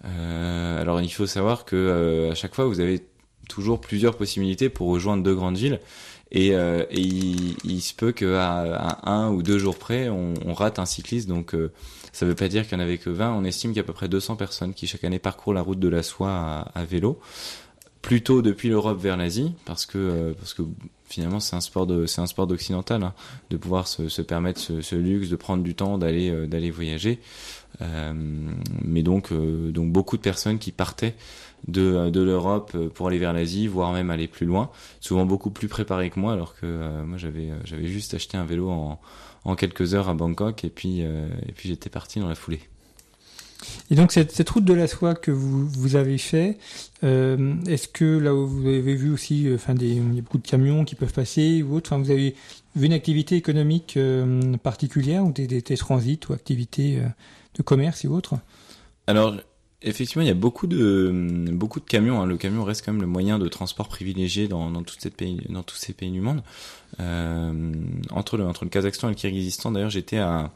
Euh, 0.05 0.81
alors 0.81 1.01
il 1.01 1.09
faut 1.09 1.25
savoir 1.25 1.65
que 1.65 1.75
euh, 1.75 2.31
à 2.31 2.35
chaque 2.35 2.53
fois 2.53 2.65
vous 2.65 2.79
avez 2.79 3.01
toujours 3.49 3.81
plusieurs 3.81 4.15
possibilités 4.15 4.69
pour 4.69 4.89
rejoindre 4.89 5.23
deux 5.23 5.35
grandes 5.35 5.57
villes. 5.57 5.79
Et, 6.29 6.53
euh, 6.53 6.83
et 6.91 6.99
il, 6.99 7.55
il, 7.63 7.81
se 7.81 7.93
peut 7.93 8.11
qu'à 8.11 8.51
à 8.75 9.09
un 9.09 9.31
ou 9.31 9.41
deux 9.41 9.57
jours 9.57 9.77
près 9.77 10.09
on, 10.09 10.33
on 10.45 10.53
rate 10.53 10.77
un 10.77 10.85
cycliste. 10.85 11.27
Donc 11.29 11.55
euh, 11.55 11.71
ça 12.11 12.25
ne 12.25 12.31
veut 12.31 12.35
pas 12.35 12.49
dire 12.49 12.67
qu'il 12.67 12.77
n'y 12.77 12.83
en 12.83 12.85
avait 12.85 12.97
que 12.97 13.09
20 13.09 13.33
on 13.33 13.43
estime 13.45 13.71
qu'il 13.71 13.77
y 13.77 13.79
a 13.79 13.83
à 13.83 13.85
peu 13.85 13.93
près 13.93 14.09
200 14.09 14.35
personnes 14.35 14.73
qui 14.73 14.87
chaque 14.87 15.03
année 15.03 15.19
parcourent 15.19 15.53
la 15.53 15.61
route 15.61 15.79
de 15.79 15.87
la 15.87 16.03
soie 16.03 16.31
à, 16.31 16.71
à 16.75 16.83
vélo 16.83 17.19
plutôt 18.01 18.41
depuis 18.41 18.69
l'Europe 18.69 18.99
vers 18.99 19.17
l'Asie 19.17 19.53
parce 19.65 19.85
que 19.85 19.97
euh, 19.97 20.33
parce 20.33 20.53
que 20.53 20.63
finalement 21.07 21.39
c'est 21.39 21.55
un 21.55 21.61
sport 21.61 21.87
de 21.87 22.05
c'est 22.05 22.21
un 22.21 22.27
sport 22.27 22.47
d'occidental 22.47 23.03
hein, 23.03 23.13
de 23.49 23.57
pouvoir 23.57 23.87
se, 23.87 24.09
se 24.09 24.21
permettre 24.21 24.59
ce, 24.59 24.81
ce, 24.81 24.95
luxe 24.95 25.29
de 25.29 25.35
prendre 25.35 25.63
du 25.63 25.73
temps 25.73 25.97
d'aller 25.97 26.29
euh, 26.29 26.47
d'aller 26.47 26.71
voyager. 26.71 27.19
Euh, 27.81 28.13
mais 28.83 29.03
donc 29.03 29.31
euh, 29.31 29.71
donc 29.71 29.91
beaucoup 29.91 30.17
de 30.17 30.21
personnes 30.21 30.57
qui 30.57 30.71
partaient 30.71 31.15
de, 31.67 32.09
de 32.09 32.21
l'Europe 32.21 32.75
pour 32.93 33.07
aller 33.07 33.19
vers 33.19 33.33
l'Asie 33.33 33.67
voire 33.67 33.93
même 33.93 34.09
aller 34.09 34.27
plus 34.27 34.45
loin 34.45 34.69
souvent 34.99 35.25
beaucoup 35.25 35.49
plus 35.51 35.67
préparés 35.67 36.09
que 36.09 36.19
moi 36.19 36.33
alors 36.33 36.55
que 36.55 37.03
moi 37.03 37.17
j'avais 37.17 37.49
j'avais 37.65 37.87
juste 37.87 38.13
acheté 38.13 38.37
un 38.37 38.45
vélo 38.45 38.69
en 38.69 38.99
en 39.43 39.55
quelques 39.55 39.93
heures 39.95 40.07
à 40.09 40.13
Bangkok 40.13 40.63
et 40.63 40.69
puis 40.69 41.01
et 41.01 41.51
puis 41.55 41.69
j'étais 41.69 41.89
parti 41.89 42.19
dans 42.19 42.29
la 42.29 42.35
foulée 42.35 42.61
et 43.89 43.95
donc 43.95 44.11
cette, 44.11 44.49
route 44.49 44.65
de 44.65 44.73
la 44.73 44.87
soie 44.87 45.15
que 45.15 45.31
vous, 45.31 45.95
avez 45.95 46.17
fait, 46.17 46.57
euh, 47.03 47.55
est-ce 47.67 47.87
que 47.87 48.05
là 48.05 48.33
où 48.33 48.47
vous 48.47 48.67
avez 48.67 48.95
vu 48.95 49.11
aussi, 49.11 49.47
euh, 49.47 49.55
enfin 49.55 49.75
il 49.79 50.15
y 50.15 50.19
a 50.19 50.21
beaucoup 50.21 50.37
de 50.37 50.47
camions 50.47 50.85
qui 50.85 50.95
peuvent 50.95 51.13
passer 51.13 51.63
ou 51.63 51.75
autre, 51.75 51.91
enfin 51.91 52.01
vous 52.01 52.11
avez 52.11 52.35
vu 52.75 52.85
une 52.85 52.93
activité 52.93 53.35
économique 53.35 53.97
euh, 53.97 54.57
particulière 54.57 55.25
ou 55.25 55.31
des, 55.31 55.61
transits 55.61 56.19
ou 56.29 56.33
activités 56.33 57.01
de 57.55 57.63
commerce 57.63 58.05
et 58.05 58.07
autres? 58.07 58.35
Alors 59.07 59.35
effectivement, 59.81 60.23
il 60.23 60.27
y 60.27 60.31
a 60.31 60.35
beaucoup 60.35 60.67
de 60.67 61.47
beaucoup 61.51 61.79
de 61.79 61.85
camions. 61.85 62.21
Hein. 62.21 62.25
Le 62.25 62.37
camion 62.37 62.63
reste 62.63 62.85
quand 62.85 62.91
même 62.91 63.01
le 63.01 63.07
moyen 63.07 63.39
de 63.39 63.47
transport 63.47 63.87
privilégié 63.87 64.47
dans, 64.47 64.69
dans, 64.69 64.83
pays, 65.15 65.39
dans 65.49 65.63
tous 65.63 65.77
ces 65.77 65.93
pays 65.93 66.11
du 66.11 66.21
monde. 66.21 66.43
Entre 66.99 68.37
le 68.37 68.45
entre 68.45 68.65
le 68.65 68.69
Kazakhstan 68.69 69.07
et 69.07 69.11
le 69.11 69.15
Kyrgyzstan, 69.15 69.71
d'ailleurs, 69.71 69.89
j'étais 69.89 70.17
à 70.17 70.51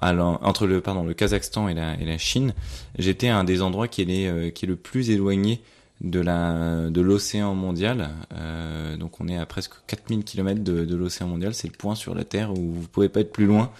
entre 0.00 0.66
le 0.66 0.80
pardon 0.80 1.04
le 1.04 1.14
Kazakhstan 1.14 1.68
et 1.68 1.74
la, 1.74 1.94
et 2.00 2.04
la 2.04 2.18
Chine, 2.18 2.54
j'étais 2.98 3.28
à 3.28 3.38
un 3.38 3.44
des 3.44 3.62
endroits 3.62 3.88
qui 3.88 4.02
est, 4.02 4.28
euh, 4.28 4.50
qui 4.50 4.64
est 4.64 4.68
le 4.68 4.76
plus 4.76 5.10
éloigné 5.10 5.60
de 6.00 6.20
la 6.20 6.90
de 6.90 7.00
l'océan 7.00 7.54
mondial. 7.54 8.10
Euh, 8.34 8.96
donc 8.96 9.20
on 9.20 9.28
est 9.28 9.38
à 9.38 9.46
presque 9.46 9.74
4000 9.86 10.24
km 10.24 10.62
de, 10.62 10.84
de 10.84 10.96
l'océan 10.96 11.28
mondial. 11.28 11.54
C'est 11.54 11.68
le 11.68 11.76
point 11.76 11.94
sur 11.94 12.14
la 12.14 12.24
Terre 12.24 12.52
où 12.52 12.72
vous 12.72 12.88
pouvez 12.88 13.08
pas 13.08 13.20
être 13.20 13.32
plus 13.32 13.46
loin 13.46 13.70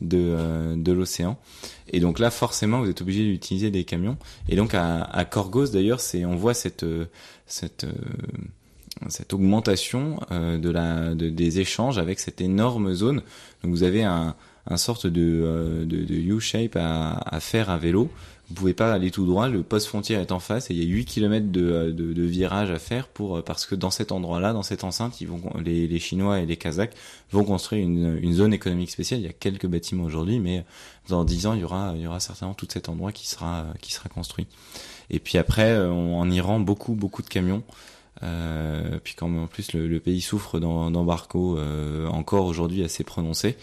de, 0.00 0.18
euh, 0.18 0.76
de 0.76 0.92
l'océan. 0.92 1.38
Et 1.88 2.00
donc 2.00 2.18
là, 2.18 2.30
forcément, 2.30 2.80
vous 2.80 2.88
êtes 2.88 3.02
obligé 3.02 3.24
d'utiliser 3.24 3.70
des 3.70 3.84
camions. 3.84 4.16
Et 4.48 4.56
donc 4.56 4.74
à, 4.74 5.02
à 5.02 5.24
Korgos, 5.24 5.68
d'ailleurs, 5.68 6.00
c'est 6.00 6.24
on 6.24 6.36
voit 6.36 6.54
cette 6.54 6.86
cette 7.46 7.86
cette 9.08 9.32
augmentation 9.32 10.20
euh, 10.30 10.58
de 10.58 10.70
la 10.70 11.14
de, 11.14 11.28
des 11.28 11.60
échanges 11.60 11.98
avec 11.98 12.20
cette 12.20 12.40
énorme 12.40 12.94
zone. 12.94 13.22
Donc 13.62 13.72
vous 13.72 13.82
avez 13.82 14.04
un 14.04 14.34
un 14.66 14.76
sorte 14.76 15.06
de, 15.06 15.42
euh, 15.44 15.84
de, 15.84 16.04
de 16.04 16.14
U-shape 16.14 16.76
à, 16.76 17.12
à, 17.12 17.40
faire 17.40 17.70
à 17.70 17.78
vélo. 17.78 18.10
Vous 18.48 18.54
pouvez 18.54 18.74
pas 18.74 18.92
aller 18.92 19.10
tout 19.10 19.24
droit, 19.24 19.48
le 19.48 19.62
poste 19.62 19.86
frontière 19.86 20.20
est 20.20 20.30
en 20.30 20.38
face 20.38 20.70
et 20.70 20.74
il 20.74 20.82
y 20.82 20.86
a 20.86 20.94
8 20.94 21.04
km 21.06 21.50
de, 21.50 21.62
euh, 21.62 21.92
de, 21.92 22.12
de 22.12 22.22
virage 22.22 22.70
à 22.70 22.78
faire 22.78 23.08
pour 23.08 23.38
euh, 23.38 23.42
parce 23.42 23.64
que 23.64 23.74
dans 23.74 23.90
cet 23.90 24.12
endroit-là, 24.12 24.52
dans 24.52 24.62
cette 24.62 24.84
enceinte, 24.84 25.20
ils 25.22 25.28
vont 25.28 25.40
les, 25.64 25.86
les 25.86 25.98
Chinois 25.98 26.40
et 26.40 26.46
les 26.46 26.56
Kazakhs 26.56 26.94
vont 27.32 27.44
construire 27.44 27.82
une, 27.82 28.18
une 28.22 28.34
zone 28.34 28.52
économique 28.52 28.90
spéciale. 28.90 29.20
Il 29.20 29.26
y 29.26 29.30
a 29.30 29.32
quelques 29.32 29.66
bâtiments 29.66 30.04
aujourd'hui, 30.04 30.40
mais 30.40 30.64
dans 31.08 31.24
10 31.24 31.46
ans, 31.46 31.54
il 31.54 31.60
y 31.60 31.64
aura 31.64 31.94
il 31.96 32.02
y 32.02 32.06
aura 32.06 32.20
certainement 32.20 32.54
tout 32.54 32.68
cet 32.70 32.88
endroit 32.88 33.12
qui 33.12 33.28
sera 33.28 33.66
qui 33.80 33.92
sera 33.92 34.08
construit. 34.10 34.46
Et 35.10 35.20
puis 35.20 35.38
après, 35.38 35.78
on, 35.78 36.18
en 36.18 36.30
Iran, 36.30 36.60
beaucoup 36.60 36.94
beaucoup 36.94 37.22
de 37.22 37.28
camions. 37.28 37.62
Euh, 38.22 38.98
puis 39.02 39.14
quand 39.14 39.34
en 39.36 39.46
plus 39.46 39.72
le, 39.72 39.88
le 39.88 40.00
pays 40.00 40.20
souffre 40.20 40.60
d'embargo 40.60 41.58
euh, 41.58 42.06
encore 42.08 42.46
aujourd'hui 42.46 42.84
assez 42.84 43.04
prononcé, 43.04 43.56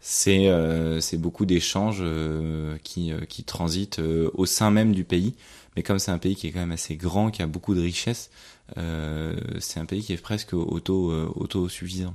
c'est 0.00 0.48
euh, 0.48 1.00
c'est 1.00 1.18
beaucoup 1.18 1.44
d'échanges 1.46 1.98
euh, 2.00 2.76
qui, 2.82 3.12
euh, 3.12 3.20
qui 3.28 3.44
transitent 3.44 4.00
au 4.00 4.46
sein 4.46 4.70
même 4.70 4.92
du 4.92 5.04
pays. 5.04 5.34
Mais 5.76 5.82
comme 5.82 5.98
c'est 5.98 6.10
un 6.10 6.18
pays 6.18 6.34
qui 6.34 6.48
est 6.48 6.52
quand 6.52 6.60
même 6.60 6.72
assez 6.72 6.96
grand, 6.96 7.30
qui 7.30 7.42
a 7.42 7.46
beaucoup 7.46 7.74
de 7.74 7.80
richesses, 7.80 8.30
c'est 8.76 9.78
un 9.80 9.84
pays 9.86 10.02
qui 10.02 10.12
est 10.12 10.20
presque 10.20 10.52
auto 10.52 11.12
autosuffisant. 11.36 12.14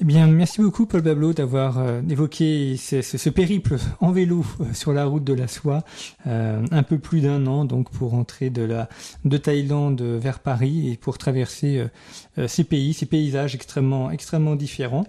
Eh 0.00 0.04
bien, 0.04 0.26
merci 0.26 0.62
beaucoup 0.62 0.86
Paul 0.86 1.02
Bablo 1.02 1.34
d'avoir 1.34 1.78
euh, 1.78 2.00
évoqué 2.08 2.78
ce, 2.78 3.02
ce, 3.02 3.18
ce, 3.18 3.28
périple 3.28 3.76
en 4.00 4.10
vélo 4.10 4.42
euh, 4.60 4.72
sur 4.72 4.94
la 4.94 5.04
route 5.04 5.22
de 5.22 5.34
la 5.34 5.48
soie, 5.48 5.84
euh, 6.26 6.64
un 6.70 6.82
peu 6.82 6.98
plus 6.98 7.20
d'un 7.20 7.46
an 7.46 7.66
donc 7.66 7.90
pour 7.90 8.14
entrer 8.14 8.48
de 8.48 8.62
la 8.62 8.88
de 9.26 9.36
Thaïlande 9.36 10.00
vers 10.00 10.38
Paris 10.38 10.90
et 10.90 10.96
pour 10.96 11.18
traverser 11.18 11.84
euh, 12.38 12.48
ces 12.48 12.64
pays, 12.64 12.94
ces 12.94 13.04
paysages 13.04 13.54
extrêmement 13.54 14.10
extrêmement 14.10 14.56
différents. 14.56 15.04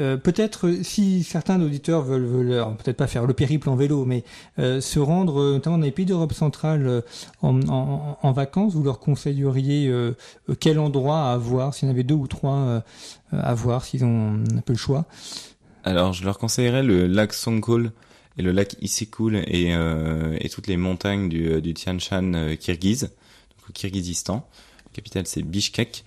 Euh, 0.00 0.16
peut-être 0.16 0.72
si 0.82 1.22
certains 1.22 1.62
auditeurs 1.62 2.02
veulent, 2.02 2.26
veulent 2.26 2.76
peut-être 2.78 2.96
pas 2.96 3.06
faire 3.06 3.26
le 3.26 3.32
périple 3.32 3.68
en 3.68 3.76
vélo, 3.76 4.04
mais 4.04 4.24
se 4.58 4.98
rendre 4.98 5.52
notamment 5.52 5.78
dans 5.78 5.84
les 5.84 5.92
pays 5.92 6.04
d'Europe 6.04 6.32
centrale 6.32 7.02
en, 7.42 7.60
en, 7.68 8.18
en, 8.20 8.32
vacances, 8.32 8.74
vous 8.74 8.82
leur 8.82 8.98
conseilleriez 8.98 9.90
quel 10.60 10.78
endroit 10.80 11.30
à 11.30 11.36
voir? 11.36 11.72
S'il 11.72 11.86
y 11.86 11.90
en 11.90 11.94
avait 11.94 12.02
deux 12.02 12.14
ou 12.14 12.26
trois 12.26 12.82
à 13.32 13.54
voir 13.54 13.84
s'ils 13.84 14.04
ont 14.04 14.34
un 14.56 14.60
peu 14.60 14.72
le 14.72 14.78
choix 14.78 15.06
Alors, 15.84 16.12
je 16.12 16.24
leur 16.24 16.38
conseillerais 16.38 16.82
le 16.82 17.06
lac 17.06 17.32
Songkol 17.32 17.92
et 18.38 18.42
le 18.42 18.52
lac 18.52 18.76
Issyk-Kul 18.80 19.42
et, 19.46 19.74
euh, 19.74 20.36
et 20.40 20.48
toutes 20.48 20.66
les 20.66 20.76
montagnes 20.76 21.28
du, 21.28 21.48
euh, 21.48 21.60
du 21.60 21.74
Tian 21.74 21.98
Shan 21.98 22.34
euh, 22.34 22.54
kirghiz, 22.54 23.02
donc 23.02 23.70
au 23.70 23.72
Kirghizistan. 23.72 24.46
La 24.84 24.90
capitale, 24.92 25.26
c'est 25.26 25.42
Bishkek. 25.42 26.04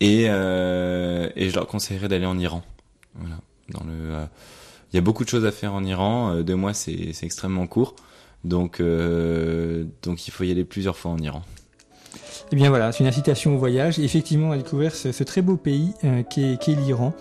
Et, 0.00 0.26
euh, 0.28 1.30
et 1.36 1.48
je 1.48 1.54
leur 1.54 1.66
conseillerais 1.66 2.08
d'aller 2.08 2.26
en 2.26 2.38
Iran. 2.38 2.62
Voilà. 3.14 3.36
Dans 3.70 3.84
le, 3.84 3.92
il 3.92 4.14
euh, 4.14 4.26
y 4.92 4.98
a 4.98 5.00
beaucoup 5.00 5.24
de 5.24 5.28
choses 5.28 5.44
à 5.44 5.52
faire 5.52 5.74
en 5.74 5.82
Iran. 5.84 6.42
deux 6.42 6.54
mois, 6.54 6.74
c'est 6.74 7.14
extrêmement 7.22 7.66
court. 7.66 7.96
Donc, 8.44 8.80
donc 10.02 10.28
il 10.28 10.30
faut 10.30 10.44
y 10.44 10.50
aller 10.50 10.64
plusieurs 10.64 10.96
fois 10.96 11.10
en 11.10 11.18
Iran. 11.18 11.42
Eh 12.52 12.56
bien 12.56 12.68
voilà, 12.68 12.92
c'est 12.92 13.00
une 13.00 13.08
incitation 13.08 13.56
au 13.56 13.58
voyage 13.58 13.98
et 13.98 14.04
effectivement 14.04 14.52
à 14.52 14.56
découvrir 14.56 14.94
ce, 14.94 15.22
très 15.24 15.42
beau 15.42 15.56
pays 15.56 15.92
euh, 16.04 16.22
qu'est 16.22 16.74
l'Iran. 16.74 17.12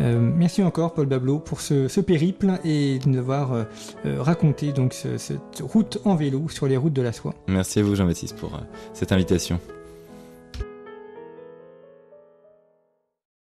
Euh, 0.00 0.18
merci 0.18 0.62
encore 0.62 0.94
Paul 0.94 1.06
Bablo 1.06 1.38
pour 1.38 1.60
ce, 1.60 2.00
périple 2.00 2.58
et 2.64 2.98
de 2.98 3.08
nous 3.08 3.18
avoir 3.18 3.52
euh, 3.52 3.64
raconté 4.18 4.72
donc 4.72 4.92
cette 4.92 5.60
route 5.60 5.98
en 6.04 6.16
vélo 6.16 6.48
sur 6.48 6.66
les 6.66 6.76
routes 6.76 6.92
de 6.92 7.02
la 7.02 7.12
soie. 7.12 7.34
Merci 7.46 7.78
à 7.78 7.82
vous 7.82 7.94
Jean-Baptiste 7.94 8.36
pour 8.36 8.60
cette 8.92 9.12
invitation. 9.12 9.60